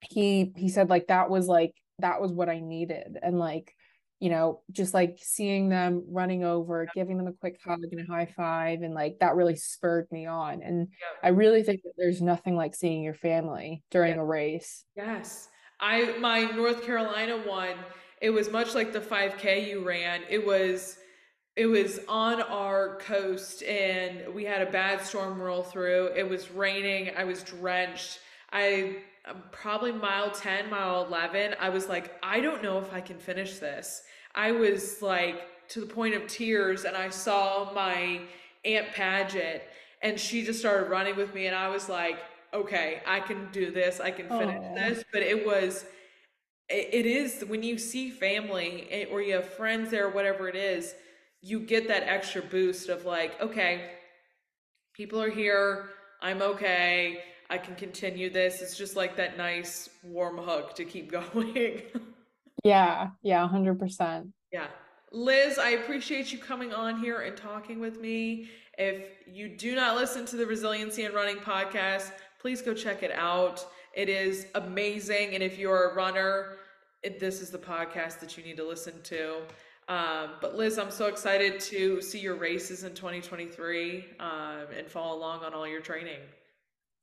he 0.00 0.52
he 0.56 0.68
said 0.68 0.90
like 0.90 1.06
that 1.08 1.30
was 1.30 1.46
like 1.46 1.74
that 1.98 2.20
was 2.20 2.32
what 2.32 2.48
I 2.48 2.60
needed. 2.60 3.18
And 3.22 3.38
like 3.38 3.74
you 4.20 4.30
know 4.30 4.62
just 4.70 4.94
like 4.94 5.18
seeing 5.20 5.68
them 5.68 6.04
running 6.08 6.44
over 6.44 6.86
giving 6.94 7.18
them 7.18 7.26
a 7.26 7.32
quick 7.32 7.58
hug 7.62 7.80
and 7.90 8.00
a 8.00 8.10
high 8.10 8.32
five 8.34 8.80
and 8.82 8.94
like 8.94 9.18
that 9.20 9.34
really 9.34 9.56
spurred 9.56 10.06
me 10.10 10.24
on. 10.24 10.62
And 10.62 10.88
yeah. 10.88 11.28
I 11.28 11.28
really 11.32 11.62
think 11.62 11.82
that 11.82 11.92
there's 11.98 12.22
nothing 12.22 12.56
like 12.56 12.74
seeing 12.74 13.02
your 13.02 13.14
family 13.14 13.82
during 13.90 14.14
Yeah. 14.14 14.20
a 14.22 14.24
race. 14.24 14.84
Yes. 14.96 15.48
I 15.80 16.16
my 16.18 16.44
North 16.44 16.84
Carolina 16.84 17.36
one, 17.46 17.76
it 18.20 18.30
was 18.30 18.50
much 18.50 18.74
like 18.74 18.92
the 18.92 19.00
5K 19.00 19.68
you 19.68 19.84
ran. 19.84 20.22
It 20.28 20.46
was 20.46 20.98
it 21.56 21.66
was 21.66 22.00
on 22.08 22.42
our 22.42 22.96
coast 22.96 23.62
and 23.62 24.34
we 24.34 24.44
had 24.44 24.60
a 24.60 24.70
bad 24.70 25.00
storm 25.04 25.40
roll 25.40 25.62
through. 25.62 26.10
It 26.16 26.28
was 26.28 26.50
raining. 26.50 27.12
I 27.16 27.22
was 27.24 27.44
drenched. 27.44 28.18
I 28.52 28.96
um, 29.26 29.42
probably 29.52 29.92
mile 29.92 30.32
10, 30.32 30.68
mile 30.68 31.04
11. 31.04 31.54
I 31.60 31.68
was 31.68 31.88
like, 31.88 32.12
I 32.24 32.40
don't 32.40 32.60
know 32.60 32.78
if 32.78 32.92
I 32.92 33.00
can 33.00 33.18
finish 33.18 33.58
this. 33.58 34.02
I 34.34 34.50
was 34.50 35.00
like 35.00 35.68
to 35.68 35.80
the 35.80 35.86
point 35.86 36.14
of 36.14 36.26
tears 36.26 36.84
and 36.84 36.96
I 36.96 37.10
saw 37.10 37.70
my 37.72 38.22
Aunt 38.64 38.88
Paget 38.92 39.62
and 40.02 40.18
she 40.18 40.44
just 40.44 40.58
started 40.58 40.90
running 40.90 41.14
with 41.14 41.32
me 41.34 41.46
and 41.46 41.54
I 41.54 41.68
was 41.68 41.88
like, 41.88 42.18
okay, 42.52 43.00
I 43.06 43.20
can 43.20 43.48
do 43.52 43.70
this. 43.70 44.00
I 44.00 44.10
can 44.10 44.28
finish 44.28 44.60
Oh, 44.60 44.74
this. 44.74 45.04
But 45.12 45.22
it 45.22 45.46
was 45.46 45.86
it, 46.68 46.88
it 46.92 47.06
is 47.06 47.44
when 47.46 47.62
you 47.62 47.78
see 47.78 48.10
family 48.10 48.86
eh, 48.90 49.06
or 49.10 49.22
you 49.22 49.34
have 49.34 49.48
friends 49.48 49.90
there, 49.90 50.08
whatever 50.08 50.48
it 50.48 50.56
is, 50.56 50.94
you 51.40 51.60
get 51.60 51.88
that 51.88 52.04
extra 52.04 52.42
boost 52.42 52.88
of 52.88 53.04
like, 53.04 53.40
okay, 53.40 53.90
people 54.94 55.20
are 55.20 55.30
here. 55.30 55.90
I'm 56.22 56.40
okay. 56.40 57.22
I 57.50 57.58
can 57.58 57.74
continue 57.74 58.30
this. 58.30 58.62
It's 58.62 58.76
just 58.76 58.96
like 58.96 59.16
that 59.16 59.36
nice 59.36 59.90
warm 60.02 60.38
hug 60.38 60.74
to 60.76 60.84
keep 60.84 61.10
going. 61.34 61.82
yeah, 62.64 63.10
yeah, 63.22 63.46
100%. 63.46 64.32
Yeah. 64.52 64.66
Liz, 65.12 65.58
I 65.58 65.70
appreciate 65.70 66.32
you 66.32 66.38
coming 66.38 66.72
on 66.72 66.98
here 66.98 67.20
and 67.20 67.36
talking 67.36 67.78
with 67.78 68.00
me. 68.00 68.48
If 68.78 69.04
you 69.30 69.48
do 69.48 69.76
not 69.76 69.96
listen 69.96 70.26
to 70.26 70.36
the 70.36 70.46
Resiliency 70.46 71.04
in 71.04 71.12
Running 71.12 71.36
podcast, 71.36 72.10
please 72.40 72.62
go 72.62 72.74
check 72.74 73.02
it 73.02 73.12
out. 73.12 73.64
It 73.94 74.08
is 74.08 74.46
amazing. 74.54 75.34
And 75.34 75.42
if 75.42 75.58
you're 75.58 75.90
a 75.90 75.94
runner, 75.94 76.56
it, 77.02 77.20
this 77.20 77.40
is 77.40 77.50
the 77.50 77.58
podcast 77.58 78.18
that 78.20 78.36
you 78.36 78.44
need 78.44 78.56
to 78.56 78.66
listen 78.66 79.00
to. 79.02 79.42
Um, 79.88 80.30
but 80.40 80.56
Liz, 80.56 80.78
I'm 80.78 80.90
so 80.90 81.06
excited 81.06 81.60
to 81.60 82.00
see 82.00 82.18
your 82.18 82.36
races 82.36 82.84
in 82.84 82.94
2023 82.94 84.04
um, 84.18 84.28
and 84.76 84.88
follow 84.88 85.16
along 85.16 85.44
on 85.44 85.54
all 85.54 85.68
your 85.68 85.80
training. 85.80 86.20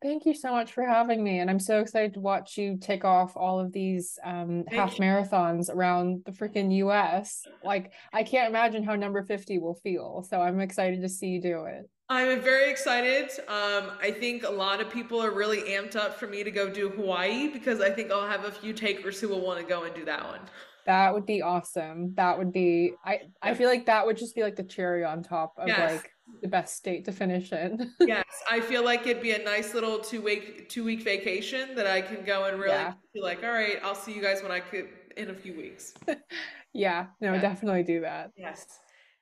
Thank 0.02 0.26
you 0.26 0.34
so 0.34 0.52
much 0.52 0.74
for 0.74 0.84
having 0.84 1.24
me. 1.24 1.40
And 1.40 1.50
I'm 1.50 1.60
so 1.60 1.80
excited 1.80 2.16
to 2.16 2.20
watch 2.20 2.58
you 2.58 2.78
take 2.82 3.06
off 3.06 3.38
all 3.38 3.60
of 3.60 3.72
these 3.72 4.18
um, 4.26 4.64
half 4.68 4.98
you. 4.98 5.06
marathons 5.06 5.70
around 5.70 6.24
the 6.26 6.32
freaking 6.32 6.76
US. 6.78 7.44
Like, 7.64 7.92
I 8.12 8.24
can't 8.24 8.50
imagine 8.50 8.84
how 8.84 8.96
number 8.96 9.22
50 9.24 9.60
will 9.60 9.76
feel. 9.76 10.26
So 10.28 10.42
I'm 10.42 10.60
excited 10.60 11.02
to 11.02 11.10
see 11.10 11.28
you 11.28 11.42
do 11.42 11.66
it. 11.66 11.88
I'm 12.12 12.42
very 12.42 12.70
excited. 12.70 13.30
Um, 13.48 13.92
I 14.02 14.12
think 14.12 14.44
a 14.44 14.50
lot 14.50 14.82
of 14.82 14.90
people 14.90 15.22
are 15.24 15.32
really 15.32 15.62
amped 15.62 15.96
up 15.96 16.20
for 16.20 16.28
me 16.28 16.44
to 16.44 16.52
go 16.52 16.70
do 16.70 16.90
Hawaii 16.90 17.48
because 17.48 17.80
I 17.80 17.90
think 17.90 18.12
I'll 18.12 18.28
have 18.28 18.44
a 18.44 18.52
few 18.52 18.74
takers 18.74 19.22
who 19.22 19.30
will 19.30 19.40
want 19.40 19.62
to 19.62 19.66
go 19.66 19.84
and 19.84 19.96
do 19.96 20.04
that 20.04 20.26
one. 20.26 20.42
That 20.86 21.14
would 21.14 21.26
be 21.26 21.42
awesome. 21.42 22.14
That 22.16 22.38
would 22.38 22.52
be, 22.52 22.96
I, 23.06 23.22
I 23.42 23.54
feel 23.54 23.70
like 23.70 23.86
that 23.86 24.06
would 24.06 24.18
just 24.18 24.36
be 24.36 24.44
like 24.44 24.58
the 24.58 24.64
cherry 24.64 25.06
on 25.06 25.24
top 25.24 25.54
of 25.58 25.70
Yes. 25.70 26.02
like 26.02 26.12
the 26.42 26.50
best 26.50 26.76
state 26.76 27.06
to 27.06 27.14
finish 27.14 27.54
in. 27.54 27.90
Yes, 28.02 28.26
I 28.50 28.60
feel 28.60 28.84
like 28.84 29.08
it'd 29.08 29.24
be 29.24 29.32
a 29.32 29.44
nice 29.46 29.74
little 29.74 29.98
two 30.00 30.22
week 30.22 30.68
two 30.68 30.84
week 30.84 31.04
vacation 31.04 31.76
that 31.76 31.88
I 31.88 32.02
can 32.02 32.26
go 32.26 32.44
and 32.44 32.58
really 32.60 32.72
Yeah. 32.74 32.94
be 33.14 33.22
like, 33.22 33.42
all 33.42 33.52
right, 33.52 33.78
I'll 33.86 33.96
see 33.96 34.12
you 34.14 34.22
guys 34.22 34.44
when 34.44 34.52
I 34.52 34.60
could 34.60 34.90
in 35.16 35.30
a 35.30 35.34
few 35.34 35.54
weeks. 35.56 35.94
yeah, 36.74 37.06
no, 37.22 37.36
Yeah. 37.36 37.40
definitely 37.40 37.84
do 37.84 38.02
that. 38.02 38.32
Yes. 38.36 38.66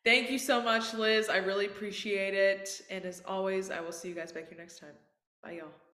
Thank 0.05 0.31
you 0.31 0.39
so 0.39 0.61
much, 0.61 0.93
Liz. 0.93 1.29
I 1.29 1.37
really 1.37 1.65
appreciate 1.65 2.33
it. 2.33 2.81
And 2.89 3.05
as 3.05 3.21
always, 3.27 3.69
I 3.69 3.81
will 3.81 3.91
see 3.91 4.09
you 4.09 4.15
guys 4.15 4.31
back 4.31 4.49
here 4.49 4.57
next 4.57 4.79
time. 4.79 4.95
Bye, 5.43 5.51
y'all. 5.51 5.79